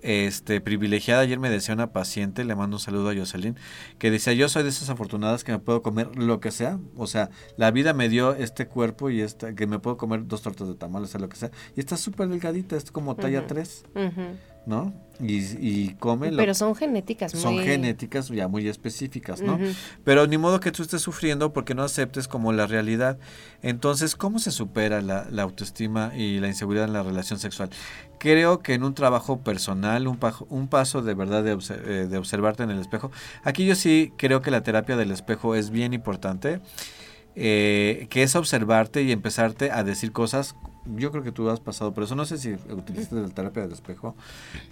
este 0.03 0.61
privilegiada. 0.63 1.21
Ayer 1.23 1.39
me 1.39 1.51
decía 1.51 1.75
una 1.75 1.93
paciente, 1.93 2.45
le 2.45 2.55
mando 2.55 2.77
un 2.77 2.81
saludo 2.81 3.11
a 3.11 3.15
Jocelyn, 3.15 3.57
que 3.99 4.11
decía, 4.11 4.33
yo 4.33 4.49
soy 4.49 4.63
de 4.63 4.71
esas 4.71 4.89
afortunadas 4.89 5.45
que 5.45 5.53
me 5.53 5.59
puedo 5.59 5.83
comer 5.83 6.17
lo 6.17 6.41
que 6.41 6.51
sea. 6.51 6.79
O 6.97 7.07
sea, 7.07 7.29
la 7.57 7.71
vida 7.71 7.93
me 7.93 8.09
dio 8.09 8.35
este 8.35 8.67
cuerpo 8.67 9.11
y 9.11 9.21
esta, 9.21 9.55
que 9.55 9.67
me 9.67 9.79
puedo 9.79 9.97
comer 9.99 10.27
dos 10.27 10.41
tortas 10.43 10.69
de 10.69 10.75
tamal, 10.75 11.03
o 11.03 11.07
sea, 11.07 11.21
lo 11.21 11.29
que 11.29 11.37
sea. 11.37 11.51
Y 11.77 11.81
está 11.81 11.97
súper 11.97 12.29
delgadita, 12.29 12.77
es 12.77 12.91
como 12.91 13.15
talla 13.17 13.47
3, 13.47 13.85
Ujú. 13.95 14.23
¿No? 14.67 14.93
Y, 15.23 15.37
y 15.59 15.97
come 15.99 16.31
lo 16.31 16.39
Pero 16.39 16.55
son 16.55 16.75
genéticas 16.75 17.35
muy... 17.35 17.43
son 17.43 17.59
genéticas 17.59 18.29
ya 18.29 18.49
muy 18.49 18.67
específicas, 18.69 19.43
¿no? 19.43 19.59
Pero 20.03 20.27
ni 20.27 20.39
modo 20.39 20.61
que 20.61 20.73
tú 20.73 20.83
estés 20.83 21.03
sufriendo 21.03 21.53
porque 21.53 21.75
no 21.75 21.83
aceptes 21.83 22.27
como 22.27 22.53
la 22.55 22.67
realidad. 22.67 23.19
Entonces, 23.61 24.17
¿cómo 24.17 24.39
se 24.39 24.51
supera 24.51 25.03
la, 25.03 25.27
la 25.31 25.43
autoestima 25.43 26.13
y 26.17 26.41
la 26.41 26.49
inseguridad 26.49 26.87
en 26.87 26.95
la 26.95 27.03
relación 27.03 27.39
sexual? 27.39 27.69
Creo 28.19 28.61
que 28.61 28.73
en 28.73 28.83
un 28.83 28.95
trabajo 28.95 29.41
personal, 29.41 30.07
un, 30.07 30.17
pajo- 30.19 30.47
un 30.49 30.69
paso 30.69 31.03
de 31.03 31.13
verdad 31.13 31.45
de, 31.45 31.55
obse- 31.55 31.79
eh, 31.85 32.07
de 32.07 32.17
observarte 32.17 32.63
en 32.63 32.71
el 32.71 32.79
espejo. 32.81 33.11
Aquí 33.45 33.67
yo 33.67 33.75
sí 33.75 34.13
creo 34.17 34.41
que 34.41 34.51
la 34.51 34.63
terapia 34.63 34.97
del 34.97 35.11
espejo 35.11 35.55
es 35.55 35.69
bien 35.71 35.93
importante. 35.93 36.61
eh, 37.37 38.07
que 38.11 38.23
es 38.23 38.35
observarte 38.37 39.03
y 39.03 39.13
empezarte 39.13 39.71
a 39.71 39.85
decir 39.85 40.13
cosas 40.13 40.57
yo 40.97 41.11
creo 41.11 41.23
que 41.23 41.33
tú 41.33 41.49
has 41.51 41.61
pasado 41.61 41.93
por 41.93 42.05
eso, 42.05 42.15
no 42.15 42.25
sé 42.25 42.39
si 42.39 42.53
utilizaste 42.53 43.15
la 43.17 43.29
terapia 43.29 43.63
del 43.63 43.73
espejo, 43.73 44.15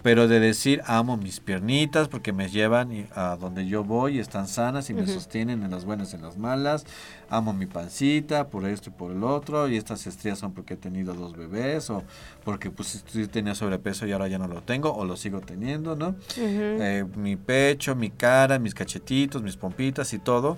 pero 0.01 0.27
de 0.27 0.39
decir 0.39 0.81
amo 0.85 1.17
mis 1.17 1.39
piernitas 1.39 2.07
porque 2.07 2.33
me 2.33 2.49
llevan 2.49 3.07
a 3.15 3.37
donde 3.39 3.67
yo 3.67 3.83
voy 3.83 4.17
y 4.17 4.19
están 4.19 4.47
sanas 4.47 4.89
y 4.89 4.93
me 4.93 5.05
sostienen 5.07 5.63
en 5.63 5.71
las 5.71 5.85
buenas 5.85 6.13
y 6.13 6.15
en 6.15 6.23
las 6.23 6.37
malas, 6.37 6.85
amo 7.29 7.53
mi 7.53 7.67
pancita 7.67 8.47
por 8.47 8.67
esto 8.67 8.89
y 8.89 8.93
por 8.93 9.11
el 9.11 9.23
otro 9.23 9.67
y 9.69 9.77
estas 9.77 10.07
estrías 10.07 10.39
son 10.39 10.53
porque 10.53 10.73
he 10.73 10.77
tenido 10.77 11.13
dos 11.13 11.37
bebés 11.37 11.89
o 11.89 12.03
porque 12.43 12.71
pues 12.71 13.03
tenía 13.31 13.53
sobrepeso 13.53 14.07
y 14.07 14.11
ahora 14.11 14.27
ya 14.27 14.39
no 14.39 14.47
lo 14.47 14.61
tengo 14.63 14.93
o 14.93 15.05
lo 15.05 15.15
sigo 15.15 15.41
teniendo, 15.41 15.95
¿no? 15.95 16.15
Eh, 16.37 17.05
mi 17.15 17.35
pecho, 17.35 17.95
mi 17.95 18.09
cara, 18.09 18.57
mis 18.57 18.73
cachetitos, 18.73 19.43
mis 19.43 19.57
pompitas 19.57 20.13
y 20.13 20.19
todo. 20.19 20.57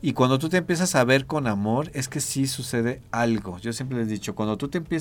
Y 0.00 0.12
cuando 0.14 0.38
tú 0.38 0.48
te 0.48 0.56
empiezas 0.58 0.94
a 0.94 1.04
ver 1.04 1.26
con 1.26 1.46
amor, 1.46 1.90
es 1.94 2.08
que 2.08 2.20
sí 2.20 2.46
sucede 2.46 3.02
algo. 3.12 3.58
Yo 3.58 3.72
siempre 3.72 3.98
les 3.98 4.08
he 4.08 4.12
dicho, 4.12 4.34
cuando 4.34 4.56
tú 4.56 4.68
te 4.68 4.78
empiezas 4.78 4.91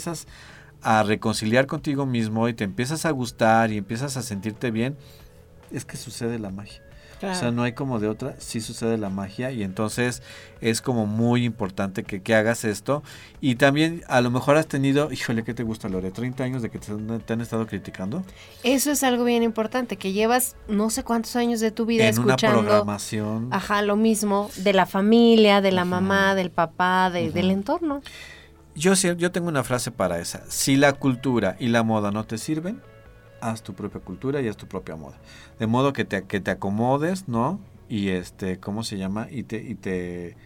a 0.84 1.04
reconciliar 1.04 1.68
contigo 1.68 2.06
mismo 2.06 2.48
y 2.50 2.54
te 2.54 2.64
empiezas 2.64 3.06
a 3.06 3.12
gustar 3.12 3.72
y 3.72 3.78
empiezas 3.78 4.18
a 4.18 4.22
sentirte 4.24 4.72
bien, 4.72 4.96
es 5.72 5.86
que 5.86 5.98
sucede 5.98 6.39
la 6.39 6.50
magia. 6.50 6.82
O 7.24 7.36
sea, 7.36 7.52
no 7.52 7.62
hay 7.62 7.74
como 7.74 8.00
de 8.00 8.08
otra, 8.08 8.34
sí 8.39 8.62
sucede 8.62 8.98
la 8.98 9.12
magia 9.12 9.52
y 9.52 9.62
entonces 9.62 10.24
es 10.60 10.82
como 10.82 11.06
muy 11.06 11.46
importante 11.46 12.02
que, 12.04 12.24
que 12.24 12.34
hagas 12.34 12.66
esto. 12.66 13.04
Y 13.39 13.56
también 13.58 14.02
a 14.08 14.22
lo 14.22 14.32
mejor 14.32 14.58
has 14.58 14.66
tenido, 14.66 15.12
híjole, 15.12 15.44
¿qué 15.44 15.54
te 15.54 15.62
gusta, 15.62 15.88
Lore? 15.88 16.12
¿30 16.12 16.39
años 16.42 16.64
de 16.64 16.72
que 16.72 16.80
te, 16.80 16.92
han- 16.92 17.20
te 17.24 17.34
han 17.34 17.42
estado 17.42 17.68
criticando? 17.68 18.24
Eso 18.64 18.89
es 18.92 19.04
algo 19.04 19.24
bien 19.24 19.44
importante, 19.44 19.98
que 19.98 20.14
llevas 20.14 20.56
no 20.68 20.89
sé 20.89 21.04
cuántos 21.04 21.36
años 21.36 21.60
de 21.60 21.70
tu 21.70 21.86
vida 21.86 22.08
en 22.08 22.18
una 22.18 22.34
escuchando. 22.34 22.62
programación. 22.64 23.50
Ajá, 23.52 23.84
lo 23.84 23.98
mismo 23.98 24.50
de 24.58 24.74
la 24.74 24.88
familia, 24.88 25.62
de 25.62 25.72
la 25.74 25.86
mamá, 25.86 26.34
del 26.34 26.50
papá, 26.50 27.12
de- 27.12 27.30
del 27.30 27.52
entorno. 27.52 28.02
Yo, 28.76 28.93
yo 28.93 29.32
tengo 29.32 29.47
una 29.49 29.63
frase 29.63 29.91
para 29.91 30.19
esa. 30.19 30.43
Si 30.49 30.76
la 30.78 30.93
cultura 30.93 31.55
y 31.59 31.67
la 31.67 31.84
moda 31.84 32.11
no 32.11 32.26
te 32.26 32.38
sirven, 32.38 32.82
haz 33.41 33.63
tu 33.63 33.74
propia 33.74 33.99
cultura 34.01 34.41
y 34.41 34.47
haz 34.47 34.57
tu 34.57 34.67
propia 34.67 34.95
moda. 34.95 35.19
De 35.59 35.67
modo 35.67 35.93
que 35.93 36.05
te, 36.05 36.24
que 36.24 36.39
te 36.39 36.51
acomodes, 36.51 37.28
¿no? 37.28 37.59
Y 37.89 38.09
este, 38.09 38.59
¿cómo 38.59 38.84
se 38.84 38.97
llama? 38.97 39.28
Y 39.30 39.43
te, 39.43 39.61
y 39.61 39.76
te, 39.76 40.38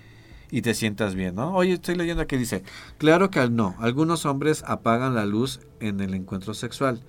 y 0.49 0.61
te 0.61 0.73
sientas 0.73 1.13
bien, 1.13 1.35
¿no? 1.35 1.53
Oye, 1.53 1.73
estoy 1.73 1.95
leyendo 1.95 2.23
aquí, 2.23 2.37
dice, 2.37 2.63
claro 2.97 3.29
que 3.29 3.39
al 3.39 3.55
no, 3.55 3.75
algunos 3.79 4.25
hombres 4.25 4.63
apagan 4.65 5.13
la 5.13 5.25
luz 5.25 5.59
en 5.79 5.99
el 5.99 6.13
encuentro 6.15 6.53
sexual. 6.53 7.03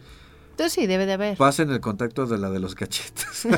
Entonces 0.50 0.72
sí, 0.72 0.86
debe 0.86 1.06
de 1.06 1.14
haber. 1.14 1.36
Pasen 1.36 1.70
el 1.70 1.80
contacto 1.80 2.26
de 2.26 2.38
la 2.38 2.50
de 2.50 2.60
los 2.60 2.74
cachetes. 2.74 3.46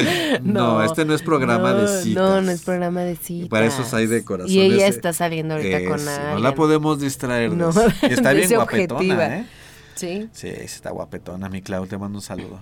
No, 0.42 0.78
no, 0.78 0.84
este 0.84 1.04
no 1.04 1.14
es 1.14 1.22
programa 1.22 1.74
de 1.74 2.02
citas. 2.02 2.22
No, 2.22 2.40
no 2.40 2.50
es 2.50 2.62
programa 2.62 3.02
de 3.02 3.16
citas. 3.16 3.48
Para 3.48 3.66
esos 3.66 3.92
hay 3.94 4.06
de. 4.06 4.24
Y 4.46 4.60
ella 4.60 4.86
eh, 4.86 4.88
está 4.88 5.12
saliendo 5.12 5.54
ahorita 5.54 5.84
con 5.84 6.00
Eso, 6.00 6.10
alguien. 6.10 6.34
No 6.34 6.38
la 6.40 6.54
podemos 6.54 7.00
distraer. 7.00 7.52
No, 7.52 7.70
eso. 7.70 7.86
Está 8.02 8.32
bien 8.32 8.50
guapetona, 8.50 8.94
objetiva. 8.94 9.36
¿eh? 9.36 9.46
Sí. 10.00 10.28
Sí, 10.32 10.48
está 10.48 10.92
guapetona, 10.92 11.50
mi 11.50 11.60
Clau, 11.60 11.86
te 11.86 11.98
mando 11.98 12.18
un 12.18 12.22
saludo. 12.22 12.58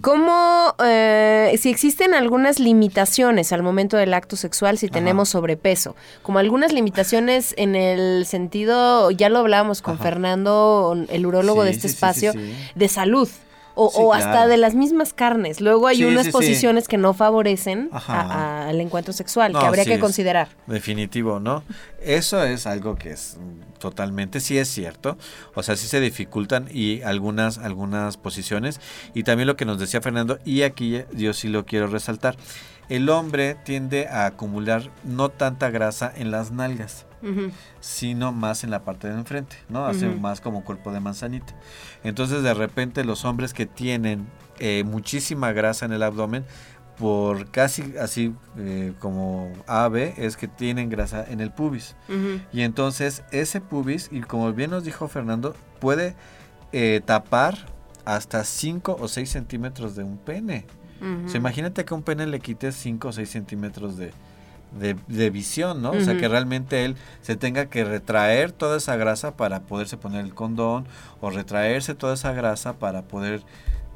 ¿Cómo, 0.00 0.74
eh, 0.82 1.54
si 1.60 1.68
existen 1.68 2.14
algunas 2.14 2.60
limitaciones 2.60 3.52
al 3.52 3.62
momento 3.62 3.98
del 3.98 4.14
acto 4.14 4.36
sexual 4.36 4.78
si 4.78 4.88
tenemos 4.88 5.28
sobrepeso? 5.28 5.96
Como 6.22 6.38
algunas 6.38 6.72
limitaciones 6.72 7.54
en 7.58 7.76
el 7.76 8.24
sentido, 8.24 9.10
ya 9.10 9.28
lo 9.28 9.40
hablábamos 9.40 9.82
con 9.82 9.96
Ajá. 9.96 10.04
Fernando, 10.04 10.96
el 11.10 11.26
urólogo 11.26 11.62
de 11.62 11.72
este 11.72 11.88
sí, 11.88 11.94
espacio, 11.94 12.32
sí. 12.32 12.54
de 12.74 12.88
salud. 12.88 13.28
O, 13.80 13.90
Sí, 13.90 13.96
o 14.00 14.10
claro. 14.10 14.24
hasta 14.26 14.46
de 14.48 14.56
las 14.56 14.74
mismas 14.74 15.12
carnes. 15.12 15.60
Luego 15.60 15.86
hay 15.86 15.98
Sí, 15.98 16.04
unas 16.04 16.26
sí, 16.26 16.32
posiciones 16.32 16.88
que 16.88 16.98
no 16.98 17.14
favorecen 17.14 17.90
a- 17.92 17.98
a- 17.98 18.68
al 18.68 18.80
encuentro 18.80 19.12
sexual, 19.12 19.52
No, 19.52 19.60
que 19.60 19.66
habría 19.66 19.84
que 19.84 20.00
considerar. 20.00 20.48
Definitivo, 20.66 21.38
¿no? 21.38 21.62
Eso 22.02 22.42
es 22.42 22.66
algo 22.66 22.96
que 22.96 23.10
es 23.12 23.38
totalmente, 23.78 24.40
sí 24.40 24.58
es 24.58 24.68
cierto. 24.68 25.16
O 25.54 25.62
sea, 25.62 25.76
sí 25.76 25.86
se 25.86 26.00
dificultan 26.00 26.68
y 26.72 27.02
algunas, 27.02 27.58
algunas 27.58 28.16
posiciones. 28.16 28.80
Y 29.14 29.22
también 29.22 29.46
lo 29.46 29.56
que 29.56 29.64
nos 29.64 29.78
decía 29.78 30.00
Fernando, 30.00 30.38
y 30.44 30.62
aquí 30.62 31.02
yo 31.14 31.32
sí 31.32 31.46
lo 31.48 31.64
quiero 31.64 31.86
resaltar. 31.86 32.36
El 32.88 33.08
hombre 33.10 33.54
tiende 33.64 34.08
a 34.08 34.26
acumular 34.26 34.90
no 35.04 35.28
tanta 35.28 35.70
grasa 35.70 36.12
en 36.16 36.30
las 36.30 36.50
nalgas. 36.50 37.04
Sino 37.80 38.32
más 38.32 38.64
en 38.64 38.70
la 38.70 38.84
parte 38.84 39.08
de 39.08 39.14
enfrente, 39.14 39.56
¿no? 39.68 39.86
Hace 39.86 40.08
más 40.08 40.40
como 40.40 40.64
cuerpo 40.64 40.92
de 40.92 41.00
manzanita. 41.00 41.54
Entonces, 42.04 42.42
de 42.42 42.54
repente, 42.54 43.04
los 43.04 43.24
hombres 43.24 43.52
que 43.54 43.66
tienen 43.66 44.26
eh, 44.58 44.84
muchísima 44.84 45.52
grasa 45.52 45.86
en 45.86 45.92
el 45.92 46.02
abdomen, 46.02 46.44
por 46.98 47.50
casi 47.50 47.94
así 48.00 48.34
eh, 48.56 48.92
como 48.98 49.52
ave, 49.66 50.14
es 50.16 50.36
que 50.36 50.48
tienen 50.48 50.90
grasa 50.90 51.24
en 51.28 51.40
el 51.40 51.52
pubis. 51.52 51.94
Y 52.52 52.62
entonces, 52.62 53.22
ese 53.30 53.60
pubis, 53.60 54.08
y 54.10 54.20
como 54.20 54.52
bien 54.52 54.70
nos 54.70 54.84
dijo 54.84 55.06
Fernando, 55.08 55.54
puede 55.80 56.16
eh, 56.72 57.00
tapar 57.04 57.56
hasta 58.04 58.42
5 58.42 58.96
o 59.00 59.06
6 59.08 59.28
centímetros 59.30 59.94
de 59.94 60.02
un 60.02 60.18
pene. 60.18 60.66
O 61.24 61.28
sea, 61.28 61.38
imagínate 61.38 61.84
que 61.84 61.94
a 61.94 61.96
un 61.96 62.02
pene 62.02 62.26
le 62.26 62.40
quites 62.40 62.74
5 62.74 63.08
o 63.08 63.12
6 63.12 63.28
centímetros 63.30 63.96
de, 63.96 64.10
de, 64.72 64.96
de 65.06 65.30
visión, 65.30 65.82
¿no? 65.82 65.90
O 65.90 66.00
sea, 66.00 66.16
que 66.16 66.28
realmente 66.28 66.84
él 66.84 66.96
se 67.22 67.36
tenga 67.36 67.66
que 67.66 67.84
retraer 67.84 68.52
toda 68.52 68.76
esa 68.76 68.96
grasa 68.96 69.36
para 69.36 69.60
poderse 69.60 69.96
poner 69.96 70.24
el 70.24 70.34
condón 70.34 70.86
o 71.20 71.30
retraerse 71.30 71.94
toda 71.94 72.14
esa 72.14 72.32
grasa 72.32 72.74
para 72.74 73.02
poder 73.02 73.42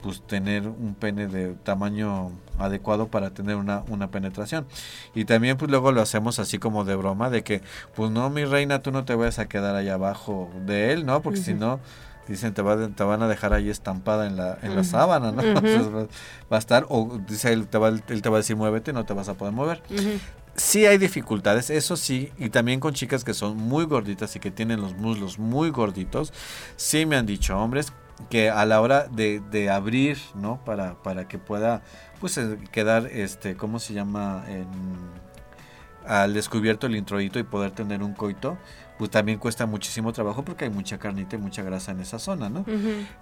pues 0.03 0.21
tener 0.21 0.67
un 0.67 0.95
pene 0.99 1.29
de 1.29 1.55
tamaño 1.55 2.33
adecuado 2.59 3.07
para 3.07 3.31
tener 3.31 3.57
una, 3.57 3.85
una 3.89 4.11
penetración. 4.11 4.67
Y 5.15 5.25
también 5.25 5.57
pues 5.57 5.71
luego 5.71 5.93
lo 5.93 6.03
hacemos 6.03 6.39
así 6.39 6.59
como 6.59 6.85
de 6.85 6.97
broma, 6.97 7.31
de 7.31 7.43
que 7.45 7.63
pues 7.95 8.11
no, 8.11 8.29
mi 8.29 8.45
reina, 8.45 8.81
tú 8.81 8.91
no 8.91 9.05
te 9.05 9.15
vayas 9.15 9.39
a 9.39 9.47
quedar 9.47 9.77
allá 9.77 9.95
abajo 9.95 10.51
de 10.67 10.93
él, 10.93 11.07
¿no? 11.07 11.23
Porque 11.23 11.39
si 11.39 11.55
no, 11.55 11.79
dicen, 12.27 12.53
te, 12.53 12.63
va, 12.63 12.89
te 12.89 13.05
van 13.05 13.23
a 13.23 13.29
dejar 13.29 13.53
ahí 13.53 13.71
estampada 13.71 14.27
en 14.27 14.37
la, 14.37 14.59
en 14.63 14.75
la 14.75 14.85
sábana, 14.85 15.33
¿no? 15.33 15.43
Entonces, 15.43 15.89
va, 15.89 16.01
va 16.51 16.57
a 16.57 16.59
estar, 16.59 16.85
o 16.89 17.21
dice 17.29 17.53
él 17.53 17.69
te, 17.69 17.79
va, 17.79 17.89
él 17.89 18.03
te 18.03 18.29
va 18.29 18.37
a 18.37 18.41
decir 18.41 18.57
muévete, 18.57 18.93
no 18.93 19.05
te 19.05 19.15
vas 19.15 19.29
a 19.29 19.35
poder 19.35 19.55
mover. 19.55 19.83
Sí 20.55 20.85
hay 20.85 20.99
dificultades, 20.99 21.71
eso 21.71 21.97
sí, 21.97 22.31
y 22.39 22.51
también 22.51 22.79
con 22.79 22.93
chicas 22.93 23.25
que 23.25 23.33
son 23.33 23.57
muy 23.57 23.87
gorditas 23.87 24.37
y 24.37 24.41
que 24.41 24.51
tienen 24.51 24.83
los 24.83 24.95
muslos 24.95 25.39
muy 25.39 25.71
gorditos, 25.71 26.33
sí 26.77 27.07
me 27.07 27.17
han 27.17 27.25
dicho 27.25 27.59
hombres 27.59 27.93
que 28.29 28.51
a 28.51 28.67
la 28.67 28.81
hora 28.83 29.07
de, 29.09 29.41
de 29.51 29.71
abrir, 29.71 30.19
¿no? 30.35 30.63
Para, 30.65 31.03
para 31.03 31.27
que 31.27 31.39
pueda, 31.39 31.83
pues, 32.21 32.37
eh, 32.37 32.59
quedar, 32.71 33.07
este, 33.07 33.57
¿cómo 33.57 33.79
se 33.79 33.95
llama? 33.95 34.45
En, 34.47 34.67
al 36.07 36.35
descubierto 36.35 36.87
el 36.87 36.97
introito 36.97 37.39
y 37.39 37.45
poder 37.45 37.71
tener 37.71 38.03
un 38.03 38.13
coito, 38.13 38.59
pues 39.03 39.11
también 39.11 39.41
cuesta 39.41 39.67
muchísimo 39.67 40.13
trabajo 40.13 40.45
porque 40.45 40.67
hay 40.67 40.71
mucha 40.71 40.97
carnita 40.97 41.35
y 41.35 41.41
mucha 41.41 41.65
grasa 41.65 41.91
en 41.91 41.99
esa 41.99 42.21
zona, 42.21 42.49
¿no? 42.49 42.65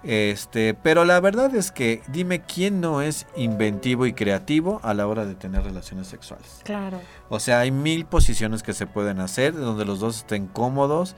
Este, 0.02 0.74
pero 0.74 1.06
la 1.06 1.18
verdad 1.20 1.54
es 1.54 1.72
que 1.72 2.02
dime 2.08 2.42
quién 2.42 2.82
no 2.82 3.00
es 3.00 3.26
inventivo 3.34 4.04
y 4.04 4.12
creativo 4.12 4.78
a 4.82 4.92
la 4.92 5.06
hora 5.06 5.24
de 5.24 5.34
tener 5.34 5.62
relaciones 5.62 6.06
sexuales. 6.06 6.60
Claro. 6.64 7.00
O 7.30 7.40
sea, 7.40 7.60
hay 7.60 7.70
mil 7.70 8.04
posiciones 8.04 8.62
que 8.62 8.74
se 8.74 8.86
pueden 8.86 9.20
hacer 9.20 9.54
donde 9.54 9.86
los 9.86 10.00
dos 10.00 10.18
estén 10.18 10.48
cómodos. 10.48 11.16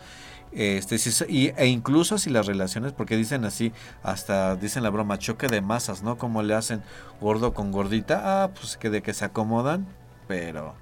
Este, 0.53 0.95
y, 1.29 1.49
e 1.57 1.67
incluso 1.67 2.17
si 2.19 2.31
las 2.31 2.47
relaciones, 2.47 2.93
porque 2.93 3.17
dicen 3.17 3.45
así, 3.45 3.73
hasta 4.05 4.55
dicen 4.55 4.85
la 4.85 4.91
broma, 4.91 5.19
choque 5.19 5.49
de 5.49 5.61
masas, 5.61 6.05
¿no? 6.05 6.19
Como 6.19 6.45
le 6.45 6.55
hacen 6.55 6.85
gordo 7.21 7.53
con 7.53 7.73
gordita, 7.73 8.45
ah, 8.45 8.51
pues 8.55 8.77
que 8.77 8.91
de 8.91 9.03
que 9.03 9.13
se 9.13 9.25
acomodan, 9.25 9.89
pero 10.29 10.77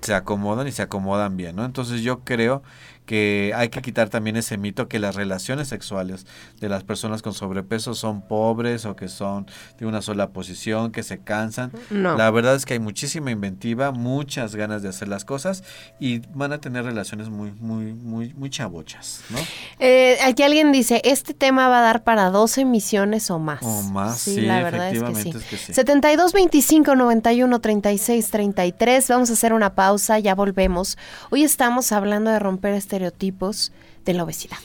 se 0.00 0.14
acomodan 0.14 0.66
y 0.68 0.72
se 0.72 0.82
acomodan 0.82 1.36
bien, 1.36 1.56
¿no? 1.56 1.64
Entonces 1.64 2.02
yo 2.02 2.20
creo 2.20 2.62
que 3.08 3.52
hay 3.56 3.70
que 3.70 3.80
quitar 3.80 4.10
también 4.10 4.36
ese 4.36 4.58
mito 4.58 4.86
que 4.86 4.98
las 4.98 5.14
relaciones 5.14 5.68
sexuales 5.68 6.26
de 6.60 6.68
las 6.68 6.84
personas 6.84 7.22
con 7.22 7.32
sobrepeso 7.32 7.94
son 7.94 8.20
pobres 8.20 8.84
o 8.84 8.96
que 8.96 9.08
son 9.08 9.46
de 9.78 9.86
una 9.86 10.02
sola 10.02 10.28
posición, 10.28 10.92
que 10.92 11.02
se 11.02 11.18
cansan. 11.18 11.72
No. 11.88 12.18
La 12.18 12.30
verdad 12.30 12.54
es 12.54 12.66
que 12.66 12.74
hay 12.74 12.80
muchísima 12.80 13.30
inventiva, 13.30 13.92
muchas 13.92 14.54
ganas 14.54 14.82
de 14.82 14.90
hacer 14.90 15.08
las 15.08 15.24
cosas 15.24 15.64
y 15.98 16.18
van 16.34 16.52
a 16.52 16.58
tener 16.58 16.84
relaciones 16.84 17.30
muy, 17.30 17.50
muy, 17.52 17.94
muy, 17.94 18.34
muy 18.34 18.50
chabochas, 18.50 19.22
¿no? 19.30 19.38
Eh, 19.78 20.18
aquí 20.22 20.42
alguien 20.42 20.70
dice, 20.70 21.00
este 21.02 21.32
tema 21.32 21.68
va 21.68 21.78
a 21.78 21.82
dar 21.82 22.04
para 22.04 22.28
dos 22.28 22.58
emisiones 22.58 23.30
o 23.30 23.38
más. 23.38 23.62
O 23.62 23.84
más, 23.84 24.20
sí, 24.20 24.42
la 24.42 24.62
verdad 24.62 24.92
es 24.92 25.02
que 25.02 25.06
sí. 25.06 25.12
efectivamente 25.12 25.38
es 25.38 25.44
que 25.44 25.56
sí. 25.56 25.72
72 25.72 26.34
25 26.34 26.94
91 26.94 27.58
36 27.58 28.30
33. 28.30 29.08
Vamos 29.08 29.30
a 29.30 29.32
hacer 29.32 29.54
una 29.54 29.74
pausa, 29.74 30.18
ya 30.18 30.34
volvemos. 30.34 30.98
Hoy 31.30 31.42
estamos 31.42 31.90
hablando 31.92 32.30
de 32.30 32.38
romper 32.38 32.74
estereotipos 32.98 33.72
de 34.04 34.14
la 34.14 34.24
obesidad. 34.24 34.58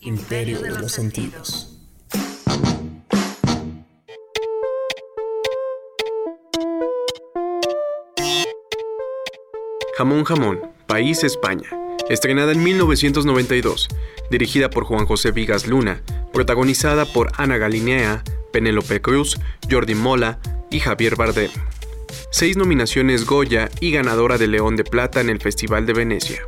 Imperio 0.00 0.60
de 0.60 0.70
los 0.70 0.92
sentidos. 0.92 1.78
Jamón 9.96 10.24
Jamón, 10.24 10.60
País 10.86 11.24
España. 11.24 11.68
Estrenada 12.08 12.52
en 12.52 12.62
1992. 12.62 13.88
Dirigida 14.30 14.68
por 14.68 14.84
Juan 14.84 15.06
José 15.06 15.30
Vigas 15.30 15.66
Luna. 15.66 16.02
Protagonizada 16.32 17.04
por 17.04 17.30
Ana 17.36 17.56
Galinea, 17.58 18.24
Penélope 18.52 19.00
Cruz, 19.00 19.40
Jordi 19.70 19.94
Mola 19.94 20.38
y 20.70 20.80
Javier 20.80 21.16
Bardem. 21.16 21.50
Seis 22.30 22.56
nominaciones 22.56 23.26
Goya 23.26 23.70
y 23.80 23.90
ganadora 23.90 24.38
de 24.38 24.46
León 24.46 24.76
de 24.76 24.84
Plata 24.84 25.20
en 25.20 25.30
el 25.30 25.40
Festival 25.40 25.86
de 25.86 25.92
Venecia. 25.92 26.42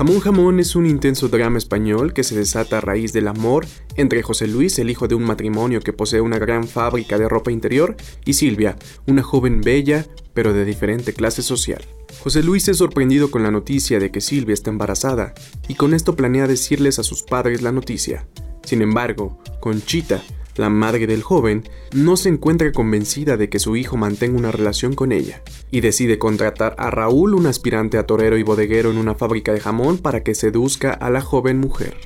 Jamón 0.00 0.20
Jamón 0.20 0.60
es 0.60 0.76
un 0.76 0.86
intenso 0.86 1.28
drama 1.28 1.58
español 1.58 2.14
que 2.14 2.24
se 2.24 2.34
desata 2.34 2.78
a 2.78 2.80
raíz 2.80 3.12
del 3.12 3.28
amor 3.28 3.66
entre 3.96 4.22
José 4.22 4.46
Luis, 4.46 4.78
el 4.78 4.88
hijo 4.88 5.08
de 5.08 5.14
un 5.14 5.24
matrimonio 5.24 5.80
que 5.80 5.92
posee 5.92 6.22
una 6.22 6.38
gran 6.38 6.66
fábrica 6.66 7.18
de 7.18 7.28
ropa 7.28 7.52
interior, 7.52 7.96
y 8.24 8.32
Silvia, 8.32 8.76
una 9.06 9.22
joven 9.22 9.60
bella 9.60 10.06
pero 10.32 10.54
de 10.54 10.64
diferente 10.64 11.12
clase 11.12 11.42
social. 11.42 11.84
José 12.20 12.42
Luis 12.42 12.66
es 12.68 12.78
sorprendido 12.78 13.30
con 13.30 13.42
la 13.42 13.50
noticia 13.50 13.98
de 14.00 14.10
que 14.10 14.22
Silvia 14.22 14.54
está 14.54 14.70
embarazada 14.70 15.34
y 15.68 15.74
con 15.74 15.92
esto 15.92 16.16
planea 16.16 16.46
decirles 16.46 16.98
a 16.98 17.02
sus 17.02 17.22
padres 17.22 17.60
la 17.60 17.72
noticia. 17.72 18.26
Sin 18.64 18.82
embargo, 18.82 19.38
Conchita, 19.60 20.22
la 20.56 20.68
madre 20.68 21.06
del 21.06 21.22
joven 21.22 21.64
no 21.92 22.16
se 22.16 22.28
encuentra 22.28 22.72
convencida 22.72 23.36
de 23.36 23.48
que 23.48 23.58
su 23.58 23.76
hijo 23.76 23.96
mantenga 23.96 24.38
una 24.38 24.52
relación 24.52 24.94
con 24.94 25.12
ella 25.12 25.42
y 25.70 25.80
decide 25.80 26.18
contratar 26.18 26.74
a 26.78 26.90
Raúl, 26.90 27.34
un 27.34 27.46
aspirante 27.46 27.98
a 27.98 28.06
torero 28.06 28.36
y 28.36 28.42
bodeguero 28.42 28.90
en 28.90 28.98
una 28.98 29.14
fábrica 29.14 29.52
de 29.52 29.60
jamón, 29.60 29.98
para 29.98 30.22
que 30.22 30.34
seduzca 30.34 30.92
a 30.92 31.10
la 31.10 31.20
joven 31.20 31.58
mujer. 31.58 31.96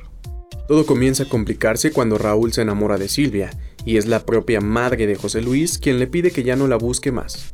Todo 0.67 0.85
comienza 0.85 1.23
a 1.23 1.29
complicarse 1.29 1.91
cuando 1.91 2.17
Raúl 2.17 2.53
se 2.53 2.61
enamora 2.61 2.97
de 2.97 3.09
Silvia, 3.09 3.51
y 3.85 3.97
es 3.97 4.07
la 4.07 4.25
propia 4.25 4.61
madre 4.61 5.05
de 5.05 5.15
José 5.15 5.41
Luis 5.41 5.77
quien 5.77 5.99
le 5.99 6.07
pide 6.07 6.31
que 6.31 6.43
ya 6.43 6.55
no 6.55 6.67
la 6.67 6.77
busque 6.77 7.11
más. 7.11 7.53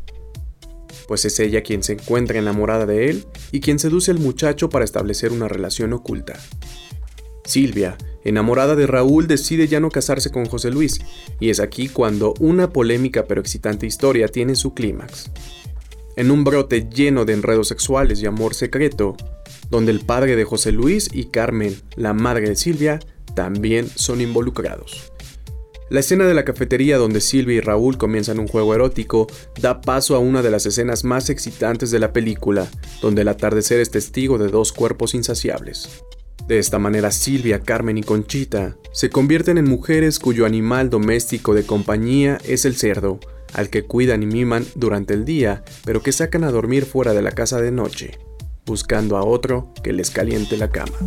Pues 1.08 1.26
es 1.26 1.40
ella 1.40 1.62
quien 1.62 1.84
se 1.84 1.94
encuentra 1.94 2.40
enamorada 2.40 2.86
de 2.86 3.10
él 3.10 3.26
y 3.52 3.60
quien 3.60 3.80
seduce 3.80 4.12
al 4.12 4.20
muchacho 4.20 4.70
para 4.70 4.86
establecer 4.86 5.34
una 5.34 5.50
relación 5.50 5.92
oculta. 5.92 6.40
Silvia, 7.52 7.98
enamorada 8.24 8.78
de 8.78 8.88
Raúl, 8.88 9.28
decide 9.28 9.68
ya 9.68 9.82
no 9.82 9.90
casarse 9.90 10.32
con 10.32 10.46
José 10.46 10.72
Luis, 10.72 11.02
y 11.42 11.50
es 11.50 11.60
aquí 11.60 11.90
cuando 11.90 12.34
una 12.40 12.72
polémica 12.72 13.26
pero 13.26 13.42
excitante 13.42 13.86
historia 13.86 14.30
tiene 14.30 14.56
su 14.56 14.74
clímax. 14.74 15.32
En 16.16 16.32
un 16.32 16.46
brote 16.46 16.88
lleno 16.90 17.26
de 17.26 17.34
enredos 17.34 17.68
sexuales 17.68 18.22
y 18.22 18.26
amor 18.26 18.54
secreto, 18.54 19.18
donde 19.70 19.92
el 19.92 20.00
padre 20.00 20.38
de 20.38 20.46
José 20.46 20.72
Luis 20.72 21.10
y 21.12 21.26
Carmen, 21.26 21.76
la 21.98 22.14
madre 22.14 22.48
de 22.48 22.56
Silvia, 22.56 23.00
también 23.36 23.90
son 23.96 24.22
involucrados. 24.22 25.12
La 25.90 26.00
escena 26.00 26.26
de 26.26 26.34
la 26.34 26.46
cafetería 26.46 26.98
donde 26.98 27.20
Silvia 27.20 27.58
y 27.58 27.60
Raúl 27.60 27.98
comienzan 27.98 28.40
un 28.40 28.48
juego 28.48 28.74
erótico 28.74 29.28
da 29.60 29.82
paso 29.82 30.16
a 30.16 30.20
una 30.20 30.42
de 30.42 30.52
las 30.52 30.66
escenas 30.66 31.04
más 31.04 31.30
excitantes 31.30 31.92
de 31.92 32.00
la 32.00 32.14
película, 32.14 32.70
donde 33.02 33.24
el 33.24 33.28
atardecer 33.28 33.82
es 33.82 33.92
testigo 33.92 34.38
de 34.38 34.48
dos 34.48 34.72
cuerpos 34.72 35.14
insaciables. 35.16 35.90
De 36.48 36.60
esta 36.60 36.80
manera 36.80 37.12
Silvia, 37.12 37.62
Carmen 37.62 37.98
y 37.98 38.04
Conchita 38.04 38.78
se 38.92 39.10
convierten 39.10 39.58
en 39.58 39.70
mujeres 39.70 40.20
cuyo 40.20 40.46
animal 40.46 40.90
doméstico 40.90 41.54
de 41.54 41.66
compañía 41.66 42.38
es 42.44 42.66
el 42.66 42.76
cerdo, 42.76 43.20
al 43.54 43.70
que 43.70 43.84
cuidan 43.84 44.24
y 44.24 44.26
miman 44.26 44.66
durante 44.76 45.14
el 45.14 45.26
día, 45.26 45.64
pero 45.86 46.02
que 46.02 46.12
sacan 46.12 46.44
a 46.44 46.52
dormir 46.52 46.86
fuera 46.86 47.14
de 47.14 47.22
la 47.22 47.32
casa 47.32 47.62
de 47.62 47.72
noche, 47.72 48.18
buscando 48.66 49.18
a 49.18 49.24
otro 49.24 49.74
que 49.84 49.94
les 49.94 50.10
caliente 50.10 50.58
la 50.58 50.70
cama. 50.70 50.98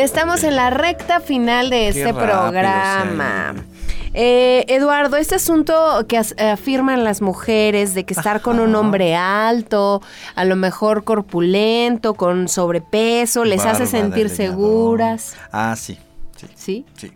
Ya 0.00 0.04
estamos 0.06 0.44
en 0.44 0.56
la 0.56 0.70
recta 0.70 1.20
final 1.20 1.68
de 1.68 1.88
este 1.88 2.14
programa. 2.14 3.54
Eh, 4.14 4.64
Eduardo, 4.68 5.18
este 5.18 5.34
asunto 5.34 6.06
que 6.08 6.16
as- 6.16 6.34
afirman 6.38 7.04
las 7.04 7.20
mujeres 7.20 7.92
de 7.92 8.04
que 8.04 8.14
estar 8.14 8.40
con 8.40 8.60
un 8.60 8.74
hombre 8.76 9.14
alto, 9.14 10.00
a 10.34 10.44
lo 10.46 10.56
mejor 10.56 11.04
corpulento, 11.04 12.14
con 12.14 12.48
sobrepeso, 12.48 13.44
les 13.44 13.60
hace 13.66 13.84
Barba 13.84 13.86
sentir 13.90 14.30
seguras. 14.30 15.36
Ah, 15.52 15.74
sí, 15.76 15.98
sí, 16.34 16.46
¿Sí? 16.54 16.86
sí. 16.96 17.12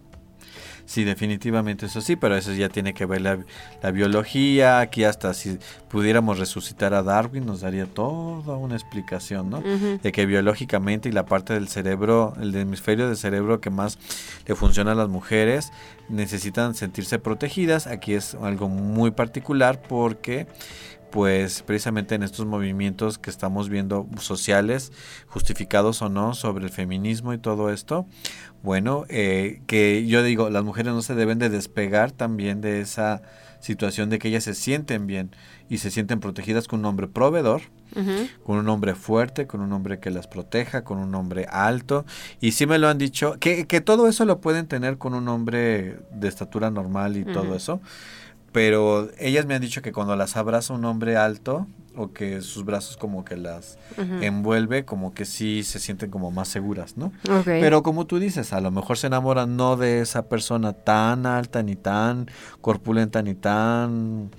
Sí, 0.94 1.02
definitivamente 1.02 1.86
eso 1.86 2.00
sí, 2.00 2.14
pero 2.14 2.36
eso 2.36 2.52
ya 2.52 2.68
tiene 2.68 2.94
que 2.94 3.04
ver 3.04 3.20
la, 3.20 3.40
la 3.82 3.90
biología. 3.90 4.78
Aquí 4.78 5.02
hasta 5.02 5.34
si 5.34 5.58
pudiéramos 5.88 6.38
resucitar 6.38 6.94
a 6.94 7.02
Darwin 7.02 7.44
nos 7.44 7.62
daría 7.62 7.86
toda 7.86 8.56
una 8.56 8.76
explicación, 8.76 9.50
¿no? 9.50 9.60
De 9.60 10.12
que 10.12 10.24
biológicamente 10.24 11.08
y 11.08 11.12
la 11.12 11.26
parte 11.26 11.52
del 11.52 11.66
cerebro, 11.66 12.34
el 12.40 12.54
hemisferio 12.54 13.08
del 13.08 13.16
cerebro 13.16 13.60
que 13.60 13.70
más 13.70 13.98
le 14.46 14.54
funciona 14.54 14.92
a 14.92 14.94
las 14.94 15.08
mujeres, 15.08 15.72
necesitan 16.08 16.76
sentirse 16.76 17.18
protegidas. 17.18 17.88
Aquí 17.88 18.14
es 18.14 18.36
algo 18.36 18.68
muy 18.68 19.10
particular 19.10 19.82
porque 19.82 20.46
pues 21.14 21.62
precisamente 21.62 22.16
en 22.16 22.24
estos 22.24 22.44
movimientos 22.44 23.18
que 23.18 23.30
estamos 23.30 23.68
viendo 23.68 24.08
sociales, 24.18 24.90
justificados 25.28 26.02
o 26.02 26.08
no, 26.08 26.34
sobre 26.34 26.64
el 26.64 26.72
feminismo 26.72 27.32
y 27.32 27.38
todo 27.38 27.70
esto, 27.70 28.04
bueno, 28.64 29.04
eh, 29.08 29.60
que 29.68 30.08
yo 30.08 30.24
digo, 30.24 30.50
las 30.50 30.64
mujeres 30.64 30.92
no 30.92 31.02
se 31.02 31.14
deben 31.14 31.38
de 31.38 31.50
despegar 31.50 32.10
también 32.10 32.60
de 32.60 32.80
esa 32.80 33.22
situación 33.60 34.10
de 34.10 34.18
que 34.18 34.26
ellas 34.26 34.42
se 34.42 34.54
sienten 34.54 35.06
bien 35.06 35.30
y 35.68 35.78
se 35.78 35.92
sienten 35.92 36.18
protegidas 36.18 36.66
con 36.66 36.80
un 36.80 36.86
hombre 36.86 37.06
proveedor, 37.06 37.62
con 38.42 38.58
un 38.58 38.68
hombre 38.68 38.96
fuerte, 38.96 39.46
con 39.46 39.60
un 39.60 39.72
hombre 39.72 40.00
que 40.00 40.10
las 40.10 40.26
proteja, 40.26 40.82
con 40.82 40.98
un 40.98 41.14
hombre 41.14 41.46
alto. 41.48 42.04
Y 42.40 42.52
sí 42.52 42.66
me 42.66 42.78
lo 42.78 42.88
han 42.88 42.98
dicho, 42.98 43.38
que, 43.38 43.68
que 43.68 43.80
todo 43.80 44.08
eso 44.08 44.24
lo 44.24 44.40
pueden 44.40 44.66
tener 44.66 44.98
con 44.98 45.14
un 45.14 45.28
hombre 45.28 45.96
de 46.10 46.26
estatura 46.26 46.72
normal 46.72 47.16
y 47.16 47.24
todo 47.24 47.54
eso. 47.54 47.80
Pero 48.54 49.10
ellas 49.18 49.46
me 49.46 49.56
han 49.56 49.60
dicho 49.60 49.82
que 49.82 49.90
cuando 49.90 50.14
las 50.14 50.36
abraza 50.36 50.74
un 50.74 50.84
hombre 50.84 51.16
alto 51.16 51.66
o 51.96 52.12
que 52.12 52.40
sus 52.40 52.64
brazos 52.64 52.96
como 52.96 53.24
que 53.24 53.36
las 53.36 53.78
envuelve, 54.20 54.84
como 54.84 55.12
que 55.12 55.24
sí 55.24 55.64
se 55.64 55.80
sienten 55.80 56.08
como 56.08 56.30
más 56.30 56.46
seguras, 56.46 56.96
¿no? 56.96 57.12
Pero 57.44 57.82
como 57.82 58.06
tú 58.06 58.20
dices, 58.20 58.52
a 58.52 58.60
lo 58.60 58.70
mejor 58.70 58.96
se 58.96 59.08
enamoran 59.08 59.56
no 59.56 59.76
de 59.76 60.02
esa 60.02 60.28
persona 60.28 60.72
tan 60.72 61.26
alta, 61.26 61.64
ni 61.64 61.74
tan 61.74 62.30
corpulenta, 62.60 63.22
ni 63.22 63.34
tan 63.34 64.30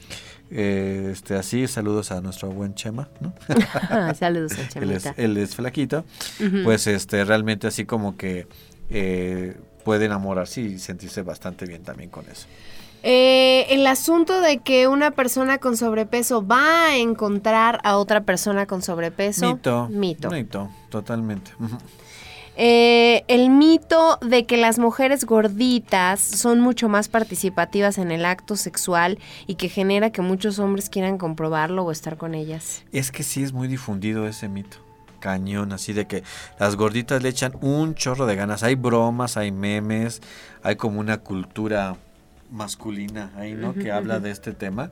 eh, 0.49 1.09
este 1.11 1.35
así. 1.35 1.67
Saludos 1.67 2.13
a 2.13 2.21
nuestro 2.21 2.49
buen 2.51 2.73
Chema, 2.73 3.09
¿no? 3.19 3.33
Saludos 4.17 4.53
a 4.53 4.61
él, 4.79 4.91
es, 4.91 5.03
Chamita. 5.03 5.21
él 5.21 5.35
es 5.35 5.55
flaquito. 5.55 6.05
Pues 6.63 6.87
este 6.87 7.25
realmente 7.25 7.67
así 7.67 7.83
como 7.83 8.15
que 8.15 8.47
eh, 8.89 9.57
puede 9.83 10.05
enamorarse 10.05 10.61
y 10.61 10.79
sentirse 10.79 11.21
bastante 11.21 11.65
bien 11.65 11.83
también 11.83 12.09
con 12.09 12.23
eso. 12.29 12.47
Eh, 13.07 13.67
el 13.69 13.85
asunto 13.85 14.41
de 14.41 14.57
que 14.57 14.87
una 14.87 15.11
persona 15.11 15.59
con 15.59 15.77
sobrepeso 15.77 16.43
va 16.43 16.87
a 16.87 16.97
encontrar 16.97 17.79
a 17.83 17.97
otra 17.97 18.23
persona 18.23 18.65
con 18.65 18.81
sobrepeso. 18.81 19.45
Mito. 19.47 19.87
Mito. 19.91 20.31
Mito, 20.31 20.69
totalmente. 20.89 21.51
Eh, 22.57 23.23
el 23.27 23.51
mito 23.51 24.17
de 24.21 24.47
que 24.47 24.57
las 24.57 24.79
mujeres 24.79 25.25
gorditas 25.25 26.19
son 26.19 26.61
mucho 26.61 26.89
más 26.89 27.07
participativas 27.07 27.99
en 27.99 28.09
el 28.09 28.25
acto 28.25 28.55
sexual 28.55 29.19
y 29.45 29.53
que 29.53 29.69
genera 29.69 30.09
que 30.09 30.23
muchos 30.23 30.57
hombres 30.57 30.89
quieran 30.89 31.19
comprobarlo 31.19 31.83
o 31.83 31.91
estar 31.91 32.17
con 32.17 32.33
ellas. 32.33 32.85
Es 32.91 33.11
que 33.11 33.21
sí 33.21 33.43
es 33.43 33.53
muy 33.53 33.67
difundido 33.67 34.25
ese 34.25 34.47
mito. 34.47 34.77
Cañón, 35.19 35.73
así 35.73 35.93
de 35.93 36.07
que 36.07 36.23
las 36.59 36.75
gorditas 36.75 37.21
le 37.21 37.29
echan 37.29 37.53
un 37.61 37.93
chorro 37.93 38.25
de 38.25 38.35
ganas. 38.35 38.63
Hay 38.63 38.73
bromas, 38.73 39.37
hay 39.37 39.51
memes, 39.51 40.23
hay 40.63 40.75
como 40.75 40.99
una 40.99 41.17
cultura 41.17 41.97
masculina 42.55 43.31
ahí, 43.35 43.53
¿no? 43.53 43.73
que 43.73 43.91
habla 43.91 44.19
de 44.19 44.31
este 44.31 44.53
tema, 44.53 44.89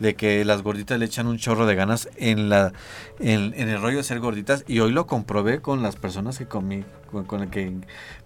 de 0.00 0.14
que 0.14 0.44
las 0.44 0.62
gorditas 0.62 0.98
le 0.98 1.06
echan 1.06 1.26
un 1.26 1.38
chorro 1.38 1.64
de 1.66 1.74
ganas 1.74 2.08
en 2.16 2.48
la 2.48 2.72
en, 3.20 3.54
en 3.54 3.68
el 3.68 3.80
rollo 3.80 3.98
de 3.98 4.02
ser 4.02 4.20
gorditas 4.20 4.64
y 4.66 4.80
hoy 4.80 4.92
lo 4.92 5.06
comprobé 5.06 5.60
con 5.60 5.82
las 5.82 5.96
personas 5.96 6.38
que 6.38 6.46
comí, 6.46 6.84
con, 7.10 7.24
con 7.24 7.42
el 7.42 7.50
que 7.50 7.72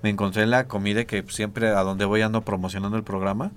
me 0.03 0.11
encontré 0.11 0.43
en 0.43 0.51
la 0.51 0.67
comida 0.67 1.05
que 1.05 1.25
siempre 1.29 1.69
a 1.69 1.83
donde 1.83 2.05
voy 2.05 2.23
ando 2.23 2.43
promocionando 2.43 2.97
el 2.97 3.05
programa. 3.05 3.53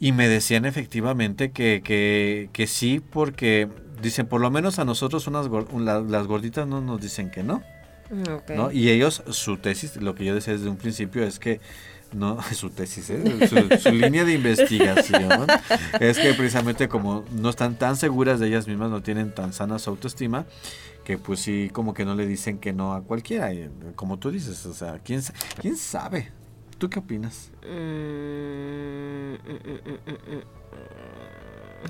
Y 0.00 0.10
me 0.10 0.26
decían 0.26 0.64
efectivamente 0.64 1.52
que, 1.52 1.80
que, 1.84 2.50
que 2.52 2.66
sí, 2.66 3.00
porque 3.00 3.68
dicen, 4.02 4.26
por 4.26 4.40
lo 4.40 4.50
menos 4.50 4.80
a 4.80 4.84
nosotros 4.84 5.28
unas 5.28 5.48
las 5.78 6.26
gorditas 6.26 6.66
no 6.66 6.80
nos 6.80 7.00
dicen 7.00 7.30
que 7.30 7.44
no, 7.44 7.62
¿no? 8.54 8.70
Y 8.72 8.90
ellos, 8.90 9.22
su 9.30 9.56
tesis, 9.56 9.96
lo 9.96 10.14
que 10.14 10.24
yo 10.24 10.34
decía 10.34 10.52
desde 10.52 10.68
un 10.68 10.76
principio 10.76 11.24
es 11.24 11.38
que 11.38 11.60
no, 12.12 12.42
su 12.52 12.70
tesis, 12.70 13.10
¿eh? 13.10 13.48
su, 13.48 13.78
su 13.78 13.90
línea 13.90 14.24
de 14.24 14.34
investigación 14.34 15.46
es 16.00 16.18
que 16.18 16.34
precisamente 16.34 16.88
como 16.88 17.24
no 17.32 17.50
están 17.50 17.76
tan 17.76 17.96
seguras 17.96 18.40
de 18.40 18.48
ellas 18.48 18.66
mismas, 18.66 18.90
no 18.90 19.02
tienen 19.02 19.34
tan 19.34 19.52
sana 19.52 19.78
su 19.78 19.90
autoestima, 19.90 20.46
que 21.04 21.18
pues 21.18 21.40
sí, 21.40 21.70
como 21.72 21.94
que 21.94 22.04
no 22.04 22.14
le 22.14 22.26
dicen 22.26 22.58
que 22.58 22.72
no 22.72 22.94
a 22.94 23.02
cualquiera, 23.02 23.52
y, 23.52 23.70
como 23.96 24.18
tú 24.18 24.30
dices, 24.30 24.64
o 24.66 24.74
sea, 24.74 25.00
¿quién, 25.00 25.22
quién 25.60 25.76
sabe? 25.76 26.32
¿Tú 26.78 26.90
qué 26.90 26.98
opinas? 26.98 27.50
Mm, 27.62 29.34
mm, 29.34 29.58
mm. 30.36 30.62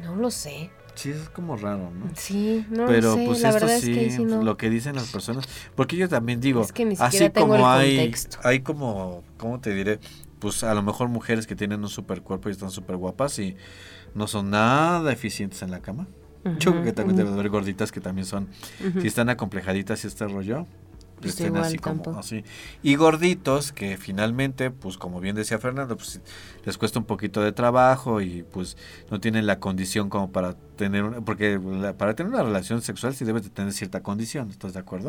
No 0.05 0.17
lo 0.17 0.31
sé. 0.31 0.71
Sí, 0.95 1.11
es 1.11 1.29
como 1.31 1.57
raro, 1.57 1.91
¿no? 1.91 2.11
Sí, 2.15 2.67
no 2.71 2.87
Pero 2.87 3.15
sé. 3.15 3.25
pues 3.27 3.41
la 3.41 3.49
esto 3.49 3.61
verdad 3.61 3.79
sí, 3.81 3.93
es 3.93 3.99
que 3.99 4.11
sí 4.11 4.25
no. 4.25 4.43
lo 4.43 4.57
que 4.57 4.69
dicen 4.71 4.95
las 4.95 5.11
personas, 5.11 5.49
porque 5.75 5.97
yo 5.97 6.09
también 6.09 6.41
digo, 6.41 6.61
Es 6.63 6.73
que 6.73 6.85
ni 6.85 6.97
así 6.99 7.31
como 7.31 7.67
hay, 7.69 8.13
hay 8.43 8.61
como, 8.61 9.23
¿cómo 9.39 9.59
te 9.61 9.75
diré? 9.75 9.99
Pues 10.39 10.63
a 10.65 10.75
lo 10.75 10.83
mejor 10.83 11.09
mujeres 11.09 11.47
que 11.47 11.57
tienen 11.57 11.81
un 11.81 11.89
super 11.89 12.21
cuerpo 12.23 12.49
y 12.49 12.53
están 12.53 12.71
súper 12.71 12.97
guapas 12.97 13.39
y 13.39 13.57
no 14.15 14.27
son 14.27 14.51
nada 14.51 15.13
eficientes 15.13 15.63
en 15.63 15.71
la 15.71 15.81
cama. 15.81 16.07
Yo 16.59 16.73
creo 16.73 16.83
que 16.83 16.93
también 16.93 17.17
debe 17.17 17.31
haber 17.31 17.49
gorditas 17.49 17.93
que 17.93 18.01
también 18.01 18.27
son, 18.27 18.49
si 19.01 19.07
están 19.07 19.29
acomplejaditas 19.29 20.03
y 20.05 20.09
este 20.09 20.27
rollo, 20.27 20.67
Pues 21.23 21.35
estén 21.35 21.47
igual 21.49 21.63
así 21.65 21.79
como 21.79 21.97
tampoco. 22.03 22.19
así. 22.21 22.45
Y 22.83 22.97
gorditos 22.97 23.73
que 23.73 23.97
finalmente, 23.97 24.71
pues 24.71 24.99
como 24.99 25.21
bien 25.21 25.35
decía 25.37 25.59
Fernando, 25.59 25.97
pues 25.97 26.21
les 26.65 26.77
cuesta 26.79 26.99
un 26.99 27.05
poquito 27.07 27.41
de 27.41 27.53
trabajo 27.53 28.21
y 28.21 28.43
pues 28.43 28.77
no 29.11 29.21
tienen 29.21 29.47
la 29.47 29.59
condición 29.59 30.09
como 30.11 30.31
para 30.33 30.55
tener 30.77 31.05
una, 31.05 31.21
porque 31.21 31.59
la- 31.63 31.93
para 31.95 32.15
tener 32.15 32.33
una 32.33 32.43
relación 32.43 32.83
sexual 32.83 33.15
sí 33.15 33.25
debes 33.25 33.45
de 33.45 33.51
tener 33.51 33.73
cierta 33.73 34.03
condición, 34.03 34.51
¿estás 34.51 34.73
de 34.75 34.81
acuerdo? 34.81 35.09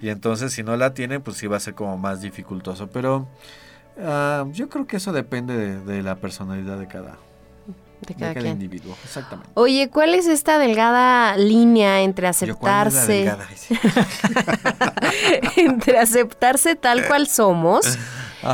Y 0.00 0.08
entonces 0.08 0.52
si 0.52 0.62
no 0.62 0.76
la 0.76 0.94
tienen, 0.94 1.22
pues 1.22 1.36
sí 1.36 1.46
va 1.46 1.56
a 1.56 1.60
ser 1.60 1.74
como 1.74 1.96
más 1.96 2.20
dificultoso, 2.20 2.88
pero 2.88 3.28
ah, 4.00 4.44
yo 4.52 4.68
creo 4.68 4.86
que 4.86 4.96
eso 4.98 5.12
depende 5.12 5.56
de, 5.56 5.80
de 5.80 6.02
la 6.02 6.16
personalidad 6.16 6.78
de 6.78 6.86
cada, 6.88 7.16
De 8.00 8.14
de 8.14 8.20
cada 8.20 8.34
quien. 8.34 8.48
individuo, 8.48 8.94
exactamente. 9.04 9.50
Oye, 9.54 9.88
¿cuál 9.90 10.14
es 10.14 10.26
esta 10.26 10.58
delgada 10.58 11.36
línea 11.36 12.02
entre 12.02 12.30
Yo, 12.32 12.56
¿cuál 12.58 12.88
es 12.88 12.94
la 12.94 13.00
aceptarse, 13.02 13.56
sí. 13.56 13.74
entre 15.56 15.98
aceptarse 15.98 16.76
tal 16.76 17.06
cual 17.06 17.26
somos 17.26 17.98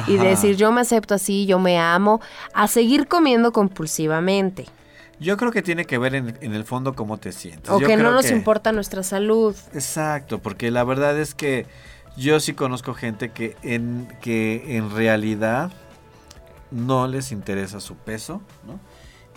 y 0.07 0.17
decir 0.17 0.57
yo 0.57 0.73
me 0.73 0.81
acepto 0.81 1.15
así, 1.15 1.45
yo 1.47 1.59
me 1.59 1.79
amo, 1.79 2.21
a 2.55 2.69
seguir 2.69 3.09
comiendo 3.09 3.53
compulsivamente? 3.53 4.67
Yo 5.21 5.37
creo 5.37 5.53
que 5.53 5.63
tiene 5.63 5.85
que 5.85 5.99
ver 5.99 6.15
en, 6.15 6.37
en 6.41 6.55
el 6.55 6.65
fondo 6.65 6.95
cómo 6.95 7.19
te 7.19 7.31
sientes. 7.33 7.71
O 7.71 7.79
Yo 7.79 7.87
que 7.87 7.97
no 7.97 8.11
nos 8.13 8.27
que- 8.27 8.33
importa 8.33 8.73
nuestra 8.73 9.03
salud. 9.03 9.55
Exacto, 9.73 10.41
porque 10.41 10.71
la 10.71 10.83
verdad 10.83 11.19
es 11.19 11.35
que 11.35 11.67
yo 12.17 12.41
sí 12.41 12.55
conozco 12.55 12.93
gente 12.95 13.31
que 13.31 13.57
en, 13.63 14.09
que 14.21 14.77
en 14.77 14.91
realidad 14.91 15.71
no 16.71 17.07
les 17.07 17.31
interesa 17.33 17.79
su 17.81 17.97
peso, 17.97 18.41
¿no? 18.67 18.81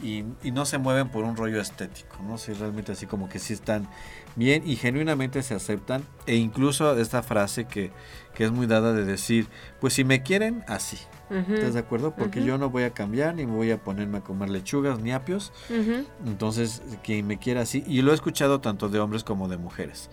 Y, 0.05 0.23
y 0.43 0.51
no 0.51 0.65
se 0.65 0.77
mueven 0.77 1.09
por 1.09 1.23
un 1.23 1.35
rollo 1.35 1.59
estético, 1.59 2.17
¿no? 2.21 2.37
Si 2.37 2.53
realmente 2.53 2.91
así 2.91 3.07
como 3.07 3.27
que 3.27 3.39
sí 3.39 3.53
están 3.53 3.87
bien 4.35 4.61
y 4.63 4.75
genuinamente 4.75 5.41
se 5.41 5.55
aceptan. 5.55 6.03
E 6.27 6.35
incluso 6.35 6.95
esta 6.99 7.23
frase 7.23 7.65
que, 7.65 7.91
que 8.35 8.45
es 8.45 8.51
muy 8.51 8.67
dada 8.67 8.93
de 8.93 9.03
decir, 9.03 9.47
pues 9.81 9.93
si 9.95 10.03
me 10.03 10.21
quieren, 10.21 10.63
así. 10.67 10.99
¿Estás 11.31 11.73
de 11.73 11.79
acuerdo? 11.79 12.13
Porque 12.15 12.43
yo 12.43 12.59
no 12.59 12.69
voy 12.69 12.83
a 12.83 12.91
cambiar, 12.91 13.33
ni 13.33 13.45
voy 13.45 13.71
a 13.71 13.83
ponerme 13.83 14.19
a 14.19 14.21
comer 14.21 14.49
lechugas, 14.49 14.99
ni 14.99 15.11
apios. 15.11 15.51
Ujú. 15.71 16.05
Entonces, 16.27 16.83
quien 17.03 17.25
me 17.25 17.39
quiera 17.39 17.61
así, 17.61 17.83
y 17.87 18.03
lo 18.03 18.11
he 18.11 18.13
escuchado 18.13 18.61
tanto 18.61 18.89
de 18.89 18.99
hombres 18.99 19.23
como 19.23 19.47
de 19.47 19.57
mujeres. 19.57 20.11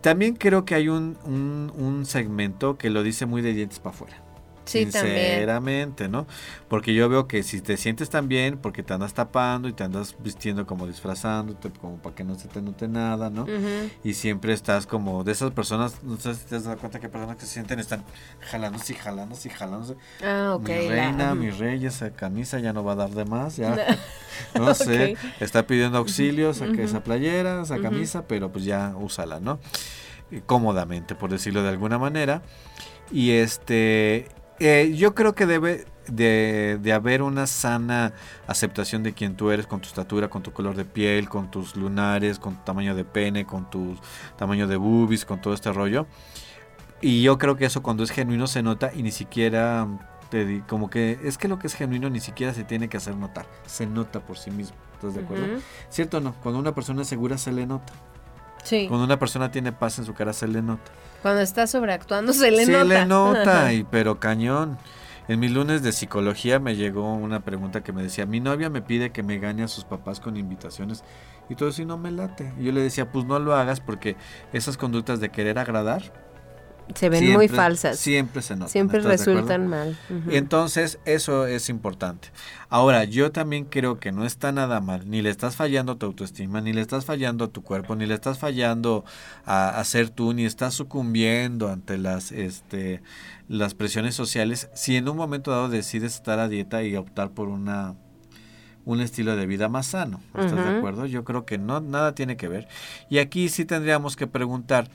También 0.00 0.34
creo 0.34 0.64
que 0.64 0.74
hay 0.74 0.88
un, 0.88 1.16
un, 1.24 1.72
un 1.76 2.04
segmento 2.04 2.76
que 2.76 2.90
lo 2.90 3.04
dice 3.04 3.26
muy 3.26 3.42
de 3.42 3.52
dientes 3.52 3.78
para 3.78 3.94
afuera. 3.94 4.16
Sí, 4.64 4.86
también. 4.86 5.16
Sinceramente, 5.16 6.08
¿no? 6.08 6.26
Porque 6.68 6.94
yo 6.94 7.08
veo 7.08 7.28
que 7.28 7.42
si 7.42 7.60
te 7.60 7.76
sientes 7.76 8.10
tan 8.10 8.28
bien, 8.28 8.58
porque 8.58 8.82
te 8.82 8.94
andas 8.94 9.14
tapando 9.14 9.68
y 9.68 9.72
te 9.72 9.84
andas 9.84 10.16
vistiendo 10.18 10.66
como 10.66 10.86
disfrazándote, 10.86 11.70
como 11.70 11.98
para 11.98 12.14
que 12.14 12.24
no 12.24 12.34
se 12.34 12.48
te 12.48 12.62
note 12.62 12.88
nada, 12.88 13.30
¿no? 13.30 13.46
Y 14.02 14.14
siempre 14.14 14.52
estás 14.52 14.86
como 14.86 15.24
de 15.24 15.32
esas 15.32 15.52
personas, 15.52 16.02
no 16.02 16.16
sé 16.16 16.34
si 16.34 16.46
te 16.46 16.56
has 16.56 16.64
dado 16.64 16.78
cuenta 16.78 17.00
que 17.00 17.08
personas 17.08 17.36
que 17.36 17.46
se 17.46 17.52
sienten, 17.52 17.78
están 17.78 18.04
jalándose 18.40 18.92
y 18.92 18.96
jalándose 18.96 19.48
y 19.48 19.50
jalándose. 19.50 19.96
Ah, 20.22 20.54
ok. 20.56 20.68
Mi 20.68 20.88
reina, 20.88 21.34
mi 21.34 21.50
rey, 21.50 21.84
esa 21.84 22.10
camisa 22.10 22.58
ya 22.58 22.72
no 22.72 22.84
va 22.84 22.92
a 22.92 22.96
dar 22.96 23.10
de 23.10 23.24
más, 23.24 23.56
ya. 23.56 23.76
No 24.54 24.74
sé, 24.74 25.16
está 25.40 25.66
pidiendo 25.66 25.98
auxilio, 25.98 26.54
saque 26.54 26.84
esa 26.84 27.02
playera, 27.04 27.62
esa 27.62 27.78
camisa, 27.80 28.26
pero 28.26 28.50
pues 28.50 28.64
ya 28.64 28.94
úsala, 28.96 29.40
¿no? 29.40 29.58
Eh, 30.30 30.42
Cómodamente, 30.46 31.14
por 31.14 31.30
decirlo 31.30 31.62
de 31.62 31.68
alguna 31.68 31.98
manera. 31.98 32.42
Y 33.10 33.32
este, 33.32 34.28
eh, 34.60 34.94
yo 34.96 35.14
creo 35.14 35.34
que 35.34 35.46
debe 35.46 35.86
de, 36.08 36.78
de 36.80 36.92
haber 36.92 37.22
una 37.22 37.46
sana 37.46 38.12
aceptación 38.46 39.02
de 39.02 39.14
quien 39.14 39.36
tú 39.36 39.50
eres, 39.50 39.66
con 39.66 39.80
tu 39.80 39.88
estatura, 39.88 40.28
con 40.28 40.42
tu 40.42 40.52
color 40.52 40.76
de 40.76 40.84
piel, 40.84 41.28
con 41.28 41.50
tus 41.50 41.76
lunares, 41.76 42.38
con 42.38 42.56
tu 42.56 42.64
tamaño 42.64 42.94
de 42.94 43.04
pene, 43.04 43.46
con 43.46 43.68
tu 43.70 43.96
tamaño 44.36 44.66
de 44.66 44.76
boobies, 44.76 45.24
con 45.24 45.40
todo 45.40 45.54
este 45.54 45.72
rollo. 45.72 46.06
Y 47.00 47.22
yo 47.22 47.38
creo 47.38 47.56
que 47.56 47.66
eso 47.66 47.82
cuando 47.82 48.02
es 48.02 48.10
genuino 48.10 48.46
se 48.46 48.62
nota 48.62 48.90
y 48.94 49.02
ni 49.02 49.10
siquiera 49.10 49.86
te 50.30 50.62
como 50.66 50.88
que 50.88 51.18
es 51.22 51.36
que 51.36 51.48
lo 51.48 51.58
que 51.58 51.66
es 51.66 51.74
genuino 51.74 52.08
ni 52.08 52.20
siquiera 52.20 52.54
se 52.54 52.64
tiene 52.64 52.88
que 52.88 52.96
hacer 52.96 53.14
notar, 53.16 53.46
se 53.66 53.86
nota 53.86 54.20
por 54.20 54.38
sí 54.38 54.50
mismo. 54.50 54.76
¿Estás 54.94 55.14
de 55.14 55.20
acuerdo? 55.20 55.44
Ujú. 55.44 55.62
¿Cierto 55.90 56.18
o 56.18 56.20
no? 56.20 56.34
Cuando 56.42 56.58
una 56.60 56.74
persona 56.74 57.02
es 57.02 57.08
segura 57.08 57.36
se 57.36 57.52
le 57.52 57.66
nota. 57.66 57.92
Sí. 58.64 58.86
Cuando 58.88 59.04
una 59.04 59.18
persona 59.18 59.50
tiene 59.50 59.72
paz 59.72 59.98
en 59.98 60.04
su 60.04 60.14
cara 60.14 60.32
se 60.32 60.48
le 60.48 60.62
nota. 60.62 60.90
Cuando 61.22 61.40
está 61.40 61.66
sobreactuando 61.66 62.32
se 62.32 62.50
le 62.50 62.66
se 62.66 62.72
nota. 62.72 62.84
le 62.84 63.06
nota, 63.06 63.72
y, 63.72 63.84
pero 63.84 64.18
cañón. 64.18 64.78
En 65.26 65.40
mis 65.40 65.52
lunes 65.52 65.82
de 65.82 65.92
psicología 65.92 66.58
me 66.58 66.76
llegó 66.76 67.14
una 67.14 67.40
pregunta 67.40 67.82
que 67.82 67.92
me 67.94 68.02
decía, 68.02 68.26
mi 68.26 68.40
novia 68.40 68.68
me 68.68 68.82
pide 68.82 69.10
que 69.10 69.22
me 69.22 69.38
gane 69.38 69.62
a 69.62 69.68
sus 69.68 69.84
papás 69.84 70.20
con 70.20 70.36
invitaciones 70.36 71.02
y 71.48 71.54
todo 71.54 71.70
eso 71.70 71.80
y 71.80 71.86
no 71.86 71.96
me 71.96 72.10
late. 72.10 72.52
Y 72.58 72.64
yo 72.64 72.72
le 72.72 72.82
decía, 72.82 73.10
pues 73.10 73.24
no 73.24 73.38
lo 73.38 73.54
hagas 73.54 73.80
porque 73.80 74.16
esas 74.52 74.76
conductas 74.76 75.20
de 75.20 75.30
querer 75.30 75.58
agradar 75.58 76.23
Se 76.94 77.08
ven 77.08 77.20
siempre- 77.20 77.36
muy 77.36 77.48
falsas. 77.48 77.98
Siempre 77.98 78.42
se 78.42 78.54
notan. 78.54 78.68
Siempre 78.68 79.00
resultan 79.00 79.66
mal. 79.68 79.98
Ujú. 80.10 80.30
Entonces, 80.30 80.98
eso 81.06 81.46
es 81.46 81.68
importante. 81.70 82.28
Ahora, 82.68 83.04
yo 83.04 83.32
también 83.32 83.64
creo 83.64 83.98
que 83.98 84.12
no 84.12 84.24
está 84.26 84.52
nada 84.52 84.80
mal, 84.80 85.08
ni 85.08 85.22
le 85.22 85.30
estás 85.30 85.56
fallando 85.56 85.92
a 85.92 85.98
tu 85.98 86.06
autoestima, 86.06 86.60
ni 86.60 86.72
le 86.72 86.80
estás 86.82 87.04
fallando 87.04 87.44
a 87.46 87.48
tu 87.48 87.62
cuerpo, 87.62 87.96
ni 87.96 88.04
le 88.06 88.14
estás 88.14 88.38
fallando 88.38 89.04
a, 89.46 89.70
a 89.80 89.84
ser 89.84 90.10
tú, 90.10 90.34
ni 90.34 90.44
estás 90.44 90.74
sucumbiendo 90.74 91.70
ante 91.70 91.96
las, 91.96 92.32
este, 92.32 93.02
las 93.48 93.74
presiones 93.74 94.14
sociales, 94.14 94.68
si 94.74 94.96
en 94.96 95.08
un 95.08 95.16
momento 95.16 95.50
dado 95.52 95.68
decides 95.68 96.14
estar 96.14 96.38
a 96.38 96.48
dieta 96.48 96.82
y 96.82 96.96
optar 96.96 97.30
por 97.30 97.48
una 97.48 97.94
un 98.86 99.00
estilo 99.00 99.34
de 99.34 99.46
vida 99.46 99.70
más 99.70 99.86
sano, 99.86 100.20
¿estás 100.36 100.52
de 100.62 100.76
acuerdo? 100.76 101.06
Yo 101.06 101.24
creo 101.24 101.46
que 101.46 101.56
no 101.56 101.80
nada 101.80 102.14
tiene 102.14 102.36
que 102.36 102.48
ver. 102.48 102.68
Y 103.08 103.16
aquí 103.16 103.48
sí 103.48 103.64
tendríamos 103.64 104.14
que 104.14 104.26
preguntar, 104.26 104.90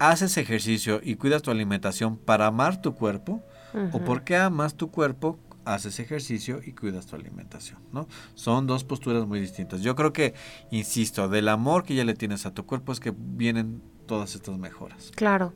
¿haces 0.00 0.36
ejercicio 0.38 1.00
y 1.02 1.14
cuidas 1.14 1.42
tu 1.42 1.52
alimentación 1.52 2.16
para 2.16 2.46
amar 2.46 2.82
tu 2.82 2.94
cuerpo? 2.94 3.44
¿O 3.92 4.00
por 4.00 4.24
qué 4.24 4.34
amas 4.34 4.74
tu 4.74 4.90
cuerpo, 4.90 5.38
haces 5.64 6.00
ejercicio 6.00 6.60
y 6.64 6.72
cuidas 6.72 7.06
tu 7.06 7.14
alimentación? 7.14 7.78
¿no? 7.92 8.08
Son 8.34 8.66
dos 8.66 8.82
posturas 8.82 9.24
muy 9.26 9.38
distintas. 9.38 9.82
Yo 9.82 9.94
creo 9.94 10.12
que, 10.12 10.34
insisto, 10.72 11.28
del 11.28 11.48
amor 11.48 11.84
que 11.84 11.94
ya 11.94 12.04
le 12.04 12.14
tienes 12.14 12.46
a 12.46 12.52
tu 12.52 12.66
cuerpo 12.66 12.90
es 12.90 12.98
que 12.98 13.14
vienen 13.16 13.80
todas 14.06 14.34
estas 14.34 14.58
mejoras. 14.58 15.12
Claro. 15.14 15.52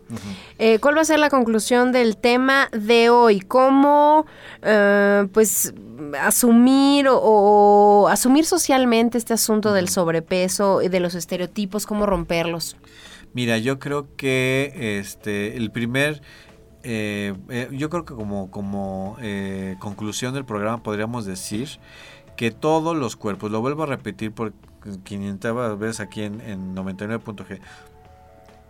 Eh, 0.58 0.78
¿Cuál 0.78 0.96
va 0.96 1.00
a 1.00 1.04
ser 1.04 1.18
la 1.18 1.28
conclusión 1.28 1.90
del 1.90 2.16
tema 2.16 2.68
de 2.70 3.10
hoy? 3.10 3.40
¿Cómo, 3.40 4.26
eh, 4.62 5.26
pues, 5.32 5.74
asumir 6.20 7.08
o, 7.08 7.18
o 7.20 8.08
asumir 8.08 8.44
socialmente 8.44 9.18
este 9.18 9.32
asunto 9.32 9.72
del 9.72 9.88
sobrepeso 9.88 10.82
y 10.82 10.88
de 10.88 11.00
los 11.00 11.16
estereotipos, 11.16 11.84
cómo 11.84 12.06
romperlos? 12.06 12.76
Mira, 13.34 13.58
yo 13.58 13.78
creo 13.80 14.16
que 14.16 14.98
este 15.00 15.56
el 15.56 15.70
primer 15.72 16.22
eh, 16.84 17.34
eh, 17.48 17.68
yo 17.72 17.90
creo 17.90 18.04
que 18.04 18.14
como 18.14 18.50
como 18.50 19.16
eh, 19.20 19.76
conclusión 19.80 20.34
del 20.34 20.44
programa 20.44 20.82
podríamos 20.82 21.24
decir 21.26 21.68
que 22.36 22.50
todos 22.50 22.96
los 22.96 23.16
cuerpos, 23.16 23.50
lo 23.50 23.60
vuelvo 23.60 23.84
a 23.84 23.86
repetir 23.86 24.32
por 24.32 24.52
500 25.04 25.78
veces 25.78 26.00
aquí 26.00 26.22
en, 26.22 26.40
en 26.42 26.76
99.g, 26.76 27.60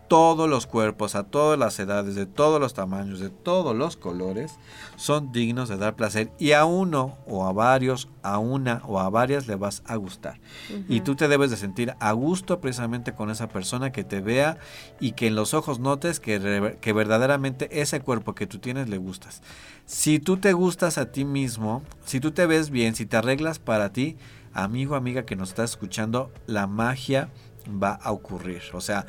todos 0.08 0.48
los 0.48 0.66
cuerpos, 0.66 1.14
a 1.14 1.24
todas 1.24 1.58
las 1.58 1.78
edades, 1.78 2.14
de 2.14 2.26
todos 2.26 2.60
los 2.60 2.74
tamaños, 2.74 3.20
de 3.20 3.30
todos 3.30 3.74
los 3.74 3.96
colores, 3.96 4.58
son 4.96 5.32
dignos 5.32 5.68
de 5.68 5.76
dar 5.76 5.96
placer 5.96 6.30
y 6.38 6.52
a 6.52 6.64
uno 6.64 7.18
o 7.26 7.46
a 7.46 7.52
varios, 7.52 8.08
a 8.22 8.38
una 8.38 8.82
o 8.86 9.00
a 9.00 9.10
varias 9.10 9.46
le 9.46 9.56
vas 9.56 9.82
a 9.86 9.96
gustar. 9.96 10.40
Y 10.88 11.00
tú 11.00 11.14
te 11.14 11.28
debes 11.28 11.50
de 11.50 11.56
sentir 11.56 11.94
a 12.00 12.12
gusto 12.12 12.60
precisamente 12.60 13.14
con 13.14 13.30
esa 13.30 13.48
persona 13.48 13.92
que 13.92 14.04
te 14.04 14.20
vea 14.20 14.58
y 15.00 15.12
que 15.12 15.26
en 15.26 15.34
los 15.34 15.54
ojos 15.54 15.78
notes 15.78 16.20
que, 16.20 16.76
que 16.80 16.92
verdaderamente 16.92 17.80
ese 17.80 18.00
cuerpo 18.00 18.34
que 18.34 18.46
tú 18.46 18.58
tienes 18.58 18.88
le 18.88 18.98
gustas. 18.98 19.42
Si 19.86 20.18
tú 20.18 20.36
te 20.36 20.52
gustas 20.52 20.98
a 20.98 21.12
ti 21.12 21.24
mismo, 21.24 21.82
si 22.04 22.20
tú 22.20 22.30
te 22.30 22.46
ves 22.46 22.70
bien, 22.70 22.94
si 22.94 23.06
te 23.06 23.16
arreglas 23.16 23.58
para 23.58 23.92
ti, 23.92 24.16
amigo, 24.52 24.94
amiga 24.94 25.24
que 25.24 25.36
nos 25.36 25.50
estás 25.50 25.70
escuchando, 25.70 26.30
la 26.46 26.66
magia 26.66 27.30
va 27.68 27.92
a 27.92 28.12
ocurrir. 28.12 28.62
O 28.72 28.80
sea, 28.80 29.06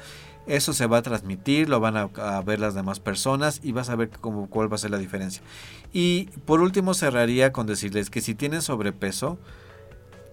eso 0.47 0.73
se 0.73 0.87
va 0.87 0.97
a 0.97 1.01
transmitir, 1.01 1.69
lo 1.69 1.79
van 1.79 1.97
a, 1.97 2.41
ver 2.41 2.59
las 2.59 2.75
demás 2.75 2.99
personas 2.99 3.59
y 3.63 3.71
vas 3.71 3.89
a 3.89 3.95
ver 3.95 4.09
cómo, 4.09 4.47
cuál 4.49 4.71
va 4.71 4.75
a 4.75 4.79
ser 4.79 4.91
la 4.91 4.97
diferencia. 4.97 5.41
Y 5.93 6.29
por 6.45 6.61
último 6.61 6.93
cerraría 6.93 7.51
con 7.51 7.67
decirles 7.67 8.09
que 8.09 8.21
si 8.21 8.35
tienes 8.35 8.65
sobrepeso, 8.65 9.37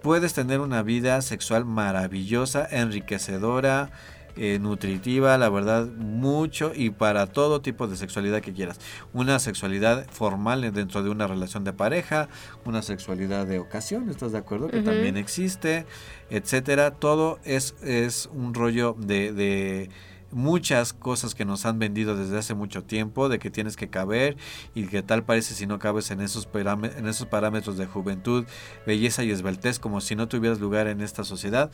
puedes 0.03 0.35
tener 0.35 0.61
una 0.61 0.83
vida 0.83 1.23
sexual 1.23 1.65
maravillosa, 1.65 2.67
enriquecedora, 2.71 3.91
eh, 4.37 4.59
nutritiva, 4.59 5.37
la 5.37 5.51
verdad, 5.51 5.87
mucho 5.87 6.73
y 6.75 6.91
para 6.91 7.27
todo 7.27 7.61
tipo 7.61 7.87
de 7.87 7.97
sexualidad 7.97 8.41
que 8.41 8.53
quieras. 8.53 8.81
Una 9.13 9.39
sexualidad 9.39 10.07
formal 10.11 10.73
dentro 10.73 11.03
de 11.03 11.11
una 11.11 11.27
relación 11.27 11.65
de 11.65 11.73
pareja, 11.73 12.29
una 12.65 12.83
sexualidad 12.83 13.47
de 13.47 13.59
ocasión, 13.59 14.09
¿estás 14.09 14.33
de 14.33 14.39
acuerdo? 14.39 14.69
Que 14.69 14.81
también 14.81 15.17
existe, 15.17 15.85
etcétera. 16.31 16.93
Todo 16.93 17.41
es, 17.45 17.75
es 17.83 18.31
un 18.33 18.55
rollo 18.55 18.97
de, 18.99 19.91
muchas 20.31 20.95
cosas 20.95 21.35
que 21.35 21.45
nos 21.45 21.67
han 21.67 21.79
vendido 21.79 22.17
desde 22.17 22.39
hace 22.39 22.55
mucho 22.55 22.83
tiempo, 22.85 23.29
de 23.29 23.39
que 23.39 23.51
tienes 23.51 23.77
que 23.77 23.91
caber 23.91 24.39
y 24.75 24.87
que 24.87 25.03
tal 25.03 25.25
parece 25.25 25.55
si 25.55 25.67
no 25.67 25.79
cabes 25.79 26.11
en 26.11 26.23
esos, 26.23 26.49
en 26.55 27.07
esos 27.07 27.27
parámetros 27.27 27.77
de 27.77 27.85
juventud, 27.85 28.47
belleza 28.87 29.25
y 29.25 29.31
esbeltez, 29.31 29.79
como 29.79 30.01
si 30.01 30.17
no 30.17 30.29
tuvieras 30.29 30.59
lugar 30.59 30.87
en 30.87 31.03
esta 31.03 31.23
sociedad 31.23 31.71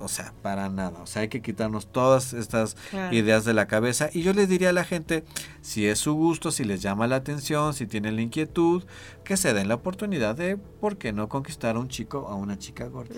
o 0.00 0.08
sea, 0.08 0.32
para 0.42 0.68
nada. 0.68 1.00
O 1.02 1.06
sea, 1.06 1.22
hay 1.22 1.28
que 1.28 1.42
quitarnos 1.42 1.86
todas 1.86 2.32
estas 2.32 2.76
ideas 3.10 3.44
de 3.44 3.54
la 3.54 3.66
cabeza. 3.66 4.10
Y 4.12 4.22
yo 4.22 4.32
les 4.32 4.48
diría 4.48 4.70
a 4.70 4.72
la 4.72 4.84
gente, 4.84 5.24
si 5.60 5.86
es 5.86 5.98
su 5.98 6.14
gusto, 6.14 6.50
si 6.50 6.64
les 6.64 6.82
llama 6.82 7.06
la 7.06 7.16
atención, 7.16 7.74
si 7.74 7.86
tienen 7.86 8.16
la 8.16 8.22
inquietud, 8.22 8.84
que 9.24 9.36
se 9.36 9.52
den 9.54 9.68
la 9.68 9.74
oportunidad 9.74 10.34
de, 10.36 10.56
¿por 10.56 10.96
qué 10.96 11.12
no 11.12 11.28
conquistar 11.28 11.76
a 11.76 11.78
un 11.78 11.88
chico 11.88 12.20
o 12.20 12.28
a 12.28 12.34
una 12.34 12.58
chica 12.58 12.86
gorda? 12.86 13.14